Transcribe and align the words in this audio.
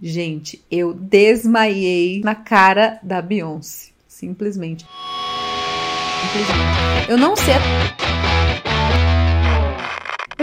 Gente, 0.00 0.64
eu 0.70 0.94
desmaiei 0.94 2.20
na 2.20 2.36
cara 2.36 3.00
da 3.02 3.20
Beyoncé. 3.20 3.90
Simplesmente. 4.06 4.86
Simplesmente. 6.22 7.10
Eu 7.10 7.18
não 7.18 7.34
sei. 7.34 7.54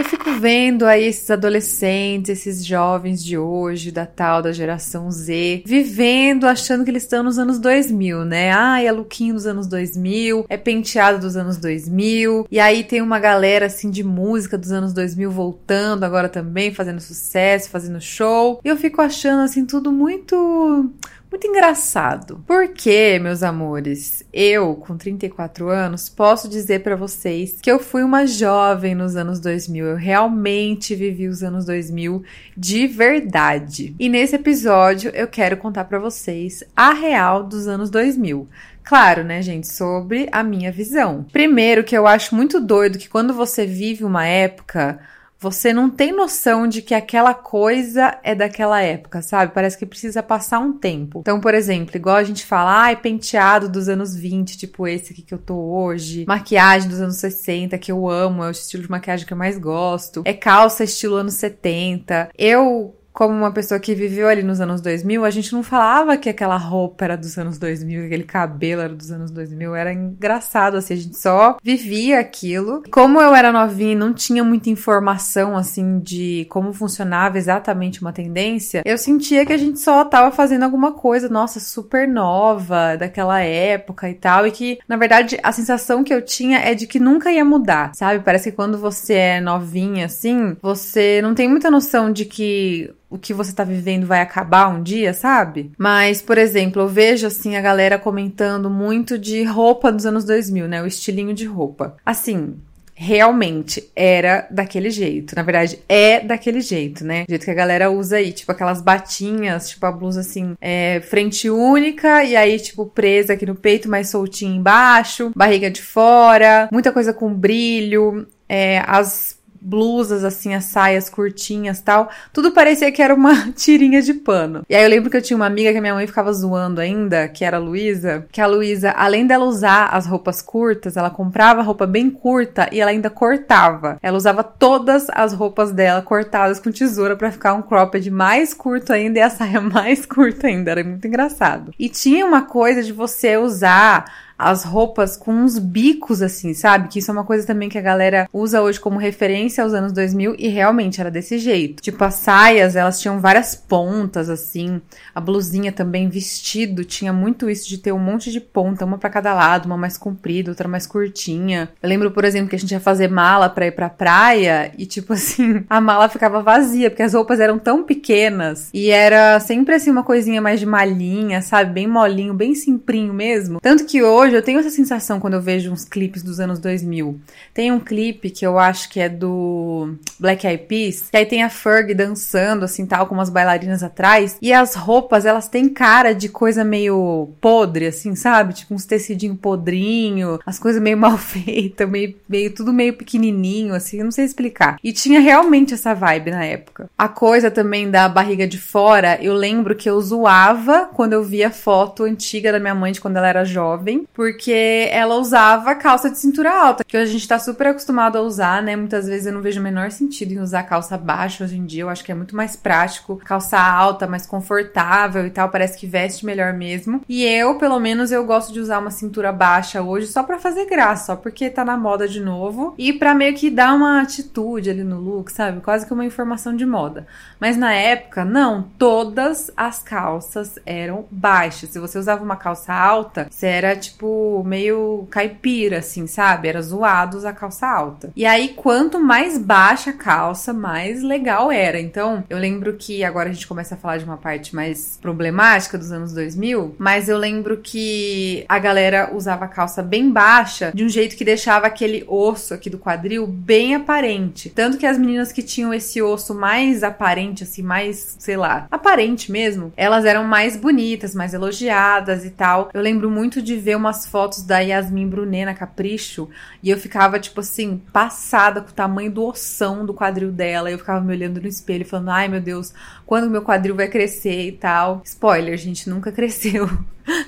Fico 0.08 0.32
vendo 0.32 0.86
aí 0.86 1.04
esses 1.04 1.30
adolescentes, 1.30 2.30
esses 2.30 2.64
jovens 2.64 3.24
de 3.24 3.36
hoje, 3.36 3.90
da 3.90 4.06
tal 4.06 4.42
da 4.42 4.52
geração 4.52 5.10
Z, 5.10 5.62
vivendo, 5.66 6.46
achando 6.46 6.84
que 6.84 6.90
eles 6.90 7.02
estão 7.02 7.22
nos 7.22 7.38
anos 7.38 7.58
2000, 7.58 8.24
né? 8.24 8.52
Ah, 8.52 8.82
é 8.82 8.90
lookinho 8.90 9.34
dos 9.34 9.46
anos 9.46 9.66
2000, 9.66 10.46
é 10.48 10.56
penteado 10.56 11.18
dos 11.18 11.36
anos 11.36 11.56
2000, 11.56 12.46
e 12.50 12.60
aí 12.60 12.84
tem 12.84 13.02
uma 13.02 13.18
galera 13.18 13.66
assim 13.66 13.90
de 13.90 14.02
música 14.02 14.56
dos 14.56 14.72
anos 14.72 14.92
2000 14.92 15.30
voltando 15.30 16.04
agora 16.04 16.28
também, 16.28 16.72
fazendo 16.72 17.00
sucesso, 17.00 17.70
fazendo 17.70 18.00
show. 18.00 18.60
E 18.64 18.68
eu 18.68 18.76
fico 18.76 19.00
achando 19.00 19.42
assim 19.42 19.64
tudo 19.64 19.92
muito 19.92 20.90
muito 21.30 21.46
engraçado. 21.46 22.42
Porque, 22.46 23.18
meus 23.18 23.42
amores, 23.42 24.24
eu, 24.32 24.74
com 24.76 24.96
34 24.96 25.68
anos, 25.68 26.08
posso 26.08 26.48
dizer 26.48 26.82
para 26.82 26.96
vocês 26.96 27.58
que 27.60 27.70
eu 27.70 27.78
fui 27.78 28.02
uma 28.02 28.26
jovem 28.26 28.94
nos 28.94 29.16
anos 29.16 29.40
2000. 29.40 29.84
Eu 29.84 29.96
realmente 29.96 30.94
vivi 30.94 31.28
os 31.28 31.42
anos 31.42 31.64
2000 31.66 32.22
de 32.56 32.86
verdade. 32.86 33.94
E 33.98 34.08
nesse 34.08 34.36
episódio 34.36 35.10
eu 35.14 35.26
quero 35.26 35.56
contar 35.56 35.84
para 35.84 35.98
vocês 35.98 36.62
a 36.74 36.92
real 36.92 37.42
dos 37.42 37.66
anos 37.66 37.90
2000. 37.90 38.48
Claro, 38.82 39.24
né, 39.24 39.42
gente, 39.42 39.66
sobre 39.66 40.28
a 40.30 40.44
minha 40.44 40.70
visão. 40.70 41.26
Primeiro, 41.32 41.82
que 41.82 41.96
eu 41.96 42.06
acho 42.06 42.36
muito 42.36 42.60
doido 42.60 42.98
que 42.98 43.08
quando 43.08 43.34
você 43.34 43.66
vive 43.66 44.04
uma 44.04 44.24
época 44.24 45.00
você 45.38 45.72
não 45.72 45.90
tem 45.90 46.12
noção 46.12 46.66
de 46.66 46.80
que 46.80 46.94
aquela 46.94 47.34
coisa 47.34 48.18
é 48.22 48.34
daquela 48.34 48.80
época, 48.80 49.20
sabe? 49.22 49.52
Parece 49.52 49.76
que 49.76 49.86
precisa 49.86 50.22
passar 50.22 50.58
um 50.58 50.72
tempo. 50.72 51.20
Então, 51.20 51.40
por 51.40 51.54
exemplo, 51.54 51.96
igual 51.96 52.16
a 52.16 52.24
gente 52.24 52.44
fala, 52.44 52.82
ai, 52.82 52.94
ah, 52.94 52.96
penteado 52.96 53.68
dos 53.68 53.88
anos 53.88 54.14
20, 54.14 54.56
tipo 54.56 54.86
esse 54.86 55.12
aqui 55.12 55.22
que 55.22 55.34
eu 55.34 55.38
tô 55.38 55.56
hoje, 55.56 56.24
maquiagem 56.26 56.88
dos 56.88 57.00
anos 57.00 57.16
60, 57.16 57.76
que 57.78 57.92
eu 57.92 58.08
amo, 58.08 58.42
é 58.42 58.48
o 58.48 58.50
estilo 58.50 58.82
de 58.82 58.90
maquiagem 58.90 59.26
que 59.26 59.32
eu 59.32 59.36
mais 59.36 59.58
gosto, 59.58 60.22
é 60.24 60.32
calça 60.32 60.84
estilo 60.84 61.16
anos 61.16 61.34
70. 61.34 62.30
Eu 62.36 62.94
como 63.16 63.32
uma 63.34 63.50
pessoa 63.50 63.80
que 63.80 63.94
viveu 63.94 64.28
ali 64.28 64.42
nos 64.42 64.60
anos 64.60 64.82
2000, 64.82 65.24
a 65.24 65.30
gente 65.30 65.50
não 65.54 65.62
falava 65.62 66.18
que 66.18 66.28
aquela 66.28 66.58
roupa 66.58 67.06
era 67.06 67.16
dos 67.16 67.38
anos 67.38 67.56
2000, 67.56 68.04
aquele 68.04 68.24
cabelo 68.24 68.82
era 68.82 68.94
dos 68.94 69.10
anos 69.10 69.30
2000, 69.30 69.74
era 69.74 69.90
engraçado, 69.90 70.76
assim, 70.76 70.92
a 70.92 70.96
gente 70.98 71.16
só 71.16 71.56
vivia 71.64 72.20
aquilo. 72.20 72.82
Como 72.90 73.18
eu 73.18 73.34
era 73.34 73.50
novinha 73.50 73.92
e 73.92 73.94
não 73.96 74.12
tinha 74.12 74.44
muita 74.44 74.68
informação, 74.68 75.56
assim, 75.56 75.98
de 75.98 76.46
como 76.50 76.74
funcionava 76.74 77.38
exatamente 77.38 78.02
uma 78.02 78.12
tendência, 78.12 78.82
eu 78.84 78.98
sentia 78.98 79.46
que 79.46 79.52
a 79.54 79.56
gente 79.58 79.80
só 79.80 80.04
tava 80.04 80.30
fazendo 80.30 80.64
alguma 80.64 80.92
coisa, 80.92 81.26
nossa, 81.26 81.58
super 81.58 82.06
nova, 82.06 82.96
daquela 82.98 83.40
época 83.40 84.10
e 84.10 84.14
tal, 84.14 84.46
e 84.46 84.50
que, 84.50 84.78
na 84.86 84.98
verdade, 84.98 85.38
a 85.42 85.52
sensação 85.52 86.04
que 86.04 86.12
eu 86.12 86.20
tinha 86.20 86.58
é 86.58 86.74
de 86.74 86.86
que 86.86 87.00
nunca 87.00 87.32
ia 87.32 87.46
mudar, 87.46 87.94
sabe? 87.94 88.22
Parece 88.22 88.50
que 88.50 88.56
quando 88.56 88.76
você 88.76 89.14
é 89.14 89.40
novinha, 89.40 90.04
assim, 90.04 90.54
você 90.60 91.22
não 91.22 91.34
tem 91.34 91.48
muita 91.48 91.70
noção 91.70 92.12
de 92.12 92.26
que 92.26 92.94
o 93.16 93.18
que 93.18 93.34
você 93.34 93.52
tá 93.52 93.64
vivendo 93.64 94.06
vai 94.06 94.20
acabar 94.20 94.68
um 94.68 94.82
dia, 94.82 95.12
sabe? 95.12 95.72
Mas, 95.76 96.22
por 96.22 96.38
exemplo, 96.38 96.82
eu 96.82 96.88
vejo 96.88 97.26
assim 97.26 97.56
a 97.56 97.60
galera 97.60 97.98
comentando 97.98 98.70
muito 98.70 99.18
de 99.18 99.42
roupa 99.42 99.90
dos 99.90 100.06
anos 100.06 100.24
2000, 100.24 100.68
né? 100.68 100.82
O 100.82 100.86
estilinho 100.86 101.34
de 101.34 101.46
roupa. 101.46 101.96
Assim, 102.04 102.54
realmente 102.98 103.90
era 103.94 104.46
daquele 104.50 104.88
jeito. 104.90 105.36
Na 105.36 105.42
verdade, 105.42 105.78
é 105.86 106.20
daquele 106.20 106.62
jeito, 106.62 107.04
né? 107.04 107.24
Do 107.24 107.30
jeito 107.30 107.44
que 107.44 107.50
a 107.50 107.54
galera 107.54 107.90
usa 107.90 108.16
aí, 108.16 108.32
tipo 108.32 108.50
aquelas 108.50 108.80
batinhas, 108.80 109.68
tipo 109.68 109.84
a 109.84 109.92
blusa 109.92 110.20
assim, 110.20 110.54
é, 110.60 111.00
frente 111.02 111.50
única 111.50 112.24
e 112.24 112.34
aí, 112.34 112.58
tipo, 112.58 112.86
presa 112.86 113.34
aqui 113.34 113.44
no 113.44 113.54
peito, 113.54 113.88
mais 113.88 114.08
soltinha 114.08 114.56
embaixo, 114.56 115.30
barriga 115.36 115.70
de 115.70 115.82
fora, 115.82 116.68
muita 116.72 116.90
coisa 116.90 117.12
com 117.12 117.32
brilho. 117.32 118.26
É, 118.48 118.82
as 118.86 119.35
blusas, 119.66 120.22
assim, 120.22 120.54
as 120.54 120.64
saias 120.64 121.10
curtinhas 121.10 121.80
tal. 121.80 122.08
Tudo 122.32 122.52
parecia 122.52 122.92
que 122.92 123.02
era 123.02 123.14
uma 123.14 123.50
tirinha 123.52 124.00
de 124.00 124.14
pano. 124.14 124.62
E 124.70 124.74
aí 124.74 124.84
eu 124.84 124.88
lembro 124.88 125.10
que 125.10 125.16
eu 125.16 125.22
tinha 125.22 125.36
uma 125.36 125.46
amiga 125.46 125.72
que 125.72 125.78
a 125.78 125.80
minha 125.80 125.94
mãe 125.94 126.06
ficava 126.06 126.32
zoando 126.32 126.80
ainda, 126.80 127.28
que 127.28 127.44
era 127.44 127.56
a 127.56 127.60
Luísa, 127.60 128.24
que 128.30 128.40
a 128.40 128.46
Luísa, 128.46 128.92
além 128.92 129.26
dela 129.26 129.44
usar 129.44 129.86
as 129.86 130.06
roupas 130.06 130.40
curtas, 130.40 130.96
ela 130.96 131.10
comprava 131.10 131.62
roupa 131.62 131.86
bem 131.86 132.08
curta 132.08 132.68
e 132.70 132.80
ela 132.80 132.92
ainda 132.92 133.10
cortava. 133.10 133.98
Ela 134.00 134.16
usava 134.16 134.44
todas 134.44 135.06
as 135.10 135.32
roupas 135.32 135.72
dela 135.72 136.00
cortadas 136.00 136.60
com 136.60 136.70
tesoura 136.70 137.16
para 137.16 137.32
ficar 137.32 137.54
um 137.54 137.62
cropped 137.62 138.08
mais 138.10 138.54
curto 138.54 138.92
ainda 138.92 139.18
e 139.18 139.22
a 139.22 139.30
saia 139.30 139.60
mais 139.60 140.06
curta 140.06 140.46
ainda. 140.46 140.70
Era 140.70 140.84
muito 140.84 141.06
engraçado. 141.06 141.72
E 141.78 141.88
tinha 141.88 142.24
uma 142.24 142.42
coisa 142.42 142.82
de 142.82 142.92
você 142.92 143.36
usar 143.36 144.25
as 144.38 144.64
roupas 144.64 145.16
com 145.16 145.32
uns 145.32 145.58
bicos 145.58 146.20
assim, 146.22 146.52
sabe? 146.54 146.88
Que 146.88 146.98
isso 146.98 147.10
é 147.10 147.14
uma 147.14 147.24
coisa 147.24 147.46
também 147.46 147.68
que 147.68 147.78
a 147.78 147.82
galera 147.82 148.28
usa 148.32 148.62
hoje 148.62 148.78
como 148.78 148.98
referência 148.98 149.64
aos 149.64 149.72
anos 149.72 149.92
2000 149.92 150.36
e 150.38 150.48
realmente 150.48 151.00
era 151.00 151.10
desse 151.10 151.38
jeito. 151.38 151.82
Tipo, 151.82 152.04
as 152.04 152.14
saias, 152.14 152.76
elas 152.76 153.00
tinham 153.00 153.20
várias 153.20 153.54
pontas 153.54 154.28
assim, 154.28 154.80
a 155.14 155.20
blusinha 155.20 155.72
também, 155.72 156.08
vestido, 156.08 156.84
tinha 156.84 157.12
muito 157.12 157.48
isso 157.48 157.68
de 157.68 157.78
ter 157.78 157.92
um 157.92 157.98
monte 157.98 158.30
de 158.30 158.40
ponta, 158.40 158.84
uma 158.84 158.98
para 158.98 159.10
cada 159.10 159.32
lado, 159.34 159.66
uma 159.66 159.76
mais 159.76 159.96
comprida, 159.96 160.50
outra 160.50 160.68
mais 160.68 160.86
curtinha. 160.86 161.70
Eu 161.82 161.88
lembro, 161.88 162.10
por 162.10 162.24
exemplo, 162.24 162.50
que 162.50 162.56
a 162.56 162.58
gente 162.58 162.72
ia 162.72 162.80
fazer 162.80 163.08
mala 163.08 163.48
para 163.48 163.66
ir 163.66 163.72
pra 163.72 163.88
praia 163.88 164.72
e 164.76 164.84
tipo 164.86 165.12
assim, 165.14 165.64
a 165.68 165.80
mala 165.80 166.08
ficava 166.08 166.42
vazia, 166.42 166.90
porque 166.90 167.02
as 167.02 167.14
roupas 167.14 167.40
eram 167.40 167.58
tão 167.58 167.82
pequenas 167.82 168.70
e 168.72 168.90
era 168.90 169.40
sempre 169.40 169.74
assim 169.74 169.90
uma 169.90 170.02
coisinha 170.02 170.40
mais 170.40 170.60
de 170.60 170.66
malhinha, 170.66 171.40
sabe? 171.40 171.72
Bem 171.72 171.86
molinho, 171.86 172.34
bem 172.34 172.54
simprinho 172.54 173.12
mesmo. 173.12 173.60
Tanto 173.60 173.84
que 173.84 174.02
hoje 174.02 174.25
hoje 174.26 174.36
eu 174.36 174.42
tenho 174.42 174.58
essa 174.58 174.70
sensação 174.70 175.20
quando 175.20 175.34
eu 175.34 175.40
vejo 175.40 175.70
uns 175.70 175.84
clipes 175.84 176.22
dos 176.22 176.40
anos 176.40 176.58
2000. 176.58 177.18
Tem 177.54 177.70
um 177.70 177.78
clipe 177.78 178.28
que 178.28 178.44
eu 178.46 178.58
acho 178.58 178.88
que 178.88 179.00
é 179.00 179.08
do 179.08 179.94
Black 180.18 180.46
Eyed 180.46 180.64
Peas, 180.64 181.08
que 181.10 181.16
aí 181.16 181.24
tem 181.24 181.42
a 181.42 181.48
Ferg 181.48 181.94
dançando 181.94 182.64
assim 182.64 182.84
tal 182.84 183.06
com 183.06 183.14
umas 183.14 183.30
bailarinas 183.30 183.82
atrás 183.82 184.36
e 184.42 184.52
as 184.52 184.74
roupas 184.74 185.24
elas 185.24 185.48
têm 185.48 185.68
cara 185.68 186.12
de 186.12 186.28
coisa 186.28 186.64
meio 186.64 187.30
podre 187.40 187.86
assim, 187.86 188.14
sabe? 188.14 188.54
Tipo 188.54 188.74
uns 188.74 188.84
tecidinho 188.84 189.36
podrinho, 189.36 190.38
as 190.44 190.58
coisas 190.58 190.82
meio 190.82 190.96
mal 190.98 191.16
feitas, 191.16 191.88
meio, 191.88 192.14
meio 192.28 192.52
tudo 192.52 192.72
meio 192.72 192.94
pequenininho 192.94 193.74
assim, 193.74 194.02
não 194.02 194.10
sei 194.10 194.24
explicar. 194.24 194.76
E 194.82 194.92
tinha 194.92 195.20
realmente 195.20 195.74
essa 195.74 195.94
vibe 195.94 196.32
na 196.32 196.44
época. 196.44 196.90
A 196.98 197.08
coisa 197.08 197.50
também 197.50 197.90
da 197.90 198.08
barriga 198.08 198.46
de 198.46 198.58
fora, 198.58 199.18
eu 199.22 199.34
lembro 199.34 199.76
que 199.76 199.88
eu 199.88 200.00
zoava 200.00 200.90
quando 200.92 201.12
eu 201.12 201.22
via 201.22 201.50
foto 201.50 202.02
antiga 202.04 202.50
da 202.50 202.58
minha 202.58 202.74
mãe 202.74 202.92
de 202.92 203.00
quando 203.00 203.16
ela 203.16 203.28
era 203.28 203.44
jovem, 203.44 204.04
porque 204.16 204.88
ela 204.90 205.16
usava 205.16 205.74
calça 205.74 206.08
de 206.08 206.18
cintura 206.18 206.50
alta, 206.50 206.82
que 206.82 206.96
a 206.96 207.04
gente 207.04 207.28
tá 207.28 207.38
super 207.38 207.66
acostumado 207.66 208.16
a 208.16 208.22
usar, 208.22 208.62
né? 208.62 208.74
Muitas 208.74 209.06
vezes 209.06 209.26
eu 209.26 209.32
não 209.34 209.42
vejo 209.42 209.60
o 209.60 209.62
menor 209.62 209.90
sentido 209.90 210.32
em 210.32 210.38
usar 210.38 210.62
calça 210.62 210.96
baixa 210.96 211.44
hoje 211.44 211.58
em 211.58 211.66
dia, 211.66 211.82
eu 211.82 211.90
acho 211.90 212.02
que 212.02 212.10
é 212.10 212.14
muito 212.14 212.34
mais 212.34 212.56
prático, 212.56 213.20
calça 213.22 213.58
alta, 213.58 214.06
mais 214.06 214.24
confortável 214.24 215.26
e 215.26 215.30
tal, 215.30 215.50
parece 215.50 215.76
que 215.76 215.86
veste 215.86 216.24
melhor 216.24 216.54
mesmo. 216.54 217.02
E 217.06 217.24
eu, 217.24 217.56
pelo 217.56 217.78
menos, 217.78 218.10
eu 218.10 218.24
gosto 218.24 218.54
de 218.54 218.58
usar 218.58 218.78
uma 218.78 218.90
cintura 218.90 219.30
baixa 219.30 219.82
hoje 219.82 220.06
só 220.06 220.22
para 220.22 220.38
fazer 220.38 220.64
graça, 220.64 221.06
só 221.06 221.16
porque 221.16 221.50
tá 221.50 221.62
na 221.62 221.76
moda 221.76 222.08
de 222.08 222.20
novo 222.20 222.74
e 222.78 222.94
para 222.94 223.14
meio 223.14 223.34
que 223.34 223.50
dar 223.50 223.74
uma 223.74 224.00
atitude 224.00 224.70
ali 224.70 224.82
no 224.82 224.98
look, 224.98 225.30
sabe? 225.30 225.60
Quase 225.60 225.84
que 225.84 225.92
uma 225.92 226.06
informação 226.06 226.56
de 226.56 226.64
moda. 226.64 227.06
Mas 227.38 227.58
na 227.58 227.74
época, 227.74 228.24
não, 228.24 228.62
todas 228.78 229.50
as 229.54 229.82
calças 229.82 230.58
eram 230.64 231.04
baixas. 231.10 231.68
Se 231.68 231.78
você 231.78 231.98
usava 231.98 232.24
uma 232.24 232.36
calça 232.36 232.72
alta, 232.72 233.26
você 233.30 233.46
era 233.46 233.76
tipo 233.76 234.05
tipo, 234.06 234.42
meio 234.44 235.06
caipira, 235.10 235.78
assim, 235.78 236.06
sabe? 236.06 236.48
Era 236.48 236.62
zoados 236.62 237.24
a 237.24 237.32
calça 237.32 237.66
alta. 237.66 238.12
E 238.14 238.24
aí, 238.24 238.50
quanto 238.50 239.00
mais 239.00 239.38
baixa 239.38 239.90
a 239.90 239.92
calça, 239.92 240.52
mais 240.52 241.02
legal 241.02 241.50
era. 241.50 241.80
Então, 241.80 242.24
eu 242.30 242.38
lembro 242.38 242.74
que 242.74 243.02
agora 243.02 243.28
a 243.28 243.32
gente 243.32 243.46
começa 243.46 243.74
a 243.74 243.78
falar 243.78 243.98
de 243.98 244.04
uma 244.04 244.16
parte 244.16 244.54
mais 244.54 244.98
problemática 245.00 245.76
dos 245.76 245.92
anos 245.92 246.12
2000, 246.12 246.76
mas 246.78 247.08
eu 247.08 247.18
lembro 247.18 247.58
que 247.58 248.44
a 248.48 248.58
galera 248.58 249.10
usava 249.14 249.48
calça 249.48 249.82
bem 249.82 250.10
baixa, 250.10 250.72
de 250.74 250.84
um 250.84 250.88
jeito 250.88 251.16
que 251.16 251.24
deixava 251.24 251.66
aquele 251.66 252.04
osso 252.06 252.54
aqui 252.54 252.70
do 252.70 252.78
quadril 252.78 253.26
bem 253.26 253.74
aparente. 253.74 254.50
Tanto 254.50 254.78
que 254.78 254.86
as 254.86 254.98
meninas 254.98 255.32
que 255.32 255.42
tinham 255.42 255.74
esse 255.74 256.00
osso 256.00 256.34
mais 256.34 256.82
aparente, 256.82 257.42
assim, 257.42 257.62
mais, 257.62 258.16
sei 258.18 258.36
lá, 258.36 258.66
aparente 258.70 259.32
mesmo, 259.32 259.72
elas 259.76 260.04
eram 260.04 260.24
mais 260.24 260.56
bonitas, 260.56 261.14
mais 261.14 261.34
elogiadas 261.34 262.24
e 262.24 262.30
tal. 262.30 262.70
Eu 262.72 262.82
lembro 262.82 263.10
muito 263.10 263.42
de 263.42 263.56
ver 263.56 263.76
uma 263.76 263.92
umas 263.96 264.06
fotos 264.06 264.42
da 264.42 264.58
Yasmin 264.58 265.08
Brunet 265.08 265.46
na 265.46 265.54
Capricho 265.54 266.28
e 266.62 266.68
eu 266.68 266.76
ficava, 266.76 267.18
tipo 267.18 267.40
assim, 267.40 267.80
passada 267.92 268.60
com 268.60 268.68
o 268.68 268.74
tamanho 268.74 269.10
do 269.10 269.24
ossão 269.24 269.86
do 269.86 269.94
quadril 269.94 270.30
dela. 270.30 270.70
Eu 270.70 270.78
ficava 270.78 271.00
me 271.00 271.12
olhando 271.12 271.40
no 271.40 271.48
espelho 271.48 271.86
falando, 271.86 272.10
ai 272.10 272.28
meu 272.28 272.40
Deus, 272.40 272.74
quando 273.06 273.30
meu 273.30 273.42
quadril 273.42 273.74
vai 273.74 273.88
crescer 273.88 274.48
e 274.48 274.52
tal. 274.52 275.00
Spoiler, 275.04 275.56
gente, 275.56 275.88
nunca 275.88 276.12
cresceu. 276.12 276.68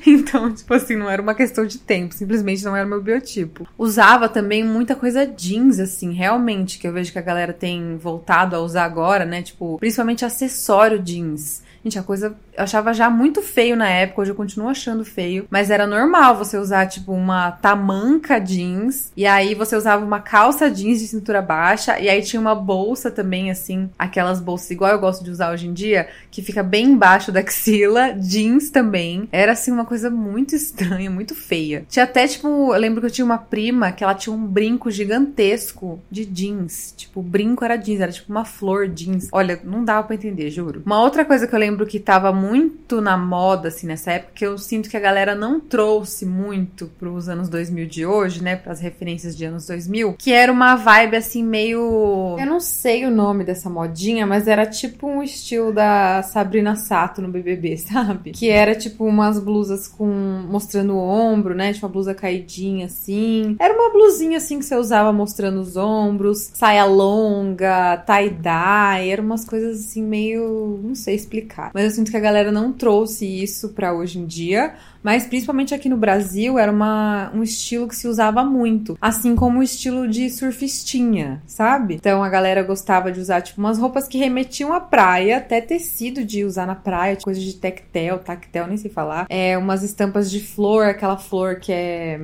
Então, 0.04 0.52
tipo 0.52 0.74
assim, 0.74 0.96
não 0.96 1.08
era 1.08 1.22
uma 1.22 1.34
questão 1.34 1.64
de 1.64 1.78
tempo, 1.78 2.12
simplesmente 2.12 2.64
não 2.64 2.76
era 2.76 2.84
meu 2.84 3.00
biotipo. 3.00 3.66
Usava 3.78 4.28
também 4.28 4.64
muita 4.64 4.96
coisa 4.96 5.24
jeans, 5.24 5.78
assim, 5.78 6.12
realmente, 6.12 6.80
que 6.80 6.88
eu 6.88 6.92
vejo 6.92 7.12
que 7.12 7.18
a 7.18 7.22
galera 7.22 7.52
tem 7.52 7.96
voltado 7.96 8.56
a 8.56 8.60
usar 8.60 8.84
agora, 8.84 9.24
né? 9.24 9.40
Tipo, 9.40 9.78
principalmente 9.78 10.24
acessório 10.24 10.98
jeans. 10.98 11.62
Gente, 11.88 11.98
a 11.98 12.02
coisa 12.02 12.36
eu 12.54 12.64
achava 12.64 12.92
já 12.92 13.08
muito 13.08 13.40
feio 13.40 13.74
na 13.74 13.88
época, 13.88 14.20
hoje 14.20 14.32
eu 14.32 14.34
continuo 14.34 14.68
achando 14.68 15.06
feio, 15.06 15.46
mas 15.48 15.70
era 15.70 15.86
normal 15.86 16.36
você 16.36 16.58
usar 16.58 16.86
tipo 16.86 17.12
uma 17.12 17.50
tamanca 17.52 18.38
jeans 18.38 19.10
e 19.16 19.24
aí 19.24 19.54
você 19.54 19.74
usava 19.74 20.04
uma 20.04 20.20
calça 20.20 20.70
jeans 20.70 20.98
de 20.98 21.06
cintura 21.06 21.40
baixa 21.40 21.98
e 21.98 22.06
aí 22.06 22.20
tinha 22.20 22.40
uma 22.40 22.54
bolsa 22.54 23.10
também 23.10 23.50
assim, 23.50 23.88
aquelas 23.98 24.38
bolsas 24.38 24.70
igual 24.70 24.90
eu 24.90 24.98
gosto 24.98 25.24
de 25.24 25.30
usar 25.30 25.50
hoje 25.50 25.66
em 25.66 25.72
dia, 25.72 26.08
que 26.30 26.42
fica 26.42 26.62
bem 26.62 26.90
embaixo 26.90 27.32
da 27.32 27.40
axila, 27.40 28.12
jeans 28.12 28.68
também. 28.68 29.26
Era 29.32 29.52
assim 29.52 29.72
uma 29.72 29.86
coisa 29.86 30.10
muito 30.10 30.54
estranha, 30.54 31.10
muito 31.10 31.34
feia. 31.34 31.86
Tinha 31.88 32.04
até 32.04 32.26
tipo, 32.26 32.48
eu 32.48 32.78
lembro 32.78 33.00
que 33.00 33.06
eu 33.06 33.10
tinha 33.10 33.24
uma 33.24 33.38
prima 33.38 33.92
que 33.92 34.04
ela 34.04 34.14
tinha 34.14 34.34
um 34.34 34.46
brinco 34.46 34.90
gigantesco 34.90 35.98
de 36.10 36.26
jeans. 36.26 36.92
Tipo, 36.94 37.20
o 37.20 37.22
brinco 37.22 37.64
era 37.64 37.76
jeans, 37.76 38.00
era 38.00 38.12
tipo 38.12 38.30
uma 38.30 38.44
flor 38.44 38.88
jeans. 38.88 39.28
Olha, 39.32 39.58
não 39.64 39.82
dava 39.84 40.06
para 40.06 40.16
entender, 40.16 40.50
juro. 40.50 40.82
Uma 40.84 41.00
outra 41.00 41.24
coisa 41.24 41.46
que 41.46 41.54
eu 41.54 41.58
lembro 41.58 41.77
que 41.86 41.98
tava 41.98 42.32
muito 42.32 43.00
na 43.00 43.16
moda 43.16 43.68
assim 43.68 43.86
nessa 43.86 44.12
época, 44.12 44.32
que 44.34 44.46
eu 44.46 44.58
sinto 44.58 44.88
que 44.88 44.96
a 44.96 45.00
galera 45.00 45.34
não 45.34 45.60
trouxe 45.60 46.24
muito 46.24 46.90
pros 46.98 47.28
anos 47.28 47.48
2000 47.48 47.86
de 47.86 48.06
hoje, 48.06 48.42
né, 48.42 48.56
para 48.56 48.72
as 48.72 48.80
referências 48.80 49.36
de 49.36 49.44
anos 49.44 49.66
2000, 49.66 50.14
que 50.14 50.32
era 50.32 50.52
uma 50.52 50.76
vibe 50.76 51.16
assim 51.16 51.42
meio, 51.44 52.36
eu 52.38 52.46
não 52.46 52.60
sei 52.60 53.04
o 53.04 53.10
nome 53.10 53.44
dessa 53.44 53.68
modinha, 53.68 54.26
mas 54.26 54.48
era 54.48 54.66
tipo 54.66 55.06
um 55.06 55.22
estilo 55.22 55.72
da 55.72 56.22
Sabrina 56.22 56.76
Sato 56.76 57.20
no 57.20 57.28
BBB, 57.28 57.76
sabe? 57.78 58.32
Que 58.32 58.48
era 58.48 58.74
tipo 58.74 59.04
umas 59.04 59.38
blusas 59.38 59.88
com 59.88 60.06
mostrando 60.48 60.94
o 60.94 60.98
ombro, 60.98 61.54
né? 61.54 61.72
Tipo 61.72 61.86
uma 61.86 61.92
blusa 61.92 62.14
caidinha 62.14 62.86
assim. 62.86 63.56
Era 63.58 63.74
uma 63.74 63.90
blusinha 63.90 64.38
assim 64.38 64.58
que 64.58 64.64
você 64.64 64.76
usava 64.76 65.12
mostrando 65.12 65.60
os 65.60 65.76
ombros, 65.76 66.50
saia 66.54 66.84
longa, 66.84 67.96
tie-dye, 67.98 69.10
eram 69.10 69.24
umas 69.24 69.44
coisas 69.44 69.80
assim 69.80 70.02
meio, 70.02 70.80
não 70.82 70.94
sei 70.94 71.14
explicar. 71.14 71.57
Mas 71.74 71.84
eu 71.84 71.90
sinto 71.90 72.10
que 72.10 72.16
a 72.16 72.20
galera 72.20 72.52
não 72.52 72.72
trouxe 72.72 73.26
isso 73.26 73.70
para 73.70 73.92
hoje 73.92 74.18
em 74.18 74.26
dia 74.26 74.74
mas 75.02 75.26
principalmente 75.26 75.74
aqui 75.74 75.88
no 75.88 75.96
Brasil 75.96 76.58
era 76.58 76.70
uma, 76.70 77.30
um 77.34 77.42
estilo 77.42 77.88
que 77.88 77.96
se 77.96 78.08
usava 78.08 78.44
muito, 78.44 78.98
assim 79.00 79.34
como 79.34 79.60
o 79.60 79.62
estilo 79.62 80.08
de 80.08 80.28
surfistinha, 80.30 81.42
sabe? 81.46 81.94
Então 81.94 82.22
a 82.22 82.28
galera 82.28 82.62
gostava 82.62 83.12
de 83.12 83.20
usar 83.20 83.40
tipo 83.40 83.60
umas 83.60 83.78
roupas 83.78 84.08
que 84.08 84.18
remetiam 84.18 84.72
à 84.72 84.80
praia, 84.80 85.38
até 85.38 85.60
tecido 85.60 86.24
de 86.24 86.44
usar 86.44 86.66
na 86.66 86.74
praia, 86.74 87.16
coisas 87.16 87.42
de 87.42 87.54
tectel, 87.54 88.18
tactel, 88.18 88.66
nem 88.66 88.76
sei 88.76 88.90
falar. 88.90 89.26
É 89.28 89.56
umas 89.56 89.82
estampas 89.82 90.30
de 90.30 90.40
flor, 90.40 90.86
aquela 90.86 91.16
flor 91.16 91.56
que 91.56 91.72
é 91.72 92.20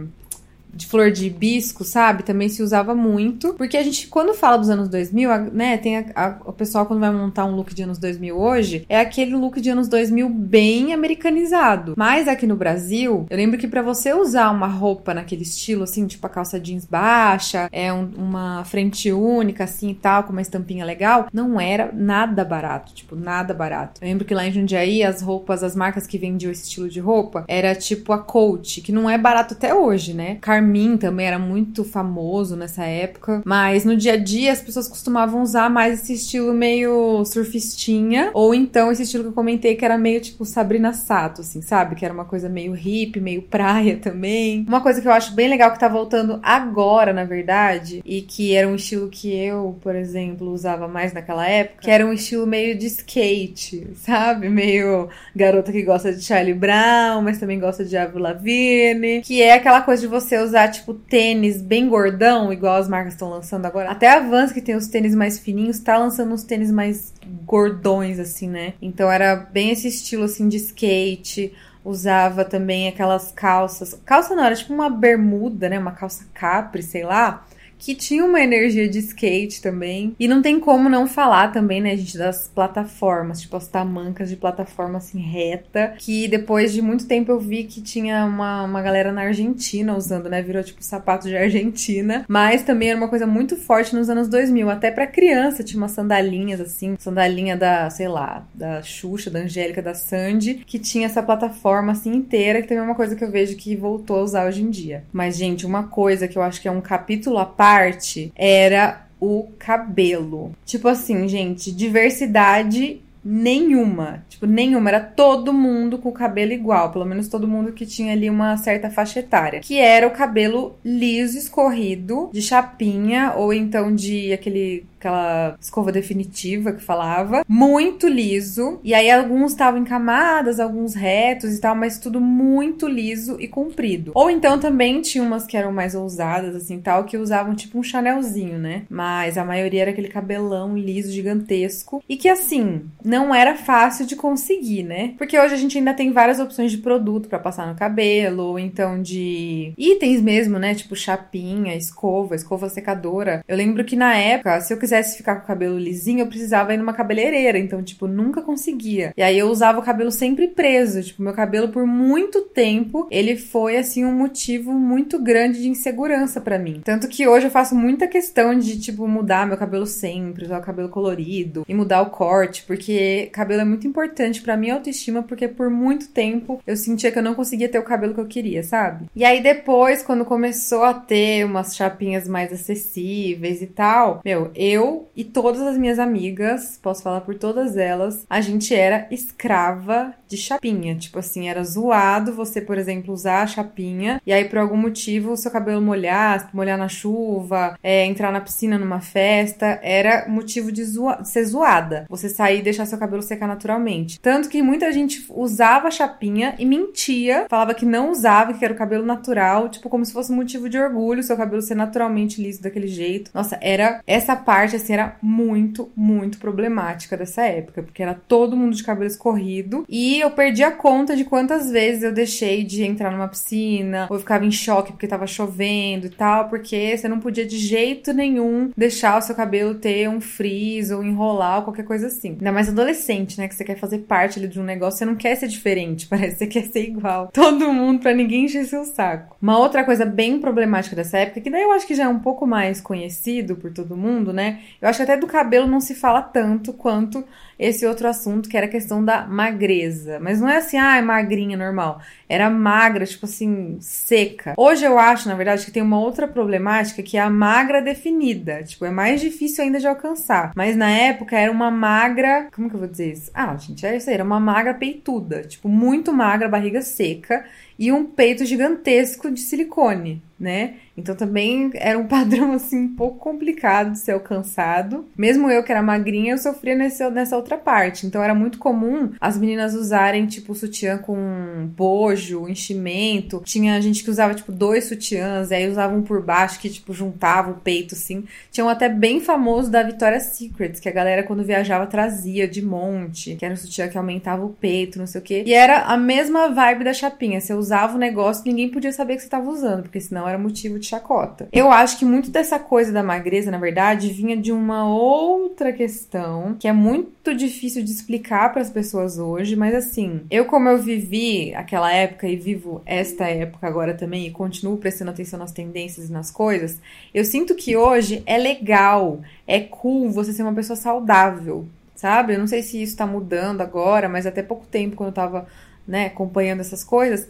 de 0.74 0.86
flor 0.86 1.10
de 1.10 1.26
hibisco, 1.26 1.84
sabe? 1.84 2.22
Também 2.22 2.48
se 2.48 2.62
usava 2.62 2.94
muito. 2.94 3.54
Porque 3.54 3.76
a 3.76 3.82
gente, 3.82 4.08
quando 4.08 4.34
fala 4.34 4.56
dos 4.56 4.70
anos 4.70 4.88
2000, 4.88 5.30
né, 5.52 5.76
tem 5.78 5.98
a, 5.98 6.04
a, 6.14 6.36
o 6.44 6.52
pessoal 6.52 6.86
quando 6.86 7.00
vai 7.00 7.12
montar 7.12 7.44
um 7.44 7.54
look 7.54 7.74
de 7.74 7.82
anos 7.82 7.98
2000 7.98 8.36
hoje, 8.36 8.84
é 8.88 8.98
aquele 8.98 9.34
look 9.34 9.60
de 9.60 9.70
anos 9.70 9.88
2000 9.88 10.28
bem 10.28 10.92
americanizado. 10.92 11.94
Mas 11.96 12.28
aqui 12.28 12.46
no 12.46 12.56
Brasil, 12.56 13.26
eu 13.30 13.36
lembro 13.36 13.58
que 13.58 13.68
para 13.68 13.82
você 13.82 14.12
usar 14.12 14.50
uma 14.50 14.66
roupa 14.66 15.14
naquele 15.14 15.42
estilo, 15.42 15.84
assim, 15.84 16.06
tipo 16.06 16.26
a 16.26 16.30
calça 16.30 16.58
jeans 16.58 16.84
baixa, 16.84 17.68
é 17.72 17.92
um, 17.92 18.10
uma 18.16 18.64
frente 18.64 19.12
única, 19.12 19.64
assim 19.64 19.90
e 19.90 19.94
tal, 19.94 20.24
com 20.24 20.32
uma 20.32 20.42
estampinha 20.42 20.84
legal, 20.84 21.28
não 21.32 21.60
era 21.60 21.90
nada 21.92 22.44
barato. 22.44 22.92
Tipo, 22.94 23.16
nada 23.16 23.54
barato. 23.54 24.00
Eu 24.02 24.08
lembro 24.08 24.24
que 24.24 24.34
lá 24.34 24.46
em 24.46 24.52
Jundiaí, 24.52 25.02
as 25.02 25.22
roupas, 25.22 25.62
as 25.62 25.76
marcas 25.76 26.06
que 26.06 26.18
vendiam 26.18 26.50
esse 26.50 26.64
estilo 26.64 26.88
de 26.88 27.00
roupa, 27.00 27.44
era 27.48 27.74
tipo 27.74 28.12
a 28.12 28.18
Coach, 28.18 28.80
que 28.80 28.92
não 28.92 29.08
é 29.08 29.18
barato 29.18 29.54
até 29.54 29.74
hoje, 29.74 30.14
né? 30.14 30.36
Car 30.40 30.62
Carmin 30.64 30.96
também 30.96 31.26
era 31.26 31.38
muito 31.38 31.84
famoso 31.84 32.56
nessa 32.56 32.84
época. 32.84 33.42
Mas 33.44 33.84
no 33.84 33.96
dia 33.96 34.14
a 34.14 34.16
dia 34.16 34.52
as 34.52 34.62
pessoas 34.62 34.88
costumavam 34.88 35.42
usar 35.42 35.68
mais 35.68 36.02
esse 36.02 36.14
estilo 36.14 36.54
meio 36.54 37.24
surfistinha. 37.26 38.30
Ou 38.32 38.54
então 38.54 38.90
esse 38.90 39.02
estilo 39.02 39.24
que 39.24 39.28
eu 39.28 39.34
comentei 39.34 39.76
que 39.76 39.84
era 39.84 39.98
meio 39.98 40.20
tipo 40.20 40.44
Sabrina 40.44 40.92
Sato, 40.94 41.42
assim, 41.42 41.60
sabe? 41.60 41.94
Que 41.94 42.04
era 42.04 42.14
uma 42.14 42.24
coisa 42.24 42.48
meio 42.48 42.72
hippie, 42.72 43.20
meio 43.20 43.42
praia 43.42 43.96
também. 43.96 44.64
Uma 44.66 44.80
coisa 44.80 45.00
que 45.00 45.08
eu 45.08 45.12
acho 45.12 45.34
bem 45.34 45.48
legal 45.48 45.72
que 45.72 45.78
tá 45.78 45.88
voltando 45.88 46.40
agora, 46.42 47.12
na 47.12 47.24
verdade, 47.24 48.02
e 48.04 48.22
que 48.22 48.54
era 48.54 48.66
um 48.66 48.76
estilo 48.76 49.08
que 49.08 49.34
eu, 49.34 49.76
por 49.82 49.94
exemplo, 49.94 50.50
usava 50.50 50.88
mais 50.88 51.12
naquela 51.12 51.46
época, 51.46 51.82
que 51.82 51.90
era 51.90 52.06
um 52.06 52.12
estilo 52.12 52.46
meio 52.46 52.76
de 52.76 52.86
skate, 52.86 53.88
sabe? 53.96 54.48
Meio 54.48 55.08
garota 55.34 55.70
que 55.70 55.82
gosta 55.82 56.12
de 56.12 56.22
Charlie 56.22 56.54
Brown, 56.54 57.22
mas 57.22 57.38
também 57.38 57.58
gosta 57.58 57.84
de 57.84 57.96
Avril 57.96 58.22
Lavigne, 58.22 59.20
que 59.22 59.42
é 59.42 59.54
aquela 59.54 59.82
coisa 59.82 60.02
de 60.02 60.08
você 60.08 60.38
usar 60.38 60.53
usar, 60.54 60.68
tipo, 60.68 60.94
tênis 60.94 61.60
bem 61.60 61.88
gordão, 61.88 62.52
igual 62.52 62.76
as 62.76 62.88
marcas 62.88 63.14
estão 63.14 63.28
lançando 63.28 63.66
agora. 63.66 63.90
Até 63.90 64.08
a 64.08 64.20
Vans, 64.20 64.52
que 64.52 64.62
tem 64.62 64.76
os 64.76 64.86
tênis 64.86 65.14
mais 65.14 65.38
fininhos, 65.38 65.80
tá 65.80 65.98
lançando 65.98 66.32
uns 66.32 66.44
tênis 66.44 66.70
mais 66.70 67.12
gordões, 67.44 68.20
assim, 68.20 68.48
né? 68.48 68.74
Então 68.80 69.10
era 69.10 69.34
bem 69.34 69.70
esse 69.70 69.88
estilo, 69.88 70.24
assim, 70.24 70.48
de 70.48 70.56
skate 70.56 71.52
usava 71.84 72.46
também 72.46 72.88
aquelas 72.88 73.30
calças. 73.30 74.00
Calça 74.06 74.34
não, 74.34 74.44
era 74.44 74.54
tipo 74.54 74.72
uma 74.72 74.88
bermuda, 74.88 75.68
né? 75.68 75.78
Uma 75.78 75.92
calça 75.92 76.24
capri, 76.32 76.82
sei 76.82 77.04
lá 77.04 77.44
que 77.84 77.94
tinha 77.94 78.24
uma 78.24 78.40
energia 78.40 78.88
de 78.88 78.98
skate 78.98 79.60
também. 79.60 80.16
E 80.18 80.26
não 80.26 80.40
tem 80.40 80.58
como 80.58 80.88
não 80.88 81.06
falar 81.06 81.52
também, 81.52 81.82
né, 81.82 81.94
gente, 81.94 82.16
das 82.16 82.48
plataformas, 82.48 83.42
tipo 83.42 83.56
as 83.58 83.68
tamancas 83.68 84.30
de 84.30 84.36
plataforma 84.36 84.96
assim 84.96 85.20
reta, 85.20 85.94
que 85.98 86.26
depois 86.26 86.72
de 86.72 86.80
muito 86.80 87.06
tempo 87.06 87.30
eu 87.30 87.38
vi 87.38 87.64
que 87.64 87.82
tinha 87.82 88.24
uma, 88.24 88.62
uma 88.62 88.80
galera 88.80 89.12
na 89.12 89.20
Argentina 89.22 89.94
usando, 89.94 90.30
né, 90.30 90.40
virou 90.40 90.64
tipo 90.64 90.82
sapato 90.82 91.28
de 91.28 91.36
Argentina, 91.36 92.24
mas 92.26 92.62
também 92.62 92.88
era 92.88 92.96
uma 92.96 93.08
coisa 93.08 93.26
muito 93.26 93.54
forte 93.54 93.94
nos 93.94 94.08
anos 94.08 94.28
2000, 94.28 94.70
até 94.70 94.90
para 94.90 95.06
criança 95.06 95.62
tinha 95.62 95.78
umas 95.78 95.90
sandalinhas 95.90 96.62
assim, 96.62 96.96
sandalinha 96.98 97.54
da, 97.54 97.90
sei 97.90 98.08
lá, 98.08 98.46
da 98.54 98.80
Xuxa, 98.82 99.30
da 99.30 99.40
Angélica, 99.40 99.82
da 99.82 99.92
Sandy, 99.92 100.62
que 100.66 100.78
tinha 100.78 101.04
essa 101.04 101.22
plataforma 101.22 101.92
assim 101.92 102.14
inteira, 102.14 102.62
que 102.62 102.68
também 102.68 102.82
é 102.82 102.86
uma 102.86 102.94
coisa 102.94 103.14
que 103.14 103.22
eu 103.22 103.30
vejo 103.30 103.56
que 103.56 103.76
voltou 103.76 104.20
a 104.20 104.22
usar 104.22 104.46
hoje 104.46 104.62
em 104.62 104.70
dia. 104.70 105.04
Mas 105.12 105.36
gente, 105.36 105.66
uma 105.66 105.82
coisa 105.82 106.26
que 106.26 106.38
eu 106.38 106.42
acho 106.42 106.62
que 106.62 106.68
é 106.68 106.70
um 106.70 106.80
capítulo 106.80 107.36
à 107.36 107.44
parte 107.44 107.73
parte 107.74 108.32
era 108.36 109.06
o 109.20 109.48
cabelo. 109.58 110.52
Tipo 110.64 110.88
assim, 110.88 111.26
gente, 111.28 111.72
diversidade 111.72 113.00
nenhuma. 113.24 114.22
Tipo, 114.28 114.46
nenhuma. 114.46 114.90
Era 114.90 115.00
todo 115.00 115.52
mundo 115.52 115.98
com 115.98 116.10
o 116.10 116.12
cabelo 116.12 116.52
igual. 116.52 116.92
Pelo 116.92 117.06
menos 117.06 117.28
todo 117.28 117.48
mundo 117.48 117.72
que 117.72 117.86
tinha 117.86 118.12
ali 118.12 118.28
uma 118.28 118.56
certa 118.58 118.90
faixa 118.90 119.20
etária. 119.20 119.60
Que 119.60 119.78
era 119.78 120.06
o 120.06 120.10
cabelo 120.10 120.76
liso, 120.84 121.38
escorrido, 121.38 122.28
de 122.32 122.42
chapinha, 122.42 123.32
ou 123.34 123.52
então 123.52 123.94
de 123.94 124.32
aquele 124.32 124.84
aquela 125.04 125.56
escova 125.60 125.92
definitiva 125.92 126.72
que 126.72 126.82
falava, 126.82 127.44
muito 127.46 128.08
liso. 128.08 128.80
E 128.82 128.94
aí 128.94 129.10
alguns 129.10 129.52
estavam 129.52 129.80
em 129.80 129.84
camadas, 129.84 130.58
alguns 130.58 130.94
retos 130.94 131.54
e 131.54 131.60
tal, 131.60 131.74
mas 131.74 131.98
tudo 131.98 132.20
muito 132.20 132.88
liso 132.88 133.36
e 133.38 133.46
comprido. 133.46 134.12
Ou 134.14 134.30
então 134.30 134.58
também 134.58 135.02
tinha 135.02 135.22
umas 135.22 135.46
que 135.46 135.56
eram 135.56 135.72
mais 135.72 135.94
ousadas, 135.94 136.56
assim, 136.56 136.80
tal, 136.80 137.04
que 137.04 137.18
usavam 137.18 137.54
tipo 137.54 137.78
um 137.78 137.82
chanelzinho, 137.82 138.58
né? 138.58 138.82
Mas 138.88 139.36
a 139.36 139.44
maioria 139.44 139.82
era 139.82 139.90
aquele 139.90 140.08
cabelão 140.08 140.76
liso, 140.76 141.12
gigantesco. 141.12 142.02
E 142.08 142.16
que, 142.16 142.28
assim, 142.28 142.82
não 143.04 143.34
era 143.34 143.54
fácil 143.54 144.06
de 144.06 144.16
conseguir, 144.16 144.82
né? 144.82 145.14
Porque 145.18 145.38
hoje 145.38 145.54
a 145.54 145.58
gente 145.58 145.76
ainda 145.76 145.92
tem 145.92 146.12
várias 146.12 146.40
opções 146.40 146.70
de 146.70 146.78
produto 146.78 147.28
para 147.28 147.38
passar 147.38 147.66
no 147.66 147.74
cabelo, 147.74 148.44
ou 148.44 148.58
então 148.58 149.02
de 149.02 149.72
itens 149.76 150.22
mesmo, 150.22 150.58
né? 150.58 150.74
Tipo 150.74 150.96
chapinha, 150.96 151.76
escova, 151.76 152.34
escova 152.34 152.68
secadora. 152.68 153.44
Eu 153.46 153.56
lembro 153.56 153.84
que 153.84 153.96
na 153.96 154.16
época, 154.16 154.60
se 154.60 154.72
eu 154.72 154.78
quiser 154.78 154.93
quisesse 154.94 155.16
ficar 155.16 155.36
com 155.36 155.44
o 155.44 155.46
cabelo 155.46 155.78
lisinho, 155.78 156.20
eu 156.20 156.26
precisava 156.26 156.72
ir 156.72 156.76
numa 156.76 156.92
cabeleireira. 156.92 157.58
Então, 157.58 157.82
tipo, 157.82 158.06
nunca 158.06 158.40
conseguia. 158.40 159.12
E 159.16 159.22
aí 159.22 159.38
eu 159.38 159.48
usava 159.48 159.80
o 159.80 159.82
cabelo 159.82 160.12
sempre 160.12 160.48
preso. 160.48 161.02
Tipo, 161.02 161.22
meu 161.22 161.32
cabelo 161.32 161.68
por 161.68 161.86
muito 161.86 162.42
tempo, 162.42 163.08
ele 163.10 163.36
foi, 163.36 163.76
assim, 163.76 164.04
um 164.04 164.12
motivo 164.12 164.72
muito 164.72 165.18
grande 165.18 165.62
de 165.62 165.68
insegurança 165.68 166.40
para 166.40 166.58
mim. 166.58 166.80
Tanto 166.84 167.08
que 167.08 167.26
hoje 167.26 167.46
eu 167.46 167.50
faço 167.50 167.74
muita 167.74 168.06
questão 168.06 168.56
de, 168.56 168.78
tipo, 168.78 169.08
mudar 169.08 169.46
meu 169.46 169.56
cabelo 169.56 169.86
sempre, 169.86 170.44
usar 170.44 170.60
o 170.60 170.64
cabelo 170.64 170.88
colorido 170.88 171.64
e 171.68 171.74
mudar 171.74 172.02
o 172.02 172.10
corte, 172.10 172.62
porque 172.66 173.28
cabelo 173.32 173.62
é 173.62 173.64
muito 173.64 173.86
importante 173.86 174.40
para 174.42 174.56
minha 174.56 174.74
autoestima, 174.74 175.22
porque 175.22 175.48
por 175.48 175.70
muito 175.70 176.08
tempo 176.08 176.60
eu 176.66 176.76
sentia 176.76 177.10
que 177.10 177.18
eu 177.18 177.22
não 177.22 177.34
conseguia 177.34 177.68
ter 177.68 177.78
o 177.78 177.82
cabelo 177.82 178.14
que 178.14 178.20
eu 178.20 178.26
queria, 178.26 178.62
sabe? 178.62 179.06
E 179.16 179.24
aí 179.24 179.42
depois, 179.42 180.02
quando 180.02 180.24
começou 180.24 180.84
a 180.84 180.94
ter 180.94 181.44
umas 181.44 181.74
chapinhas 181.74 182.28
mais 182.28 182.52
acessíveis 182.52 183.62
e 183.62 183.66
tal, 183.66 184.20
meu, 184.24 184.50
eu 184.54 184.83
eu 184.84 185.08
e 185.16 185.24
todas 185.24 185.62
as 185.62 185.78
minhas 185.78 185.98
amigas, 185.98 186.78
posso 186.82 187.02
falar 187.02 187.20
por 187.22 187.34
todas 187.36 187.76
elas, 187.76 188.26
a 188.28 188.40
gente 188.40 188.74
era 188.74 189.06
escrava 189.10 190.14
de 190.28 190.36
chapinha. 190.36 190.94
Tipo 190.96 191.18
assim, 191.18 191.48
era 191.48 191.62
zoado 191.64 192.32
você, 192.32 192.60
por 192.60 192.76
exemplo, 192.76 193.14
usar 193.14 193.42
a 193.42 193.46
chapinha 193.46 194.20
e 194.26 194.32
aí 194.32 194.44
por 194.44 194.58
algum 194.58 194.76
motivo 194.76 195.32
o 195.32 195.36
seu 195.36 195.50
cabelo 195.50 195.80
molhar, 195.80 196.50
molhar 196.52 196.76
na 196.76 196.88
chuva, 196.88 197.78
é, 197.82 198.04
entrar 198.04 198.32
na 198.32 198.40
piscina 198.40 198.78
numa 198.78 199.00
festa, 199.00 199.78
era 199.82 200.26
motivo 200.28 200.70
de, 200.70 200.84
zoa 200.84 201.16
de 201.22 201.28
ser 201.28 201.44
zoada. 201.44 202.06
Você 202.08 202.28
sair 202.28 202.58
e 202.58 202.62
deixar 202.62 202.86
seu 202.86 202.98
cabelo 202.98 203.22
secar 203.22 203.46
naturalmente. 203.46 204.20
Tanto 204.20 204.48
que 204.48 204.62
muita 204.62 204.92
gente 204.92 205.24
usava 205.30 205.88
a 205.88 205.90
chapinha 205.90 206.54
e 206.58 206.66
mentia, 206.66 207.46
falava 207.48 207.74
que 207.74 207.86
não 207.86 208.10
usava, 208.10 208.54
que 208.54 208.64
era 208.64 208.74
o 208.74 208.76
cabelo 208.76 209.06
natural, 209.06 209.68
tipo 209.68 209.88
como 209.88 210.04
se 210.04 210.12
fosse 210.12 210.32
motivo 210.32 210.68
de 210.68 210.78
orgulho 210.78 211.22
seu 211.22 211.36
cabelo 211.36 211.62
ser 211.62 211.74
naturalmente 211.74 212.42
liso 212.42 212.62
daquele 212.62 212.88
jeito. 212.88 213.30
Nossa, 213.32 213.58
era 213.60 214.00
essa 214.06 214.34
parte 214.34 214.63
parte, 214.64 214.76
assim, 214.76 214.94
era 214.94 215.16
muito, 215.20 215.92
muito 215.94 216.38
problemática 216.38 217.16
dessa 217.16 217.42
época, 217.42 217.82
porque 217.82 218.02
era 218.02 218.14
todo 218.14 218.56
mundo 218.56 218.74
de 218.74 218.82
cabelo 218.82 219.06
escorrido 219.06 219.84
e 219.88 220.20
eu 220.20 220.30
perdi 220.30 220.62
a 220.62 220.72
conta 220.72 221.14
de 221.14 221.24
quantas 221.24 221.70
vezes 221.70 222.02
eu 222.02 222.12
deixei 222.12 222.64
de 222.64 222.82
entrar 222.82 223.10
numa 223.10 223.28
piscina 223.28 224.06
ou 224.08 224.16
eu 224.16 224.20
ficava 224.20 224.44
em 224.44 224.50
choque 224.50 224.92
porque 224.92 225.06
tava 225.06 225.26
chovendo 225.26 226.06
e 226.06 226.10
tal, 226.10 226.48
porque 226.48 226.96
você 226.96 227.06
não 227.08 227.20
podia 227.20 227.44
de 227.44 227.58
jeito 227.58 228.12
nenhum 228.14 228.70
deixar 228.74 229.18
o 229.18 229.22
seu 229.22 229.34
cabelo 229.34 229.74
ter 229.74 230.08
um 230.08 230.20
frizz 230.20 230.90
ou 230.90 231.04
enrolar 231.04 231.58
ou 231.58 231.64
qualquer 231.64 231.84
coisa 231.84 232.06
assim. 232.06 232.30
Ainda 232.30 232.52
mais 232.52 232.68
adolescente, 232.68 233.38
né? 233.38 233.48
Que 233.48 233.54
você 233.54 233.64
quer 233.64 233.76
fazer 233.76 233.98
parte 233.98 234.38
ali 234.38 234.48
de 234.48 234.58
um 234.58 234.64
negócio, 234.64 234.98
você 234.98 235.04
não 235.04 235.14
quer 235.14 235.34
ser 235.36 235.48
diferente, 235.48 236.06
parece 236.08 236.36
que 236.36 236.38
você 236.38 236.46
quer 236.46 236.72
ser 236.72 236.88
igual. 236.88 237.28
Todo 237.32 237.72
mundo 237.72 238.00
pra 238.00 238.14
ninguém 238.14 238.46
encher 238.46 238.64
seu 238.64 238.84
saco. 238.84 239.36
Uma 239.42 239.58
outra 239.58 239.84
coisa 239.84 240.06
bem 240.06 240.40
problemática 240.40 240.96
dessa 240.96 241.18
época, 241.18 241.42
que 241.42 241.50
daí 241.50 241.62
eu 241.62 241.72
acho 241.72 241.86
que 241.86 241.94
já 241.94 242.04
é 242.04 242.08
um 242.08 242.20
pouco 242.20 242.46
mais 242.46 242.80
conhecido 242.80 243.56
por 243.56 243.72
todo 243.72 243.96
mundo, 243.96 244.32
né? 244.32 244.53
Eu 244.80 244.88
acho 244.88 244.98
que 244.98 245.02
até 245.02 245.16
do 245.16 245.26
cabelo 245.26 245.66
não 245.66 245.80
se 245.80 245.94
fala 245.94 246.22
tanto 246.22 246.72
quanto 246.72 247.24
esse 247.58 247.86
outro 247.86 248.08
assunto, 248.08 248.48
que 248.48 248.56
era 248.56 248.66
a 248.66 248.68
questão 248.68 249.04
da 249.04 249.26
magreza. 249.26 250.18
Mas 250.20 250.40
não 250.40 250.48
é 250.48 250.56
assim, 250.56 250.76
ah, 250.76 250.96
é 250.96 251.02
magrinha 251.02 251.56
normal. 251.56 252.00
Era 252.28 252.50
magra, 252.50 253.06
tipo 253.06 253.26
assim, 253.26 253.76
seca. 253.80 254.54
Hoje 254.56 254.84
eu 254.84 254.98
acho, 254.98 255.28
na 255.28 255.34
verdade, 255.34 255.64
que 255.64 255.70
tem 255.70 255.82
uma 255.82 255.98
outra 255.98 256.26
problemática 256.26 257.02
que 257.02 257.16
é 257.16 257.20
a 257.20 257.30
magra 257.30 257.80
definida. 257.80 258.62
Tipo, 258.64 258.84
é 258.84 258.90
mais 258.90 259.20
difícil 259.20 259.64
ainda 259.64 259.78
de 259.78 259.86
alcançar. 259.86 260.52
Mas 260.56 260.76
na 260.76 260.90
época 260.90 261.36
era 261.38 261.52
uma 261.52 261.70
magra. 261.70 262.48
Como 262.52 262.68
que 262.68 262.74
eu 262.74 262.80
vou 262.80 262.88
dizer 262.88 263.12
isso? 263.12 263.30
Ah, 263.32 263.56
gente, 263.56 263.86
é 263.86 263.96
isso 263.96 264.08
aí. 264.08 264.14
Era 264.14 264.24
uma 264.24 264.40
magra 264.40 264.74
peituda. 264.74 265.42
Tipo, 265.42 265.68
muito 265.68 266.12
magra, 266.12 266.48
barriga 266.48 266.82
seca 266.82 267.44
e 267.78 267.90
um 267.92 268.04
peito 268.04 268.44
gigantesco 268.44 269.30
de 269.30 269.40
silicone, 269.40 270.22
né? 270.38 270.74
Então 270.96 271.14
também 271.14 271.70
era 271.74 271.98
um 271.98 272.06
padrão 272.08 272.52
assim 272.52 272.78
um 272.78 272.94
pouco 272.94 273.18
complicado 273.18 273.92
de 273.92 273.98
ser 273.98 274.12
alcançado. 274.12 275.06
Mesmo 275.16 275.50
eu 275.50 275.62
que 275.62 275.72
era 275.72 275.82
magrinha, 275.82 276.34
eu 276.34 276.38
sofria 276.38 276.74
nesse, 276.74 277.08
nessa 277.10 277.36
outra 277.36 277.56
parte. 277.56 278.06
Então 278.06 278.22
era 278.22 278.34
muito 278.34 278.58
comum 278.58 279.12
as 279.20 279.36
meninas 279.36 279.74
usarem 279.74 280.26
tipo 280.26 280.54
sutiã 280.54 280.98
com 280.98 281.68
bojo, 281.76 282.48
enchimento. 282.48 283.42
Tinha 283.44 283.80
gente 283.80 284.04
que 284.04 284.10
usava 284.10 284.34
tipo 284.34 284.52
dois 284.52 284.84
sutiãs, 284.84 285.50
e 285.50 285.54
aí 285.54 285.68
usavam 285.68 286.02
por 286.02 286.22
baixo 286.22 286.60
que 286.60 286.70
tipo 286.70 286.92
juntava 286.92 287.50
o 287.50 287.54
peito 287.54 287.94
assim. 287.94 288.24
Tinha 288.50 288.64
um 288.64 288.68
até 288.68 288.88
bem 288.88 289.20
famoso 289.20 289.70
da 289.70 289.82
Victoria's 289.82 290.24
Secret, 290.24 290.80
que 290.80 290.88
a 290.88 290.92
galera 290.92 291.22
quando 291.22 291.42
viajava 291.42 291.86
trazia 291.86 292.46
de 292.46 292.62
monte, 292.62 293.34
que 293.36 293.44
era 293.44 293.54
um 293.54 293.56
sutiã 293.56 293.88
que 293.88 293.98
aumentava 293.98 294.44
o 294.44 294.50
peito, 294.50 294.98
não 294.98 295.06
sei 295.06 295.20
o 295.20 295.24
quê. 295.24 295.42
E 295.46 295.52
era 295.52 295.82
a 295.82 295.96
mesma 295.96 296.48
vibe 296.48 296.84
da 296.84 296.92
chapinha. 296.92 297.40
Você 297.40 297.54
usava 297.64 297.96
o 297.96 297.98
negócio, 297.98 298.44
ninguém 298.44 298.68
podia 298.68 298.92
saber 298.92 299.14
que 299.14 299.20
você 299.20 299.26
estava 299.26 299.48
usando, 299.50 299.84
porque 299.84 300.00
senão 300.00 300.28
era 300.28 300.38
motivo 300.38 300.78
de 300.78 300.86
chacota. 300.86 301.48
Eu 301.52 301.72
acho 301.72 301.98
que 301.98 302.04
muito 302.04 302.30
dessa 302.30 302.58
coisa 302.58 302.92
da 302.92 303.02
magreza, 303.02 303.50
na 303.50 303.58
verdade, 303.58 304.12
vinha 304.12 304.36
de 304.36 304.52
uma 304.52 304.86
outra 304.86 305.72
questão 305.72 306.56
que 306.58 306.68
é 306.68 306.72
muito 306.72 307.34
difícil 307.34 307.82
de 307.82 307.90
explicar 307.90 308.52
para 308.52 308.62
as 308.62 308.70
pessoas 308.70 309.18
hoje, 309.18 309.56
mas 309.56 309.74
assim, 309.74 310.22
eu 310.30 310.44
como 310.44 310.68
eu 310.68 310.78
vivi 310.78 311.54
aquela 311.54 311.92
época 311.92 312.28
e 312.28 312.36
vivo 312.36 312.82
esta 312.84 313.24
época 313.24 313.66
agora 313.66 313.94
também 313.94 314.26
e 314.26 314.30
continuo 314.30 314.76
prestando 314.76 315.10
atenção 315.10 315.38
nas 315.38 315.52
tendências 315.52 316.08
e 316.08 316.12
nas 316.12 316.30
coisas, 316.30 316.80
eu 317.12 317.24
sinto 317.24 317.54
que 317.54 317.76
hoje 317.76 318.22
é 318.26 318.36
legal, 318.36 319.20
é 319.46 319.60
cool 319.60 320.10
você 320.10 320.32
ser 320.32 320.42
uma 320.42 320.54
pessoa 320.54 320.76
saudável, 320.76 321.66
sabe? 321.94 322.34
Eu 322.34 322.38
não 322.38 322.46
sei 322.46 322.62
se 322.62 322.82
isso 322.82 322.96
tá 322.96 323.06
mudando 323.06 323.62
agora, 323.62 324.08
mas 324.08 324.26
até 324.26 324.42
pouco 324.42 324.66
tempo 324.66 324.96
quando 324.96 325.08
eu 325.08 325.14
tava, 325.14 325.46
né, 325.86 326.06
acompanhando 326.06 326.60
essas 326.60 326.84
coisas, 326.84 327.26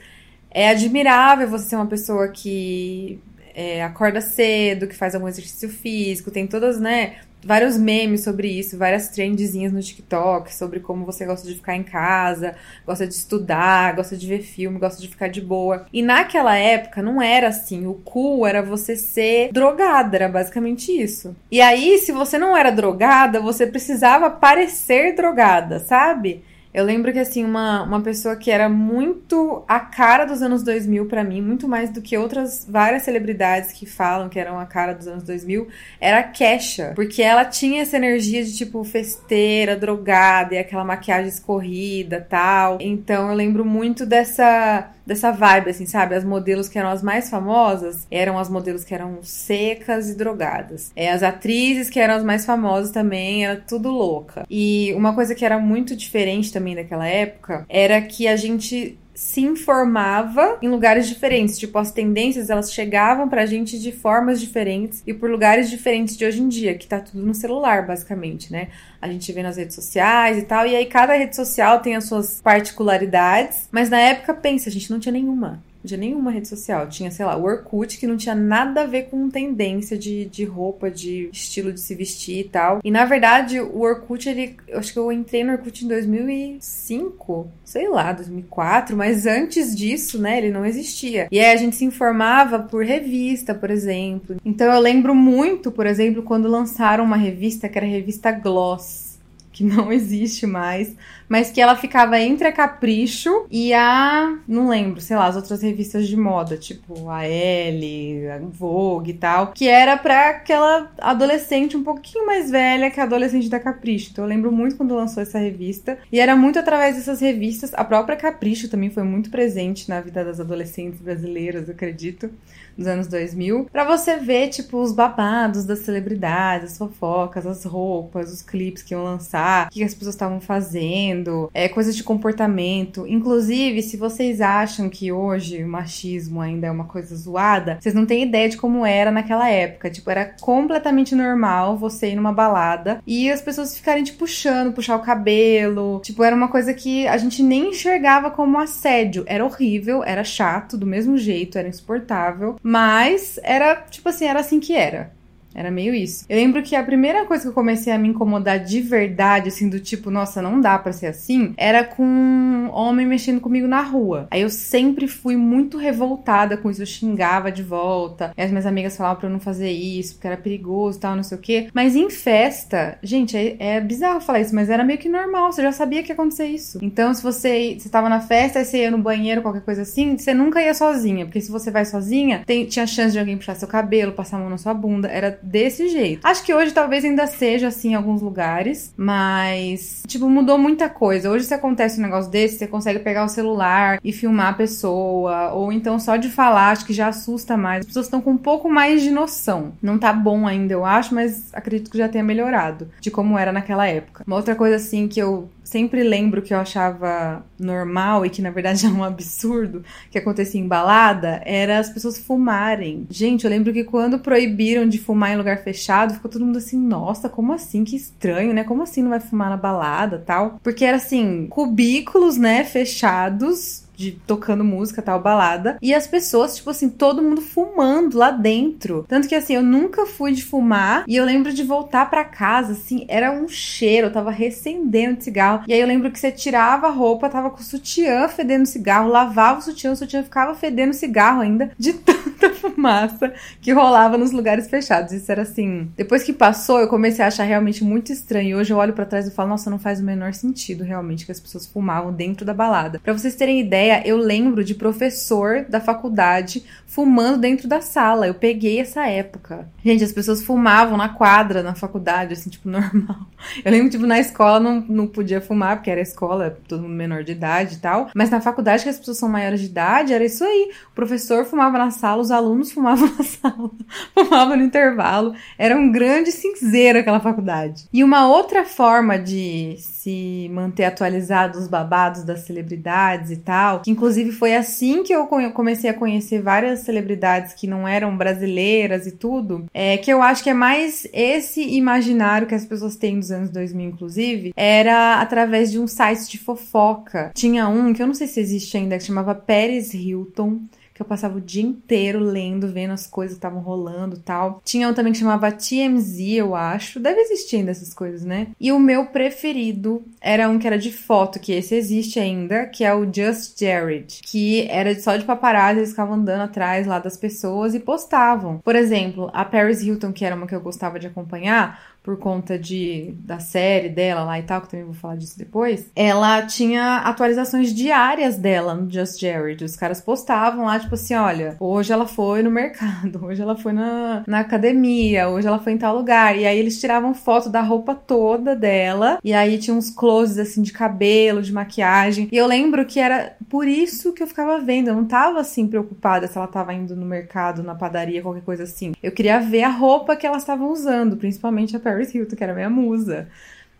é 0.55 0.69
admirável 0.69 1.49
você 1.49 1.71
ser 1.71 1.77
uma 1.77 1.87
pessoa 1.87 2.29
que 2.29 3.21
é, 3.55 3.83
acorda 3.83 4.21
cedo, 4.21 4.87
que 4.87 4.95
faz 4.95 5.15
algum 5.15 5.29
exercício 5.29 5.69
físico, 5.69 6.31
tem 6.31 6.47
todas, 6.47 6.81
né, 6.81 7.17
vários 7.45 7.77
memes 7.77 8.25
sobre 8.25 8.49
isso, 8.49 8.79
várias 8.79 9.09
trendzinhas 9.09 9.73
no 9.73 9.81
TikTok 9.81 10.53
sobre 10.53 10.81
como 10.81 11.05
você 11.05 11.27
gosta 11.27 11.47
de 11.47 11.55
ficar 11.55 11.77
em 11.77 11.83
casa, 11.83 12.55
gosta 12.87 13.07
de 13.07 13.15
estudar, 13.15 13.95
gosta 13.95 14.17
de 14.17 14.27
ver 14.27 14.41
filme, 14.43 14.79
gosta 14.79 15.01
de 15.01 15.09
ficar 15.09 15.29
de 15.29 15.41
boa. 15.41 15.87
E 15.93 16.03
naquela 16.03 16.57
época 16.57 17.03
não 17.03 17.21
era 17.21 17.49
assim. 17.49 17.87
O 17.87 17.95
cool 17.95 18.47
era 18.47 18.63
você 18.63 18.97
ser 18.97 19.53
drogada, 19.53 20.17
era 20.17 20.29
basicamente 20.29 20.91
isso. 20.91 21.37
E 21.51 21.61
aí, 21.61 21.99
se 21.99 22.13
você 22.13 22.39
não 22.39 22.57
era 22.57 22.71
drogada, 22.71 23.41
você 23.41 23.67
precisava 23.67 24.31
parecer 24.31 25.15
drogada, 25.15 25.81
sabe? 25.81 26.43
Eu 26.75 26.85
lembro 26.85 27.13
que, 27.13 27.21
assim, 27.21 27.45
uma, 27.45 27.85
uma 27.85 28.01
pessoa 28.01 28.35
que 28.35 28.51
era 28.51 28.69
muito 28.69 29.63
a 29.69 29.79
cara 29.79 30.25
dos 30.25 30.43
anos 30.43 30.65
2000 30.65 31.07
para 31.07 31.23
mim, 31.23 31.41
muito 31.41 31.69
mais 31.69 31.89
do 31.91 32.03
que 32.03 32.19
outras 32.19 32.67
várias 32.69 33.05
celebridades 33.05 33.71
que 33.71 33.87
falam 33.87 34.29
que 34.29 34.41
eram 34.41 34.59
a 34.59 34.67
cara 34.67 34.93
dos 34.93 35.07
anos 35.07 35.23
2000, 35.23 35.69
era 36.01 36.19
a 36.19 36.23
Kesha. 36.25 36.93
Porque 36.97 37.23
ela 37.23 37.45
tinha 37.45 37.83
essa 37.83 37.97
energia 37.97 38.43
de, 38.43 38.57
tipo, 38.57 38.83
festeira, 38.83 39.77
drogada 39.77 40.57
e 40.57 40.59
aquela 40.59 40.85
maquiagem 40.85 41.29
escorrida 41.29 42.27
tal. 42.29 42.79
Então 42.81 43.31
eu 43.31 43.37
lembro 43.37 43.65
muito 43.65 44.05
dessa 44.05 44.91
dessa 45.07 45.31
vibe, 45.31 45.71
assim, 45.71 45.87
sabe? 45.87 46.15
As 46.15 46.25
modelos 46.25 46.69
que 46.69 46.79
eram 46.79 46.91
as 46.91 47.03
mais 47.03 47.29
famosas 47.31 48.07
eram 48.11 48.39
as 48.39 48.49
modelos 48.49 48.85
que 48.85 48.95
eram 48.95 49.19
secas 49.23 50.09
e 50.11 50.17
drogadas. 50.17 50.93
É, 50.97 51.11
as 51.11 51.23
atrizes 51.23 51.91
que 51.91 52.01
eram 52.01 52.15
as 52.15 52.25
mais 52.25 52.45
famosas 52.45 52.91
também, 52.91 53.45
era 53.45 53.57
tudo 53.57 53.91
louca. 53.91 54.47
E 54.49 54.93
uma 54.95 55.15
coisa 55.15 55.35
que 55.35 55.45
era 55.45 55.59
muito 55.59 55.97
diferente 55.97 56.53
também 56.53 56.75
daquela 56.75 57.07
época 57.07 57.65
era 57.69 58.01
que 58.01 58.27
a 58.27 58.37
gente 58.37 58.99
se 59.15 59.41
informava 59.41 60.59
em 60.61 60.69
lugares 60.69 61.07
diferentes. 61.07 61.59
Tipo, 61.59 61.79
as 61.79 61.93
tendências 61.93 62.51
elas 62.51 62.73
chegavam 62.73 63.29
pra 63.29 63.47
gente 63.47 63.79
de 63.79 63.93
formas 63.93 64.41
diferentes 64.41 65.03
e 65.07 65.15
por 65.15 65.31
lugares 65.31 65.71
diferentes 65.71 66.17
de 66.17 66.25
hoje 66.25 66.43
em 66.43 66.49
dia, 66.49 66.75
que 66.75 66.87
tá 66.87 66.99
tudo 67.01 67.25
no 67.25 67.35
celular, 67.35 67.87
basicamente, 67.87 68.53
né? 68.53 68.69
A 69.01 69.09
gente 69.09 69.31
vê 69.33 69.43
nas 69.43 69.57
redes 69.57 69.75
sociais 69.75 70.39
e 70.39 70.43
tal, 70.43 70.67
e 70.67 70.75
aí 70.75 70.87
cada 70.87 71.15
rede 71.15 71.37
social 71.37 71.81
tem 71.81 71.95
as 71.95 72.05
suas 72.05 72.41
particularidades, 72.41 73.69
mas 73.71 73.89
na 73.89 74.01
época, 74.01 74.35
pensa, 74.35 74.69
a 74.69 74.73
gente 74.73 74.91
não 74.91 74.99
tinha 74.99 75.13
nenhuma 75.13 75.63
tinha 75.87 75.99
nenhuma 75.99 76.31
rede 76.31 76.49
social. 76.49 76.89
Tinha, 76.89 77.11
sei 77.11 77.25
lá, 77.25 77.37
o 77.37 77.45
Orkut, 77.45 77.99
que 77.99 78.07
não 78.07 78.17
tinha 78.17 78.35
nada 78.35 78.83
a 78.83 78.87
ver 78.87 79.05
com 79.05 79.29
tendência 79.29 79.97
de, 79.97 80.25
de 80.27 80.45
roupa, 80.45 80.91
de 80.91 81.29
estilo 81.33 81.73
de 81.73 81.81
se 81.81 81.95
vestir 81.95 82.41
e 82.41 82.49
tal. 82.49 82.81
E 82.83 82.91
na 82.91 83.05
verdade, 83.05 83.61
o 83.61 83.81
Orkut, 83.81 84.29
ele. 84.29 84.57
Eu 84.69 84.79
acho 84.79 84.93
que 84.93 84.99
eu 84.99 85.11
entrei 85.13 85.45
no 85.45 85.53
Orkut 85.53 85.85
em 85.85 85.89
2005, 85.89 87.49
sei 87.65 87.89
lá, 87.89 88.13
2004, 88.13 88.97
mas 88.97 89.27
antes 89.27 89.75
disso, 89.75 90.21
né, 90.21 90.39
ele 90.39 90.51
não 90.51 90.65
existia. 90.65 91.29
E 91.31 91.39
aí 91.39 91.53
a 91.53 91.57
gente 91.57 91.77
se 91.77 91.85
informava 91.85 92.59
por 92.59 92.85
revista, 92.85 93.55
por 93.55 93.71
exemplo. 93.71 94.37
Então 94.45 94.73
eu 94.73 94.81
lembro 94.81 95.15
muito, 95.15 95.71
por 95.71 95.87
exemplo, 95.87 96.23
quando 96.23 96.49
lançaram 96.49 97.05
uma 97.05 97.17
revista 97.17 97.69
que 97.69 97.79
era 97.79 97.87
a 97.87 97.91
revista 97.91 98.33
Gloss 98.33 99.15
que 99.55 99.65
não 99.65 99.91
existe 99.95 100.47
mais, 100.47 100.95
mas 101.29 101.51
que 101.51 101.61
ela 101.61 101.77
ficava 101.77 102.19
entre 102.19 102.49
a 102.49 102.53
Capricho 102.53 103.47
e 103.51 103.73
a. 103.73 104.37
Não 104.47 104.69
lembro, 104.69 105.01
sei 105.01 105.17
lá, 105.17 105.27
as 105.27 105.37
outras 105.37 105.63
revistas 105.63 106.07
de 106.07 106.17
moda, 106.17 106.57
tipo 106.57 107.09
a 107.09 107.27
Elle, 107.27 108.29
a 108.29 108.39
Vogue 108.39 109.11
e 109.11 109.15
tal, 109.15 109.53
que 109.53 109.69
era 109.69 109.97
pra 109.97 110.31
aquela 110.31 110.91
adolescente 110.99 111.77
um 111.77 111.85
pouquinho 111.85 112.27
mais 112.27 112.51
velha 112.51 112.91
que 112.91 113.01
a 113.01 113.05
adolescente 113.05 113.49
da 113.49 113.61
Capricho. 113.61 114.11
Então 114.13 114.25
eu 114.25 114.29
lembro 114.29 114.53
muito 114.53 114.77
quando 114.77 114.95
lançou 114.95 115.23
essa 115.23 115.39
revista, 115.39 115.99
e 116.11 116.21
era 116.21 116.37
muito 116.37 116.59
através 116.59 116.97
dessas 116.97 117.21
revistas. 117.21 117.73
A 117.75 117.85
própria 117.85 118.17
Capricho 118.17 118.69
também 118.69 118.91
foi 118.91 119.03
muito 119.03 119.31
presente 119.31 119.89
na 119.89 120.01
vida 120.01 120.25
das 120.25 120.41
adolescentes 120.41 121.01
brasileiras, 121.01 121.69
eu 121.69 121.75
acredito 121.75 122.31
dos 122.77 122.87
anos 122.89 123.07
2000, 123.07 123.69
para 123.71 123.85
você 123.85 124.17
ver, 124.17 124.49
tipo, 124.49 124.79
os 124.79 124.93
babados 124.93 125.65
das 125.65 125.81
celebridades, 125.81 126.73
as 126.73 126.79
fofocas, 126.79 127.47
as 127.47 127.65
roupas, 127.65 128.33
os 128.33 128.43
clipes 128.43 128.83
que 128.83 128.93
iam 128.93 129.05
lançar, 129.05 129.69
o 129.69 129.71
que 129.71 129.85
as 129.85 129.95
pessoas 129.95 130.15
estavam 130.17 130.41
fazendo, 130.41 131.14
é, 131.53 131.69
coisas 131.69 131.97
de 131.97 132.03
comportamento. 132.03 133.07
Inclusive, 133.07 133.83
se 133.83 133.97
vocês 133.97 134.41
acham 134.41 134.89
que 134.89 135.13
hoje 135.13 135.63
o 135.63 135.69
machismo 135.69 136.41
ainda 136.41 136.67
é 136.67 136.71
uma 136.71 136.85
coisa 136.85 137.15
zoada, 137.17 137.79
vocês 137.81 137.95
não 137.95 138.07
têm 138.07 138.23
ideia 138.23 138.49
de 138.49 138.57
como 138.57 138.85
era 138.85 139.11
naquela 139.11 139.49
época. 139.49 139.91
Tipo, 139.91 140.11
era 140.11 140.25
completamente 140.41 141.15
normal 141.15 141.77
você 141.77 142.11
ir 142.11 142.17
numa 142.17 142.33
balada 142.33 143.01
e 143.07 143.31
as 143.31 143.43
pessoas 143.43 143.77
ficarem 143.77 144.05
te 144.05 144.13
puxando, 144.13 144.73
puxar 144.73 144.97
o 144.97 145.03
cabelo. 145.03 146.01
Tipo, 146.03 146.25
era 146.25 146.35
uma 146.35 146.49
coisa 146.49 146.73
que 146.73 147.07
a 147.07 147.17
gente 147.17 147.43
nem 147.43 147.71
enxergava 147.71 148.31
como 148.31 148.59
assédio. 148.59 149.25
Era 149.27 149.45
horrível, 149.45 150.03
era 150.05 150.25
chato, 150.25 150.77
do 150.77 150.87
mesmo 150.87 151.17
jeito, 151.17 151.59
era 151.59 151.69
insuportável. 151.69 152.57
Mas 152.63 153.39
era, 153.43 153.77
tipo 153.91 154.09
assim, 154.09 154.27
era 154.27 154.41
assim 154.41 154.61
que 154.61 154.75
era. 154.75 155.13
Era 155.55 155.71
meio 155.71 155.95
isso. 155.95 156.25
Eu 156.29 156.37
lembro 156.37 156.63
que 156.63 156.75
a 156.75 156.83
primeira 156.83 157.25
coisa 157.25 157.45
que 157.45 157.49
eu 157.49 157.53
comecei 157.53 157.93
a 157.93 157.99
me 157.99 158.09
incomodar 158.09 158.59
de 158.59 158.81
verdade, 158.81 159.49
assim, 159.49 159.69
do 159.69 159.79
tipo, 159.79 160.11
nossa, 160.11 160.43
não 160.43 160.61
dá 160.61 160.79
para 160.79 160.93
ser 160.93 161.07
assim, 161.07 161.55
era 161.57 161.85
com 161.85 162.05
um 162.05 162.71
homem 162.73 163.07
mexendo 163.07 163.41
comigo 163.41 163.67
na 163.67 163.81
rua. 163.81 164.27
Aí 164.31 164.41
eu 164.41 164.51
sempre 164.51 165.07
fui 165.07 165.37
muito 165.37 165.79
revoltada 165.79 166.57
com 166.57 166.71
isso, 166.71 166.83
eu 166.83 166.87
xingava 166.87 167.53
de 167.53 167.63
volta. 167.63 168.33
E 168.37 168.43
as 168.43 168.51
minhas 168.51 168.67
amigas 168.67 168.97
falavam 168.97 169.19
pra 169.19 169.29
eu 169.29 169.33
não 169.33 169.41
fazer 169.41 169.71
isso, 169.71 170.15
porque 170.15 170.27
era 170.27 170.37
perigoso 170.37 170.99
tal, 170.99 171.15
não 171.15 171.23
sei 171.23 171.39
o 171.39 171.41
quê. 171.41 171.69
Mas 171.73 171.95
em 171.95 172.11
festa, 172.11 172.99
gente, 173.03 173.37
é, 173.37 173.57
é, 173.59 173.81
bizarro 173.81 174.21
falar 174.21 174.41
isso, 174.41 174.55
mas 174.55 174.69
era 174.71 174.85
meio 174.85 174.99
que 174.99 175.09
normal, 175.09 175.53
você 175.53 175.63
já 175.63 175.73
sabia 175.73 176.03
que 176.03 176.11
ia 176.11 176.15
acontecer 176.15 176.47
isso. 176.47 176.79
Então, 176.83 177.13
se 177.15 177.23
você, 177.23 177.77
você 177.79 177.89
tava 177.89 178.09
na 178.09 178.21
festa, 178.21 178.59
aí 178.59 178.65
você 178.65 178.79
ia 178.79 178.91
no 178.91 178.99
banheiro, 178.99 179.43
qualquer 179.43 179.63
coisa 179.63 179.83
assim, 179.83 180.17
você 180.17 180.35
nunca 180.35 180.61
ia 180.61 180.75
sozinha, 180.75 181.25
porque 181.27 181.41
se 181.41 181.51
você 181.51 181.71
vai 181.71 181.85
sozinha, 181.85 182.43
tem, 182.47 182.67
tinha 182.67 182.87
chance 182.87 183.13
de 183.13 183.19
alguém 183.19 183.37
puxar 183.37 183.55
seu 183.55 183.69
cabelo, 183.69 184.13
passar 184.13 184.37
a 184.37 184.41
mão 184.41 184.51
na 184.51 184.59
sua 184.59 184.75
bunda, 184.75 185.09
era 185.09 185.39
desse 185.45 185.89
jeito. 185.89 186.27
Acho 186.27 186.43
que 186.43 186.55
hoje 186.55 186.73
talvez 186.73 187.05
ainda 187.05 187.27
seja 187.27 187.69
assim 187.69 187.91
em 187.91 187.95
alguns 187.95 188.23
lugares, 188.23 188.93
mas, 188.97 190.03
tipo, 190.07 190.29
mudou 190.29 190.59
muita 190.59 190.89
coisa. 190.89 191.31
Hoje, 191.31 191.45
se 191.45 191.55
acontece 191.55 191.99
um 191.99 192.03
negócio 192.03 192.31
desse, 192.31 192.59
você 192.59 192.67
consegue 192.67 192.99
pegar 193.01 193.25
o 193.25 193.29
celular 193.29 193.99
e 194.03 194.13
filmar 194.13 194.49
a 194.49 194.55
pessoa, 194.55 195.53
ou 195.53 195.73
então 195.73 195.99
só 195.99 196.17
de 196.17 196.29
falar, 196.29 196.71
acho 196.71 196.87
que 196.87 196.93
já 196.93 197.09
assusta 197.09 197.57
mais. 197.57 197.81
As 197.81 197.87
pessoas 197.87 198.07
estão 198.07 198.21
com 198.21 198.33
um 198.33 198.37
pouco 198.37 198.69
mais 198.69 199.03
de 199.03 199.11
noção. 199.11 199.73
Não 199.83 199.99
tá 199.99 200.13
bom 200.13 200.47
ainda, 200.47 200.73
eu 200.73 200.85
acho, 200.85 201.15
mas 201.15 201.53
acredito 201.53 201.91
que 201.91 201.99
já 201.99 202.09
tenha 202.09 202.25
melhorado 202.25 202.89
de 203.01 203.11
como 203.11 203.39
era 203.39 203.53
naquela 203.53 203.87
época. 203.87 204.25
Uma 204.27 204.37
outra 204.37 204.55
coisa, 204.55 204.77
assim, 204.77 205.07
que 205.07 205.21
eu 205.21 205.49
sempre 205.65 206.03
lembro 206.03 206.43
que 206.43 206.53
eu 206.53 206.59
achava 206.59 207.45
normal 207.59 208.25
e 208.25 208.31
que 208.31 208.43
na 208.43 208.51
verdade 208.51 208.85
era 208.87 208.95
um 208.95 209.03
absurdo 209.03 209.83
que 210.11 210.19
acontecia 210.19 210.61
em 210.61 210.69
balada 210.69 211.41
era 211.45 211.79
as 211.79 211.89
pessoas 211.89 212.19
fumarem. 212.19 213.07
Gente, 213.11 213.45
eu 213.45 213.51
lembro 213.51 213.73
que 213.73 213.83
quando 213.83 214.19
proibiram 214.19 214.87
de 214.87 214.99
fumar 214.99 215.33
em 215.33 215.37
lugar 215.37 215.63
fechado, 215.63 216.15
ficou 216.15 216.31
todo 216.31 216.45
mundo 216.45 216.59
assim, 216.59 216.79
nossa, 216.79 217.29
como 217.29 217.53
assim? 217.53 217.83
Que 217.85 217.97
estranho, 217.97 218.53
né? 218.53 218.63
Como 218.63 218.83
assim 218.83 219.03
não 219.03 219.11
vai 219.11 219.21
fumar 219.21 219.51
na 219.51 219.57
balada, 219.57 220.23
tal? 220.25 220.61
Porque 220.63 220.85
era 220.85 220.99
assim, 220.99 221.47
cubículos, 221.49 222.37
né, 222.37 222.65
fechados 222.65 223.84
de 223.97 224.13
tocando 224.27 224.65
música, 224.65 225.03
tal, 225.03 225.21
balada. 225.21 225.79
E 225.81 225.95
as 225.95 226.07
pessoas, 226.07 226.57
tipo 226.57 226.71
assim, 226.71 226.89
todo 226.89 227.23
mundo 227.23 227.41
fumando 227.41 228.19
lá 228.19 228.31
dentro. 228.31 229.05
Tanto 229.09 229.29
que 229.29 229.35
assim, 229.35 229.55
eu 229.55 229.63
nunca 229.63 230.07
fui 230.07 230.33
de 230.33 230.45
fumar. 230.45 231.05
E 231.07 231.17
eu 231.17 231.25
lembro 231.25 231.53
de 231.53 231.63
voltar 231.63 232.11
para 232.11 232.25
casa, 232.25 232.73
assim, 232.73 233.05
era 233.09 233.33
um 233.33 233.49
cheiro. 233.49 234.09
Eu 234.09 234.13
tava 234.13 234.31
recendendo 234.31 235.19
de 235.19 235.25
cigarro. 235.25 235.65
E 235.67 235.73
aí 235.73 235.81
eu 235.81 235.87
lembro 235.87 236.11
que 236.11 236.19
você 236.19 236.31
tirava 236.31 236.89
a 236.89 236.91
roupa, 236.91 237.29
tava 237.29 237.51
com 237.51 237.61
o 237.61 237.63
sutiã 237.63 238.29
fedendo 238.29 238.67
cigarro, 238.67 239.09
lavava 239.09 239.59
o 239.59 239.63
sutiã, 239.63 239.93
o 239.93 239.97
sutiã 239.97 240.23
ficava 240.23 240.55
fedendo 240.55 240.93
cigarro 240.93 241.41
ainda, 241.41 241.71
de 241.79 241.93
tanta 242.05 242.51
fumaça 242.55 243.33
que 243.61 243.73
rolava 243.73 244.19
nos 244.19 244.33
lugares 244.33 244.69
fechados. 244.69 245.13
Isso 245.13 245.31
era 245.31 245.43
assim. 245.43 245.91
Depois 245.97 246.23
que 246.23 246.33
passou, 246.33 246.81
eu 246.81 246.89
comecei 246.89 247.25
a 247.25 247.29
achar 247.29 247.45
realmente 247.45 247.85
muito 247.85 248.13
estranho. 248.13 248.49
E 248.51 248.55
hoje 248.55 248.73
eu 248.73 248.77
olho 248.77 248.93
para 248.93 249.07
trás 249.07 249.27
e 249.27 249.31
falo, 249.31 249.51
nossa, 249.51 249.71
não 249.71 249.79
faz 249.79 250.01
o 250.01 250.05
menor 250.05 250.33
sentido 250.35 250.85
realmente 250.85 251.25
que 251.25 251.33
as 251.33 251.41
pessoas 251.41 251.67
fumavam 251.67 252.13
dentro 252.13 252.45
da 252.45 252.55
balada. 252.55 252.99
Para 252.99 253.13
vocês 253.13 253.35
terem 253.35 253.61
ideia, 253.61 253.84
ideia, 253.85 254.03
eu 254.07 254.17
lembro 254.17 254.65
de 254.65 254.75
professor 254.75 255.67
da 255.69 255.81
faculdade 255.81 256.65
fumando 256.87 257.39
dentro 257.39 257.69
da 257.69 257.81
sala. 257.81 258.27
Eu 258.27 258.35
peguei 258.35 258.81
essa 258.81 259.07
época. 259.07 259.69
Gente, 259.85 260.05
as 260.05 260.13
pessoas 260.13 260.43
fumavam 260.43 260.97
na 260.97 261.09
quadra, 261.09 261.63
na 261.63 261.75
faculdade, 261.75 262.35
assim, 262.35 262.49
tipo, 262.49 262.69
normal. 262.71 263.27
Eu 263.65 263.73
lembro, 263.73 263.91
tipo, 263.91 264.07
na 264.07 264.19
escola 264.19 264.61
não, 264.61 264.81
não 264.81 265.07
podia 265.07 265.41
fumar, 265.41 265.77
porque 265.77 265.91
era 265.91 266.01
escola, 266.01 266.57
todo 266.69 266.83
mundo 266.83 266.95
menor 266.95 267.25
de 267.25 267.33
idade 267.33 267.75
e 267.75 267.79
tal. 267.79 268.11
Mas 268.15 268.31
na 268.31 268.41
faculdade, 268.41 268.85
que 268.85 268.89
as 268.89 268.99
pessoas 268.99 269.19
são 269.19 269.29
maiores 269.29 269.61
de 269.61 269.67
idade, 269.67 270.13
era 270.13 270.25
isso 270.25 270.45
aí. 270.45 270.71
O 270.93 270.95
professor 270.95 271.45
fumava 271.45 271.79
na 271.79 271.91
sala, 271.91 272.23
os 272.23 272.31
alunos 272.31 272.71
fumavam 272.71 273.11
na 273.19 273.25
sala, 273.25 273.71
fumavam 274.15 274.57
no 274.57 274.63
intervalo. 274.63 275.35
Era 275.59 275.77
um 275.77 275.91
grande 275.91 276.31
cinzeiro 276.31 277.01
aquela 277.01 277.21
faculdade. 277.21 277.89
E 277.93 278.05
uma 278.05 278.29
outra 278.29 278.65
forma 278.65 279.19
de 279.19 279.77
se 279.79 280.49
manter 280.53 280.85
atualizado 280.85 281.59
os 281.59 281.67
babados 281.67 282.23
das 282.23 282.41
celebridades 282.41 283.33
e 283.33 283.37
tal, 283.37 283.74
que 283.81 283.91
inclusive 283.91 284.33
foi 284.33 284.55
assim 284.55 285.03
que 285.03 285.13
eu 285.13 285.27
comecei 285.27 285.91
a 285.91 285.95
conhecer 285.95 286.41
várias 286.41 286.81
celebridades 286.81 287.53
que 287.53 287.67
não 287.67 287.87
eram 287.87 288.17
brasileiras 288.17 289.07
e 289.07 289.13
tudo, 289.13 289.67
é 289.73 289.97
que 289.97 290.13
eu 290.13 290.23
acho 290.23 290.43
que 290.43 290.51
é 290.51 290.55
mais 290.55 291.07
esse 291.13 291.63
imaginário 291.63 292.47
que 292.47 292.55
as 292.55 292.67
pessoas 292.67 292.97
têm 292.97 293.19
dos 293.19 293.31
anos 293.31 293.51
2000, 293.51 293.89
inclusive, 293.89 294.53
era 294.57 295.21
através 295.21 295.71
de 295.71 295.79
um 295.79 295.87
site 295.87 296.31
de 296.31 296.39
fofoca. 296.39 297.31
Tinha 297.35 297.69
um 297.69 297.93
que 297.93 298.03
eu 298.03 298.07
não 298.07 298.15
sei 298.15 298.27
se 298.27 298.41
existe 298.41 298.77
ainda, 298.77 298.99
que 298.99 299.05
chamava 299.05 299.35
Paris 299.35 299.95
Hilton 299.95 300.61
eu 301.05 301.09
passava 301.09 301.39
o 301.39 301.41
dia 301.41 301.63
inteiro 301.63 302.19
lendo, 302.19 302.69
vendo 302.69 302.93
as 302.93 303.07
coisas 303.07 303.35
que 303.35 303.39
estavam 303.39 303.61
rolando 303.61 304.19
tal. 304.19 304.61
Tinha 304.65 304.89
um 304.89 304.95
também 304.95 305.13
que 305.13 305.19
chamava 305.19 305.53
TMZ, 305.53 306.19
eu 306.37 306.55
acho. 306.55 306.99
Deve 306.99 307.21
existir 307.21 307.57
ainda 307.57 307.71
essas 307.71 307.93
coisas, 307.93 308.25
né? 308.25 308.49
E 308.59 308.73
o 308.73 308.79
meu 308.79 309.07
preferido 309.07 310.03
era 310.21 310.49
um 310.49 310.59
que 310.59 310.67
era 310.67 310.79
de 310.79 310.93
foto, 310.93 311.39
que 311.39 311.53
esse 311.53 311.75
existe 311.75 312.19
ainda, 312.19 312.67
que 312.67 312.85
é 312.85 312.95
o 312.95 313.05
Just 313.05 313.61
Jared, 313.61 314.21
que 314.23 314.67
era 314.69 314.99
só 314.99 315.17
de 315.17 315.25
paparazzi, 315.25 315.81
eles 315.81 315.91
ficavam 315.91 316.15
andando 316.15 316.43
atrás 316.43 316.87
lá 316.87 316.99
das 316.99 317.17
pessoas 317.17 317.75
e 317.75 317.81
postavam. 317.81 318.59
Por 318.59 318.75
exemplo, 318.75 319.31
a 319.33 319.45
Paris 319.45 319.83
Hilton, 319.83 320.13
que 320.13 320.25
era 320.25 320.35
uma 320.35 320.47
que 320.47 320.55
eu 320.55 320.61
gostava 320.61 320.99
de 320.99 321.07
acompanhar, 321.07 321.94
por 322.05 322.19
conta 322.19 322.59
de 322.59 323.15
da 323.21 323.41
série 323.41 323.89
dela 323.89 324.25
lá 324.25 324.39
e 324.39 324.43
tal, 324.43 324.61
que 324.61 324.69
também 324.69 324.85
vou 324.85 324.95
falar 324.95 325.17
disso 325.17 325.39
depois, 325.39 325.91
ela 325.97 326.43
tinha 326.43 326.99
atualizações 326.99 327.75
diárias 327.75 328.37
dela 328.37 328.75
no 328.75 328.91
Just 328.91 329.19
Jared. 329.19 329.65
Os 329.65 329.75
caras 329.75 330.03
postavam 330.03 330.67
lá, 330.67 330.79
tipo 330.79 330.95
assim, 330.95 331.15
olha, 331.15 331.57
hoje 331.59 331.93
ela 331.95 332.07
foi 332.07 332.43
no 332.43 332.51
mercado, 332.51 333.25
hoje 333.25 333.41
ela 333.41 333.57
foi 333.57 333.73
na, 333.73 334.23
na 334.27 334.41
academia, 334.41 335.31
hoje 335.31 335.49
ela 335.49 335.59
foi 335.59 335.73
em 335.73 335.79
tal 335.79 335.97
lugar. 335.97 336.37
E 336.37 336.47
aí 336.47 336.59
eles 336.59 336.79
tiravam 336.79 337.15
foto 337.15 337.49
da 337.49 337.63
roupa 337.63 337.95
toda 337.95 338.55
dela, 338.55 339.19
e 339.25 339.33
aí 339.33 339.57
tinha 339.57 339.75
uns 339.75 339.89
closes 339.89 340.37
assim 340.37 340.61
de 340.61 340.73
cabelo, 340.73 341.41
de 341.41 341.55
maquiagem. 341.55 342.29
E 342.31 342.37
eu 342.37 342.47
lembro 342.47 342.85
que 342.85 343.01
era 343.01 343.35
por 343.49 343.67
isso 343.67 344.13
que 344.13 344.23
eu 344.23 344.27
ficava 344.27 344.59
vendo, 344.59 344.89
eu 344.89 344.95
não 344.95 345.07
tava 345.07 345.41
assim 345.41 345.67
preocupada 345.67 346.27
se 346.27 346.37
ela 346.37 346.47
tava 346.47 346.75
indo 346.75 346.95
no 346.95 347.07
mercado, 347.07 347.63
na 347.63 347.75
padaria, 347.75 348.21
qualquer 348.21 348.43
coisa 348.43 348.65
assim. 348.65 348.93
Eu 349.03 349.11
queria 349.11 349.41
ver 349.41 349.63
a 349.63 349.71
roupa 349.71 350.15
que 350.15 350.27
elas 350.27 350.43
estavam 350.43 350.71
usando, 350.71 351.17
principalmente 351.17 351.75
a 351.75 351.81
Paris 351.95 352.15
Hilton, 352.15 352.37
que 352.37 352.45
era 352.45 352.55
minha 352.55 352.71
musa. 352.71 353.29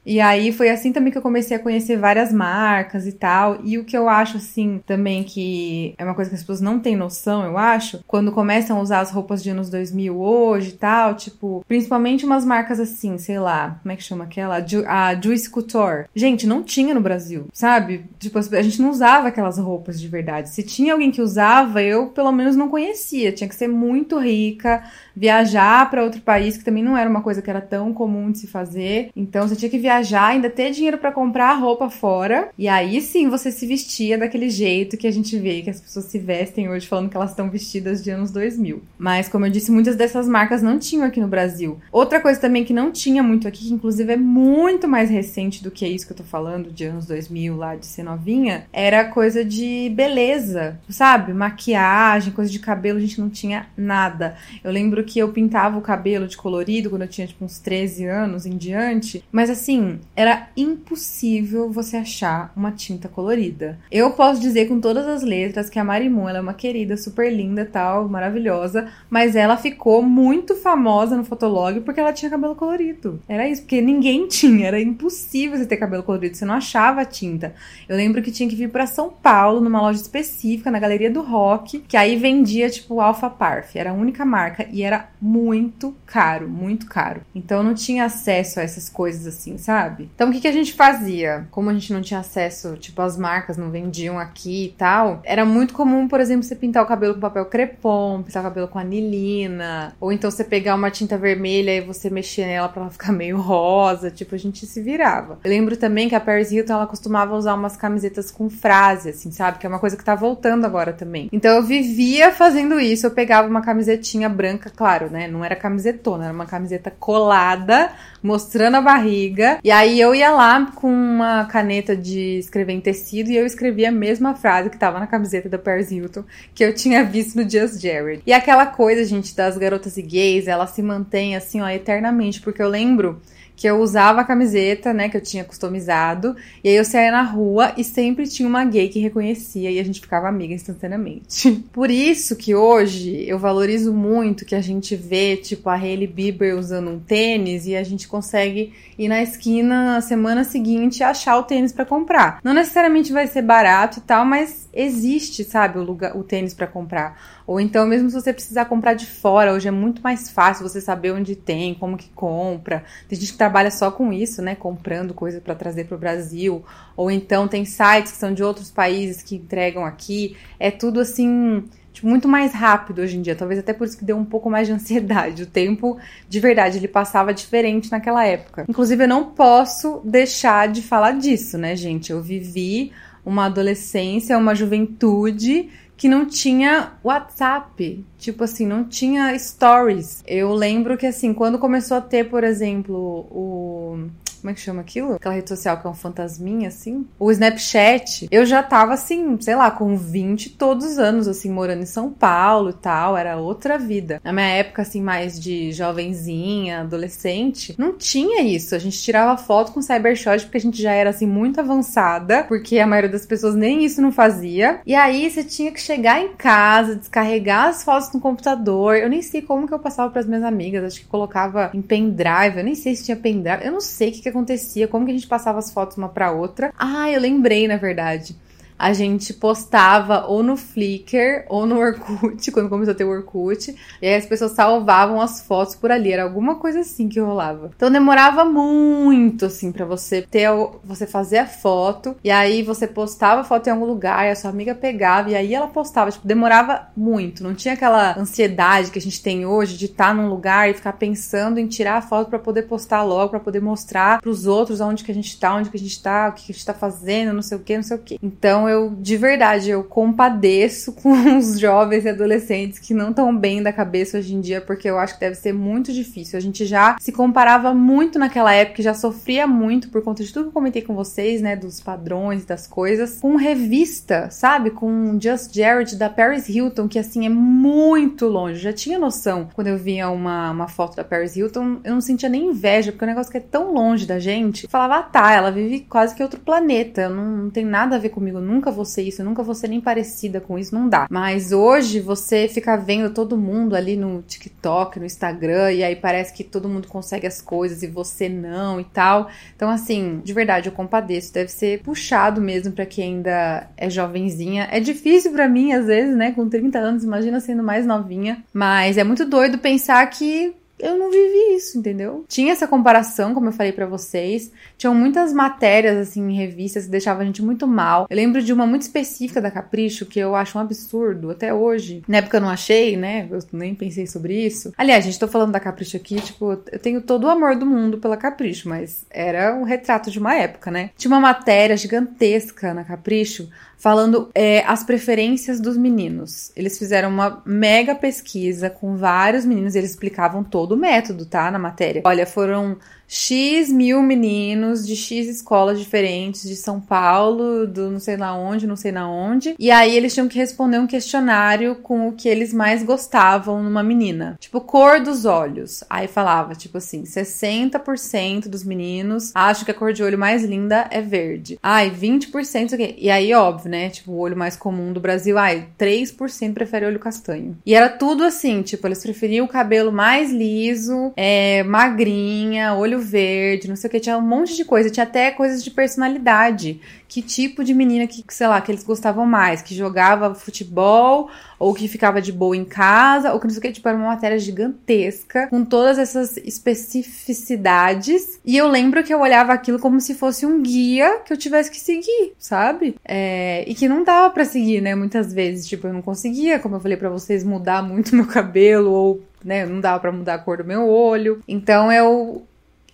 E 0.05 0.21
aí 0.21 0.53
foi 0.53 0.69
assim 0.69 0.93
também 0.93 1.11
que 1.11 1.19
eu 1.19 1.23
comecei 1.23 1.57
a 1.57 1.61
conhecer 1.61 1.97
várias 1.97 2.33
marcas 2.33 3.07
e 3.07 3.13
tal. 3.13 3.59
E 3.65 3.79
o 3.79 3.85
que 3.85 3.97
eu 3.97 4.09
acho 4.09 4.37
assim 4.37 4.81
também 4.87 5.23
que 5.25 5.95
é 5.97 6.05
uma 6.05 6.15
coisa 6.15 6.31
que 6.31 6.37
as 6.37 6.43
pessoas 6.43 6.61
não 6.61 6.79
têm 6.79 6.97
noção, 6.97 7.45
eu 7.45 7.57
acho, 7.57 8.03
quando 8.07 8.33
começam 8.33 8.79
a 8.79 8.81
usar 8.81 9.01
as 9.01 9.11
roupas 9.11 9.43
de 9.43 9.51
anos 9.51 9.71
2000 9.71 10.21
hoje 10.21 10.71
e 10.71 10.73
tal, 10.73 11.15
tipo, 11.15 11.65
principalmente 11.67 12.25
umas 12.25 12.45
marcas 12.45 12.79
assim, 12.79 13.17
sei 13.19 13.39
lá, 13.39 13.79
como 13.83 13.93
é 13.93 13.97
que 13.97 14.03
chama 14.03 14.25
aquela? 14.25 14.65
A 14.87 15.21
Juice 15.21 15.49
Couture. 15.49 16.07
Gente, 16.15 16.47
não 16.47 16.63
tinha 16.63 16.95
no 16.95 17.01
Brasil, 17.01 17.47
sabe? 17.53 18.05
Tipo, 18.19 18.39
a 18.39 18.63
gente 18.63 18.81
não 18.83 18.91
usava 18.91 19.29
aquelas 19.29 19.59
roupas 19.59 20.01
de 20.01 20.09
verdade. 20.09 20.51
Se 20.51 20.63
tinha 20.63 20.93
alguém 20.93 21.11
que 21.11 21.23
usava, 21.23 21.83
eu 21.83 22.09
pelo 22.09 22.33
menos 22.33 22.57
não 22.57 22.69
conhecia. 22.69 23.33
Tinha 23.33 23.49
que 23.49 23.55
ser 23.55 23.69
muito 23.69 24.19
rica, 24.19 24.83
viajar 25.17 25.89
para 25.91 26.05
outro 26.05 26.21
país, 26.21 26.57
que 26.57 26.65
também 26.65 26.83
não 26.83 26.97
era 26.97 27.09
uma 27.09 27.23
coisa 27.23 27.41
que 27.41 27.51
era 27.51 27.61
tão 27.61 27.93
comum 27.95 28.31
de 28.31 28.39
se 28.39 28.47
fazer. 28.47 29.11
Então 29.17 29.49
você 29.49 29.57
tinha 29.57 29.71
que 29.71 29.79
viajar 29.79 29.94
viajar, 29.95 30.29
ainda 30.29 30.51
ter 30.51 30.71
dinheiro 30.71 30.99
para 30.99 31.13
comprar 31.13 31.55
roupa 31.55 31.89
fora. 31.89 32.49
E 32.59 32.67
aí 32.67 33.01
sim 33.01 33.29
você 33.29 33.51
se 33.53 33.67
vestia 33.67 34.19
daquele 34.19 34.51
jeito 34.51 34.97
que 34.97 35.07
a 35.07 35.11
gente 35.11 35.39
vê 35.39 35.63
que 35.63 35.71
as 35.71 35.81
pessoas 35.81 36.07
se 36.07 36.19
vestem 36.19 36.69
hoje 36.69 36.87
falando 36.87 37.09
que 37.09 37.17
elas 37.17 37.31
estão 37.31 37.49
vestidas 37.49 38.03
de 38.03 38.11
anos 38.11 38.31
2000. 38.31 38.83
Mas 38.99 39.29
como 39.29 39.47
eu 39.47 39.51
disse, 39.51 39.71
muitas 39.71 39.97
dessas 39.97 40.29
marcas 40.29 40.63
não 40.63 40.79
tinham 40.79 41.07
aqui 41.07 41.21
no 41.21 41.29
Brasil. 41.29 41.79
Outra 41.93 42.21
coisa 42.21 42.41
também 42.41 42.65
que 42.65 42.73
não 42.73 42.91
tinha 42.91 43.23
muito 43.23 43.47
aqui, 43.47 43.67
que 43.69 43.73
inclusive 43.73 44.13
é 44.13 44.17
muito 44.17 44.89
mais 44.89 45.11
recente 45.11 45.63
do 45.63 45.71
que 45.71 45.87
isso 45.87 46.07
que 46.07 46.13
eu 46.13 46.17
tô 46.17 46.25
falando 46.25 46.73
de 46.73 46.85
anos 46.85 47.07
2000 47.07 47.57
lá 47.57 47.77
de 47.77 47.87
ser 47.87 48.03
novinha, 48.03 48.67
era 48.73 49.05
coisa 49.05 49.45
de 49.45 49.93
beleza, 49.95 50.81
sabe? 50.89 51.33
Maquiagem, 51.33 52.33
coisa 52.33 52.51
de 52.51 52.59
cabelo, 52.59 52.99
a 52.99 53.01
gente 53.01 53.21
não 53.21 53.31
tinha 53.31 53.67
nada. 53.77 54.37
Eu 54.63 54.73
lembro 54.73 55.05
que 55.05 55.19
eu 55.19 55.29
pintava 55.29 55.79
o 55.79 55.83
cabelo 55.83 56.27
de 56.27 56.37
colorido 56.37 56.91
quando 56.91 57.03
eu 57.03 57.09
tinha 57.09 57.27
tipo 57.27 57.45
uns 57.45 57.59
13 57.59 58.07
anos 58.07 58.47
em 58.47 58.57
diante, 58.57 59.25
mas 59.31 59.51
assim, 59.51 59.84
assim, 59.85 60.01
era 60.17 60.49
impossível 60.57 61.71
você 61.71 61.97
achar 61.97 62.53
uma 62.57 62.73
tinta 62.73 63.09
colorida. 63.09 63.79
Eu 63.91 64.11
posso 64.13 64.41
dizer 64.41 64.69
com 64.69 64.81
todas 64.81 65.07
as 65.07 65.23
letras 65.23 65.69
que 65.69 65.79
a 65.79 65.85
Marimun 65.85 66.29
ela 66.29 66.39
é 66.39 66.41
uma 66.41 66.55
querida, 66.55 66.97
super 66.97 67.33
linda, 67.33 67.65
tal, 67.65 68.09
maravilhosa, 68.09 68.89
mas 69.11 69.37
ela 69.37 69.57
ficou 69.57 70.03
muito 70.03 70.55
famosa 70.55 71.17
no 71.17 71.25
Fotolog 71.25 71.81
porque 71.81 72.01
ela 72.01 72.13
tinha 72.13 72.31
cabelo 72.31 72.55
colorido. 72.55 73.21
Era 73.29 73.49
isso, 73.49 73.63
porque 73.63 73.81
ninguém 73.81 74.27
tinha, 74.29 74.69
era 74.69 74.81
impossível 74.81 75.59
você 75.59 75.67
ter 75.67 75.77
cabelo 75.77 76.03
colorido, 76.03 76.37
você 76.37 76.45
não 76.45 76.55
achava 76.55 77.03
a 77.03 77.05
tinta. 77.05 77.55
Eu 77.89 77.97
lembro 77.97 78.23
que 78.23 78.31
tinha 78.31 78.49
que 78.49 78.57
vir 78.57 78.71
para 78.71 78.87
São 78.87 79.11
Paulo, 79.11 79.61
numa 79.61 79.81
loja 79.81 80.01
específica, 80.01 80.71
na 80.71 80.79
Galeria 80.79 81.11
do 81.11 81.23
Rock, 81.23 81.81
que 81.81 81.97
aí 81.97 82.17
vendia 82.17 82.71
tipo 82.71 83.01
Alpha 83.01 83.29
Parf, 83.31 83.77
era 83.77 83.91
a 83.91 83.95
única 83.95 84.25
marca 84.25 84.67
e 84.71 84.83
era 84.83 85.09
muito 85.21 85.95
caro, 86.07 86.49
muito 86.49 86.87
caro. 86.87 87.23
Então 87.35 87.63
não 87.63 87.75
tinha 87.75 88.05
acesso 88.05 88.61
a 88.61 88.63
essas 88.63 88.89
coisas 88.89 89.27
assim, 89.27 89.59
sabe? 89.59 89.74
Sabe? 89.75 90.09
Então 90.15 90.29
o 90.29 90.33
que, 90.33 90.41
que 90.41 90.47
a 90.47 90.53
gente 90.53 90.73
fazia? 90.73 91.49
Como 91.51 91.69
a 91.69 91.73
gente 91.73 91.93
não 91.93 92.01
tinha 92.01 92.21
acesso, 92.21 92.77
tipo, 92.77 93.03
as 93.03 93.19
marcas 93.19 93.57
não 93.57 93.71
vendiam 93.71 94.21
aqui 94.21 94.67
e 94.67 94.69
tal, 94.69 95.21
era 95.25 95.45
muito 95.45 95.75
comum, 95.75 96.07
por 96.07 96.21
exemplo, 96.21 96.45
você 96.45 96.55
pintar 96.55 96.85
o 96.85 96.87
cabelo 96.87 97.15
com 97.15 97.21
papel 97.21 97.45
crepom, 97.47 98.23
pintar 98.23 98.43
o 98.43 98.47
cabelo 98.47 98.69
com 98.69 98.79
anilina, 98.79 99.93
ou 100.01 100.13
então 100.13 100.31
você 100.31 100.45
pegar 100.45 100.77
uma 100.77 100.93
tinta 100.93 101.19
vermelha 101.19 101.77
e 101.77 101.81
você 101.81 102.09
mexer 102.09 102.47
nela 102.47 102.69
pra 102.69 102.83
ela 102.83 102.91
ficar 102.91 103.11
meio 103.13 103.37
rosa, 103.37 104.13
tipo, 104.13 104.37
a 104.37 104.39
gente 104.39 104.65
se 104.65 104.81
virava. 104.81 105.41
Eu 105.43 105.51
lembro 105.51 105.77
também 105.77 106.09
que 106.09 106.15
a 106.15 106.21
Paris 106.21 106.53
Hilton, 106.53 106.75
ela 106.75 106.87
costumava 106.87 107.35
usar 107.35 107.55
umas 107.55 107.77
camisetas 107.77 108.31
com 108.31 108.49
frase, 108.49 109.11
assim, 109.11 109.33
sabe? 109.33 109.59
Que 109.59 109.67
é 109.67 109.69
uma 109.69 109.81
coisa 109.81 109.97
que 109.97 110.05
tá 110.05 110.15
voltando 110.15 110.65
agora 110.65 110.93
também. 110.93 111.29
Então 111.33 111.57
eu 111.57 111.63
vivia 111.65 112.31
fazendo 112.31 112.79
isso, 112.79 113.07
eu 113.07 113.11
pegava 113.11 113.49
uma 113.49 113.61
camisetinha 113.61 114.29
branca, 114.29 114.71
claro, 114.71 115.11
né? 115.11 115.27
Não 115.27 115.45
era 115.45 115.57
camisetona, 115.57 116.27
era 116.27 116.33
uma 116.33 116.47
camiseta 116.47 116.93
colada, 116.93 117.91
mostrando 118.23 118.77
a 118.77 118.81
barriga, 118.81 119.59
E 119.65 119.71
aí 119.71 119.99
eu 119.99 120.15
ia 120.15 120.31
lá 120.31 120.71
com 120.75 120.93
uma 120.93 121.47
caneta 121.47 121.97
de 121.97 122.39
escrever 122.39 122.75
em 122.75 122.83
tecido 122.83 123.31
e 123.31 123.37
eu 123.37 123.47
escrevia 123.47 123.89
a 123.89 123.93
mesma 123.93 124.35
frase 124.35 124.69
que 124.69 124.77
tava 124.77 125.01
na 125.01 125.07
camiseta 125.07 125.49
da 125.49 125.59
Paris 125.59 125.91
Hilton 125.91 126.23
que 126.55 126.63
eu 126.63 126.75
tinha 126.75 127.03
visto 127.03 127.35
no 127.37 127.49
Just 127.49 127.81
Jared. 127.81 128.23
E 128.27 128.33
aquela 128.35 128.67
coisa, 128.67 129.03
gente, 129.07 129.35
das 129.35 129.57
garotas 129.57 129.97
e 129.97 130.03
gays, 130.03 130.47
ela 130.47 130.67
se 130.67 130.83
mantém 130.83 131.35
assim, 131.35 131.63
ó, 131.63 131.69
eternamente, 131.71 132.43
porque 132.43 132.61
eu 132.61 132.69
lembro 132.69 133.23
que 133.57 133.67
eu 133.69 133.81
usava 133.81 134.21
a 134.21 134.25
camiseta, 134.25 134.93
né, 134.93 135.09
que 135.09 135.17
eu 135.17 135.21
tinha 135.21 135.45
customizado, 135.45 136.37
e 136.63 136.69
aí 136.69 136.75
eu 136.75 136.85
saía 136.85 137.13
na 137.13 137.23
rua 137.23 137.73
e 137.77 137.85
sempre 137.85 138.27
tinha 138.27 138.49
uma 138.49 138.65
gay 138.65 138.89
que 138.89 138.99
reconhecia 138.99 139.71
e 139.71 139.79
a 139.79 139.85
gente 139.85 140.01
ficava 140.01 140.29
amiga 140.29 140.55
instantaneamente. 140.55 141.51
Por 141.73 141.91
isso 141.91 142.37
que 142.37 142.55
hoje 142.55 143.25
eu 143.29 143.39
valorizo 143.39 143.93
muito 143.93 144.45
que 144.45 144.55
a 144.55 144.61
gente 144.61 144.97
vê, 144.97 145.37
tipo, 145.37 145.69
a 145.69 145.75
Hailey 145.75 146.07
Bieber 146.07 146.57
usando 146.57 146.91
um 146.91 146.99
tênis 146.99 147.67
e 147.67 147.77
a 147.77 147.83
gente 147.85 148.09
consegue 148.09 148.73
ir 148.99 149.09
na 149.09 149.23
esquina 149.23 149.95
na 149.95 150.01
semana 150.01 150.45
seguinte 150.45 150.99
e 150.99 151.03
achar 151.03 151.37
o 151.37 151.43
tênis 151.43 151.73
para 151.73 151.85
comprar. 151.85 152.41
Não 152.43 152.53
necessariamente 152.53 153.13
vai 153.13 153.27
ser 153.27 153.43
barato 153.43 153.99
e 153.99 154.03
tal, 154.03 154.25
mas 154.25 154.69
existe, 154.73 155.45
sabe, 155.45 155.79
o, 155.79 155.83
lugar, 155.83 156.17
o 156.17 156.23
tênis 156.23 156.55
para 156.55 156.67
comprar. 156.67 157.43
Ou 157.47 157.61
então, 157.61 157.87
mesmo 157.87 158.09
se 158.09 158.15
você 158.15 158.33
precisar 158.33 158.65
comprar 158.65 158.95
de 158.95 159.07
fora, 159.07 159.53
hoje 159.53 159.69
é 159.69 159.71
muito 159.71 160.03
mais 160.03 160.31
fácil 160.31 160.67
você 160.67 160.81
saber 160.81 161.13
onde 161.13 161.37
tem, 161.37 161.75
como 161.75 161.97
que 161.97 162.09
compra. 162.11 162.85
Tem 163.09 163.19
gente 163.19 163.33
que 163.33 163.39
trabalha 163.39 163.71
só 163.71 163.91
com 163.91 164.13
isso, 164.13 164.41
né? 164.41 164.55
Comprando 164.55 165.13
coisa 165.13 165.41
para 165.41 165.55
trazer 165.55 165.85
para 165.85 165.97
o 165.97 166.01
Brasil. 166.01 166.65
Ou 166.97 167.11
então 167.11 167.47
tem 167.47 167.65
sites 167.65 168.13
que 168.13 168.19
são 168.19 168.33
de 168.33 168.43
outros 168.43 168.71
países 168.71 169.23
que 169.23 169.37
entregam 169.37 169.85
aqui. 169.85 170.37
É 170.59 170.71
tudo 170.71 171.01
assim. 171.01 171.65
Tipo, 171.93 172.09
muito 172.09 172.27
mais 172.27 172.53
rápido 172.53 173.03
hoje 173.03 173.19
em 173.19 173.23
dia. 173.23 173.37
Talvez 173.37 173.61
até 173.61 173.73
por 173.73 173.87
isso 173.87 173.97
que 173.97 174.05
deu 174.05 174.17
um 174.17 174.25
pouco 174.25 174.49
mais 174.49 174.67
de 174.67 174.73
ansiedade. 174.73 175.43
O 175.43 175.47
tempo, 175.47 175.99
de 176.29 176.41
verdade, 176.41 176.79
ele 176.79 176.89
passava 176.89 177.33
diferente 177.35 177.91
naquela 177.91 178.27
época. 178.27 178.65
Inclusive, 178.69 179.05
eu 179.05 179.09
não 179.09 179.27
posso 179.27 180.01
deixar 180.03 180.67
de 180.69 180.83
falar 180.83 181.13
disso, 181.13 181.59
né, 181.59 181.77
gente? 181.77 182.11
Eu 182.11 182.23
vivi 182.23 182.91
uma 183.25 183.47
adolescência, 183.47 184.37
uma 184.37 184.55
juventude 184.55 185.71
que 185.97 186.09
não 186.09 186.27
tinha 186.27 186.93
WhatsApp. 187.03 188.05
Tipo 188.19 188.45
assim, 188.45 188.67
não 188.67 188.85
tinha 188.85 189.39
stories. 189.39 190.23
Eu 190.27 190.53
lembro 190.53 190.97
que 190.97 191.07
assim, 191.07 191.33
quando 191.33 191.59
começou 191.59 191.97
a 191.97 192.01
ter, 192.01 192.29
por 192.29 192.45
exemplo, 192.45 193.27
o 193.31 194.09
como 194.45 194.51
é 194.51 194.55
que 194.55 194.61
chama 194.61 194.83
aquilo? 194.83 195.15
Aquela 195.15 195.35
rede 195.35 195.49
social 195.49 195.81
que 195.81 195.87
é 195.87 195.91
um 195.91 195.95
fantasminha, 195.95 196.69
assim. 196.69 197.07
O 197.19 197.33
Snapchat. 197.33 198.29
Eu 198.31 198.45
já 198.45 198.63
tava, 198.63 198.93
assim, 198.93 199.41
sei 199.41 199.57
lá, 199.57 199.71
com 199.71 199.97
20 199.97 200.51
todos 200.51 200.85
os 200.85 200.99
anos, 200.99 201.27
assim, 201.27 201.51
morando 201.51 201.83
em 201.83 201.87
São 201.87 202.11
Paulo 202.11 202.69
e 202.69 202.75
tal. 202.75 203.17
Era 203.17 203.39
outra 203.39 203.79
vida. 203.79 204.21
Na 204.23 204.35
minha 204.35 204.47
época, 204.49 204.83
assim, 204.83 205.01
mais 205.01 205.41
de 205.41 205.73
jovenzinha, 205.73 206.83
adolescente, 206.83 207.75
não 207.79 207.97
tinha 207.97 208.43
isso. 208.43 208.75
A 208.75 208.79
gente 208.79 209.01
tirava 209.01 209.35
foto 209.39 209.73
com 209.73 209.81
Cybershot 209.81 210.43
porque 210.43 210.59
a 210.59 210.61
gente 210.61 210.83
já 210.83 210.93
era, 210.93 211.09
assim, 211.09 211.27
muito 211.27 211.59
avançada. 211.59 212.45
Porque 212.45 212.79
a 212.79 212.87
maioria 212.87 213.11
das 213.11 213.25
pessoas 213.25 213.55
nem 213.55 213.83
isso 213.83 214.03
não 214.03 214.13
fazia. 214.13 214.79
E 214.85 214.95
aí 214.95 215.31
você 215.31 215.43
tinha 215.43 215.73
que 215.73 215.81
chegar 215.81 216.21
em 216.21 216.35
casa, 216.37 216.97
descarregar 216.97 217.69
as 217.69 217.83
fotos 217.83 218.13
no 218.13 218.21
computador. 218.21 218.97
Eu 218.97 219.09
nem 219.09 219.23
sei 219.23 219.41
como 219.41 219.67
que 219.67 219.73
eu 219.73 219.79
passava 219.79 220.11
para 220.11 220.21
as 220.21 220.27
minhas 220.27 220.45
amigas. 220.45 220.85
Acho 220.85 221.01
que 221.01 221.07
colocava 221.07 221.71
em 221.73 221.81
pendrive. 221.81 222.59
Eu 222.59 222.65
nem 222.65 222.75
sei 222.75 222.95
se 222.95 223.07
tinha 223.07 223.17
pendrive. 223.17 223.65
Eu 223.65 223.73
não 223.73 223.81
sei 223.81 224.11
o 224.11 224.13
que, 224.13 224.21
que 224.21 224.34
acontecia, 224.35 224.89
como 224.89 225.05
que 225.07 225.13
a 225.13 225.15
gente 225.15 225.27
passava 225.27 225.59
as 225.59 225.73
fotos 225.73 225.97
uma 225.97 226.09
para 226.09 226.33
outra. 226.33 226.73
Ah, 226.77 227.11
eu 227.11 227.21
lembrei, 227.21 227.69
na 227.69 227.77
verdade 227.77 228.37
a 228.79 228.93
gente 228.93 229.33
postava 229.33 230.27
ou 230.27 230.43
no 230.43 230.57
Flickr 230.57 231.45
ou 231.49 231.67
no 231.67 231.79
Orkut, 231.79 232.51
quando 232.53 232.69
começou 232.69 232.93
a 232.93 232.95
ter 232.95 233.05
o 233.05 233.11
Orkut, 233.11 233.75
e 234.01 234.07
aí 234.07 234.15
as 234.15 234.27
pessoas 234.27 234.53
salvavam 234.53 235.21
as 235.21 235.41
fotos 235.41 235.75
por 235.75 235.91
ali, 235.91 236.13
era 236.13 236.23
alguma 236.23 236.57
coisa 236.57 236.81
assim 236.81 237.09
que 237.09 237.21
rolava. 237.21 237.71
Então 237.77 237.91
demorava 237.91 238.45
muito 238.45 239.47
assim 239.47 239.73
para 239.73 239.85
você 239.85 240.23
ter 240.23 240.49
você 240.83 241.07
fazer 241.07 241.39
a 241.39 241.47
foto 241.47 242.17
e 242.23 242.31
aí 242.31 242.63
você 242.63 242.87
postava 242.87 243.41
a 243.41 243.45
foto 243.45 243.67
em 243.67 243.71
algum 243.71 243.87
lugar, 243.87 244.27
e 244.27 244.31
a 244.31 244.37
sua 244.37 244.51
amiga 244.51 244.75
pegava 244.75 245.31
e 245.31 245.35
aí 245.35 245.55
ela 245.55 245.69
postava, 245.69 246.11
tipo, 246.11 246.27
demorava 246.27 246.89
muito, 246.97 247.43
não 247.43 247.55
tinha 247.55 247.75
aquela 247.75 248.19
ansiedade 248.19 248.91
que 248.91 248.99
a 248.99 249.03
gente 249.03 249.23
tem 249.23 249.47
hoje 249.47 249.77
de 249.77 249.87
estar 249.87 250.09
tá 250.09 250.15
num 250.15 250.29
lugar 250.29 250.69
e 250.69 250.75
ficar 250.75 250.95
pensando 250.95 251.59
em 251.59 251.67
tirar 251.67 251.97
a 251.97 252.03
foto 252.03 252.29
para 252.29 252.39
poder 252.39 252.63
postar 252.63 253.03
logo, 253.03 253.31
para 253.31 253.41
poder 253.41 253.61
mostrar 253.61 254.21
para 254.21 254.31
os 254.31 254.47
outros 254.47 254.81
aonde 254.81 255.05
que 255.05 255.11
a 255.11 255.15
gente 255.15 255.39
tá, 255.39 255.55
onde 255.55 255.71
que 255.71 255.77
a 255.77 255.81
gente 255.81 256.03
tá, 256.03 256.29
o 256.29 256.33
que 256.33 256.53
a 256.53 256.55
gente 256.55 256.67
tá 256.67 256.75
fazendo, 256.75 257.33
não 257.33 257.43
sei 257.43 257.57
o 257.57 257.61
que, 257.61 257.77
não 257.77 257.83
sei 257.83 257.97
o 257.97 258.01
que. 258.01 258.19
Então 258.23 258.64
eu 258.69 258.75
eu, 258.85 258.91
de 258.91 259.17
verdade, 259.17 259.71
eu 259.71 259.83
compadeço 259.83 260.93
com 261.01 261.39
os 261.39 261.59
jovens 261.59 262.05
e 262.05 262.09
adolescentes 262.09 262.79
que 262.79 262.93
não 262.93 263.11
estão 263.11 263.35
bem 263.37 263.63
da 263.63 263.73
cabeça 263.73 264.19
hoje 264.19 264.35
em 264.35 264.41
dia, 264.41 264.61
porque 264.61 264.89
eu 264.89 264.99
acho 264.99 265.15
que 265.15 265.21
deve 265.21 265.37
ser 265.37 265.53
muito 265.53 265.93
difícil. 265.93 266.37
A 266.37 266.43
gente 266.43 266.67
já 266.67 266.97
se 267.01 267.13
comparava 267.13 267.73
muito 267.73 268.19
naquela 268.19 268.53
época, 268.53 268.83
já 268.83 268.95
sofria 268.95 269.47
muito 269.47 269.89
por 269.89 270.03
conta 270.03 270.23
de 270.23 270.33
tudo 270.33 270.45
que 270.45 270.49
eu 270.49 270.53
comentei 270.53 270.83
com 270.83 270.95
vocês, 270.95 271.41
né, 271.41 271.57
dos 271.57 271.81
padrões, 271.81 272.45
das 272.45 272.67
coisas, 272.67 273.19
com 273.21 273.37
revista, 273.37 274.29
sabe? 274.31 274.71
Com 274.71 275.19
Just 275.21 275.55
Jared 275.55 275.97
da 275.97 276.11
Paris 276.11 276.49
Hilton, 276.49 276.89
que 276.89 276.99
assim 276.99 277.27
é 277.27 277.29
muito 277.29 278.27
longe. 278.27 278.55
Eu 278.59 278.63
já 278.63 278.73
tinha 278.73 278.99
noção 278.99 279.49
quando 279.55 279.69
eu 279.69 279.79
via 279.79 280.11
uma, 280.11 280.51
uma 280.51 280.69
foto 280.69 280.97
da 280.97 281.05
Paris 281.05 281.37
Hilton, 281.37 281.79
eu 281.85 281.95
não 281.95 282.01
sentia 282.01 282.29
nem 282.29 282.47
inveja, 282.47 282.93
porque 282.93 283.05
o 283.05 283.09
negócio 283.09 283.31
que 283.31 283.39
é 283.39 283.41
tão 283.41 283.73
longe 283.73 284.07
da 284.07 284.19
gente. 284.19 284.65
Eu 284.65 284.71
falava, 284.71 284.97
ah, 284.97 285.03
tá, 285.03 285.33
ela 285.33 285.51
vive 285.51 285.81
quase 285.81 286.15
que 286.15 286.23
outro 286.23 286.41
planeta, 286.41 287.09
não, 287.09 287.25
não 287.25 287.51
tem 287.51 287.65
nada 287.65 287.97
a 287.97 287.99
ver 287.99 288.09
comigo, 288.09 288.41
nunca 288.55 288.71
vou 288.71 288.85
ser 288.85 289.03
isso, 289.03 289.21
eu 289.21 289.27
nunca 289.27 289.43
vou 289.43 289.55
ser 289.55 289.69
nem 289.69 289.81
parecida 289.81 290.41
com 290.41 290.59
isso, 290.59 290.75
não 290.75 290.89
dá. 290.89 291.07
Mas 291.11 291.53
hoje 291.53 292.01
você 292.01 292.49
fica 292.49 292.77
vendo 292.77 293.13
todo 293.13 293.37
mundo 293.37 293.75
ali 293.75 293.97
no 293.97 294.23
TikTok, 294.23 294.99
no 294.99 295.07
Instagram, 295.07 295.73
e 295.73 295.85
aí 295.85 295.97
parece 295.97 296.33
que 296.33 296.45
todo 296.45 296.69
mundo 296.69 296.89
consegue 296.89 297.27
as 297.27 297.41
coisas 297.41 297.83
e 297.83 297.87
você 297.87 298.29
não 298.29 298.81
e 298.81 298.85
tal. 298.85 299.29
Então, 299.55 299.69
assim, 299.71 300.21
de 300.25 300.33
verdade, 300.33 300.69
eu 300.69 300.73
compadeço. 300.73 301.33
Deve 301.33 301.51
ser 301.51 301.83
puxado 301.83 302.41
mesmo 302.41 302.73
para 302.73 302.87
quem 302.87 303.17
ainda 303.17 303.69
é 303.77 303.91
jovenzinha. 303.91 304.69
É 304.71 304.81
difícil 304.81 305.33
para 305.33 305.49
mim, 305.49 305.73
às 305.73 305.87
vezes, 305.87 306.17
né? 306.17 306.33
Com 306.33 306.49
30 306.49 306.79
anos, 306.79 307.05
imagina 307.05 307.41
sendo 307.41 307.63
mais 307.63 307.87
novinha. 307.87 308.45
Mas 308.53 308.97
é 308.97 309.05
muito 309.05 309.25
doido 309.25 309.59
pensar 309.59 310.05
que 310.07 310.55
eu 310.79 310.99
não 310.99 311.11
vivi 311.11 311.57
isso, 311.57 311.79
entendeu? 311.79 312.25
Tinha 312.29 312.53
essa 312.53 312.67
comparação, 312.67 313.33
como 313.35 313.49
eu 313.49 313.53
falei 313.53 313.73
para 313.73 313.87
vocês. 313.87 314.51
Tinham 314.77 314.95
muitas 314.95 315.33
matérias, 315.33 315.97
assim, 315.97 316.23
em 316.31 316.37
revistas 316.37 316.85
que 316.85 316.91
deixavam 316.91 317.23
a 317.23 317.27
gente 317.27 317.43
muito 317.43 317.67
mal. 317.67 318.07
Eu 318.11 318.17
lembro 318.17 318.43
de 318.43 318.53
uma 318.53 318.67
muito 318.67 318.83
específica 318.83 319.41
da 319.41 319.51
Capricho, 319.51 320.07
que 320.07 320.19
eu 320.19 320.35
acho 320.35 320.59
um 320.59 320.61
absurdo, 320.61 321.31
até 321.31 321.55
hoje. 321.55 322.03
Na 322.09 322.19
época 322.19 322.37
eu 322.37 322.41
não 322.41 322.49
achei, 322.49 322.97
né? 322.97 323.29
Eu 323.31 323.39
nem 323.53 323.75
pensei 323.75 324.07
sobre 324.07 324.35
isso. 324.45 324.73
Aliás, 324.77 325.05
gente, 325.05 325.19
tô 325.19 325.29
falando 325.29 325.53
da 325.53 325.61
Capricho 325.61 325.97
aqui, 325.97 326.17
tipo, 326.21 326.53
eu 326.53 326.79
tenho 326.79 327.01
todo 327.01 327.25
o 327.25 327.31
amor 327.31 327.57
do 327.57 327.67
mundo 327.67 327.99
pela 327.99 328.17
Capricho, 328.17 328.69
mas 328.69 329.07
era 329.11 329.55
um 329.55 329.63
retrato 329.63 330.11
de 330.11 330.19
uma 330.19 330.35
época, 330.35 330.71
né? 330.71 330.91
Tinha 330.97 331.13
uma 331.13 331.21
matéria 331.21 331.77
gigantesca 331.77 332.75
na 332.75 332.85
Capricho 332.85 333.49
falando 333.77 334.31
é, 334.35 334.65
as 334.67 334.83
preferências 334.85 335.61
dos 335.61 335.77
meninos. 335.77 336.53
Eles 336.57 336.79
fizeram 336.79 337.09
uma 337.09 337.43
mega 337.45 337.95
pesquisa 337.95 338.71
com 338.71 338.97
vários 338.97 339.45
meninos, 339.45 339.75
eles 339.75 339.91
explicavam 339.91 340.43
todo 340.43 340.73
o 340.73 340.77
método, 340.77 341.27
tá? 341.27 341.51
Na 341.51 341.59
matéria. 341.59 342.03
Olha, 342.05 342.27
foram 342.27 342.77
X 343.07 343.71
mil 343.71 344.03
meninos 344.03 344.87
de 344.87 344.97
X 344.97 345.29
escolas 345.29 345.79
diferentes 345.79 346.43
de 346.43 346.57
São 346.57 346.81
Paulo, 346.81 347.67
do 347.67 347.91
não 347.91 348.01
sei 348.01 348.17
lá 348.17 348.35
onde, 348.35 348.67
não 348.67 348.77
sei 348.77 348.93
na 348.93 349.09
onde. 349.09 349.55
E 349.59 349.71
aí 349.71 349.97
eles 349.97 350.15
tinham 350.15 350.29
que 350.29 350.39
responder 350.39 350.79
um 350.79 350.87
questionário 350.87 351.77
com 351.77 352.09
o 352.09 352.13
que 352.13 352.29
eles 352.29 352.53
mais 352.53 352.83
gostavam 352.83 353.63
numa 353.63 353.83
menina. 353.83 354.37
Tipo, 354.41 354.61
cor 354.61 355.01
dos 355.01 355.25
olhos. 355.25 355.85
Aí 355.89 356.09
falava, 356.09 356.55
tipo 356.55 356.79
assim, 356.79 357.03
60% 357.03 358.49
dos 358.49 358.65
meninos 358.65 359.33
acham 359.35 359.65
que 359.65 359.71
a 359.71 359.75
cor 359.75 359.93
de 359.93 360.03
olho 360.03 360.19
mais 360.19 360.43
linda 360.43 360.89
é 360.91 361.01
verde. 361.01 361.59
Ai, 361.63 361.91
20% 361.91 362.75
okay. 362.75 362.97
E 362.99 363.11
aí, 363.11 363.33
óbvio, 363.35 363.71
né? 363.71 363.91
Tipo, 363.91 364.13
o 364.13 364.19
olho 364.19 364.37
mais 364.37 364.57
comum 364.57 364.93
do 364.93 365.01
Brasil, 365.01 365.39
ai, 365.39 365.69
3% 365.79 366.55
prefere 366.55 366.87
olho 366.87 366.99
castanho. 366.99 367.57
E 367.65 367.75
era 367.75 367.89
tudo 367.89 368.25
assim, 368.25 368.63
tipo, 368.63 368.87
eles 368.87 369.03
preferiam 369.03 369.45
o 369.45 369.49
cabelo 369.49 369.93
mais 369.93 370.31
liso, 370.31 371.13
é, 371.17 371.63
magrinha, 371.63 372.75
olho 372.75 372.94
olho 372.95 373.01
verde, 373.01 373.69
não 373.69 373.77
sei 373.77 373.89
o 373.89 373.91
que, 373.91 374.01
tinha 374.01 374.17
um 374.17 374.23
monte 374.23 374.55
de 374.55 374.65
coisa, 374.65 374.91
tinha 374.91 375.05
até 375.05 375.31
coisas 375.31 375.63
de 375.63 375.71
personalidade. 375.71 376.81
Que 377.09 377.23
tipo 377.23 377.63
de 377.63 377.75
menina 377.75 378.07
que, 378.07 378.25
sei 378.29 378.47
lá, 378.47 378.61
que 378.61 378.73
eles 378.73 378.83
gostavam 378.83 379.25
mais, 379.25 379.63
que 379.63 379.75
jogava 379.75 380.35
futebol 380.35 381.31
ou 381.59 381.73
que 381.73 381.89
ficava 381.89 382.21
de 382.21 382.33
boa 382.33 382.57
em 382.57 382.65
casa, 382.65 383.33
ou 383.33 383.41
que 383.41 383.47
não 383.47 383.53
sei 383.53 383.59
o 383.59 383.63
que, 383.63 383.73
tipo, 383.73 383.89
era 383.89 383.97
uma 383.97 384.09
matéria 384.09 384.39
gigantesca, 384.39 385.47
com 385.49 385.65
todas 385.65 385.99
essas 385.99 386.37
especificidades. 386.37 388.41
E 388.45 388.57
eu 388.57 388.69
lembro 388.69 389.03
que 389.03 389.15
eu 389.15 389.21
olhava 389.21 389.53
aquilo 389.53 389.79
como 389.79 390.01
se 390.01 390.15
fosse 390.15 390.45
um 390.45 390.61
guia 390.61 391.21
que 391.25 391.33
eu 391.33 391.37
tivesse 391.37 391.71
que 391.71 391.81
seguir, 391.81 392.35
sabe? 392.39 392.97
É, 393.05 393.65
e 393.67 393.75
que 393.75 393.89
não 393.89 394.05
dava 394.05 394.31
para 394.31 394.45
seguir, 394.45 394.81
né? 394.81 394.95
Muitas 394.95 395.33
vezes, 395.33 395.67
tipo, 395.67 395.87
eu 395.87 395.93
não 395.93 396.03
conseguia, 396.03 396.59
como 396.59 396.77
eu 396.77 396.81
falei 396.81 396.97
para 396.97 397.09
vocês, 397.09 397.45
mudar 397.45 397.83
muito 397.83 398.05
meu 398.15 398.27
cabelo, 398.27 398.91
ou, 398.91 399.23
né, 399.43 399.65
não 399.65 399.81
dava 399.81 400.01
para 400.01 400.13
mudar 400.13 400.35
a 400.35 400.39
cor 400.39 400.59
do 400.59 400.65
meu 400.65 400.89
olho. 400.89 401.41
Então 401.49 401.91
eu 401.91 402.45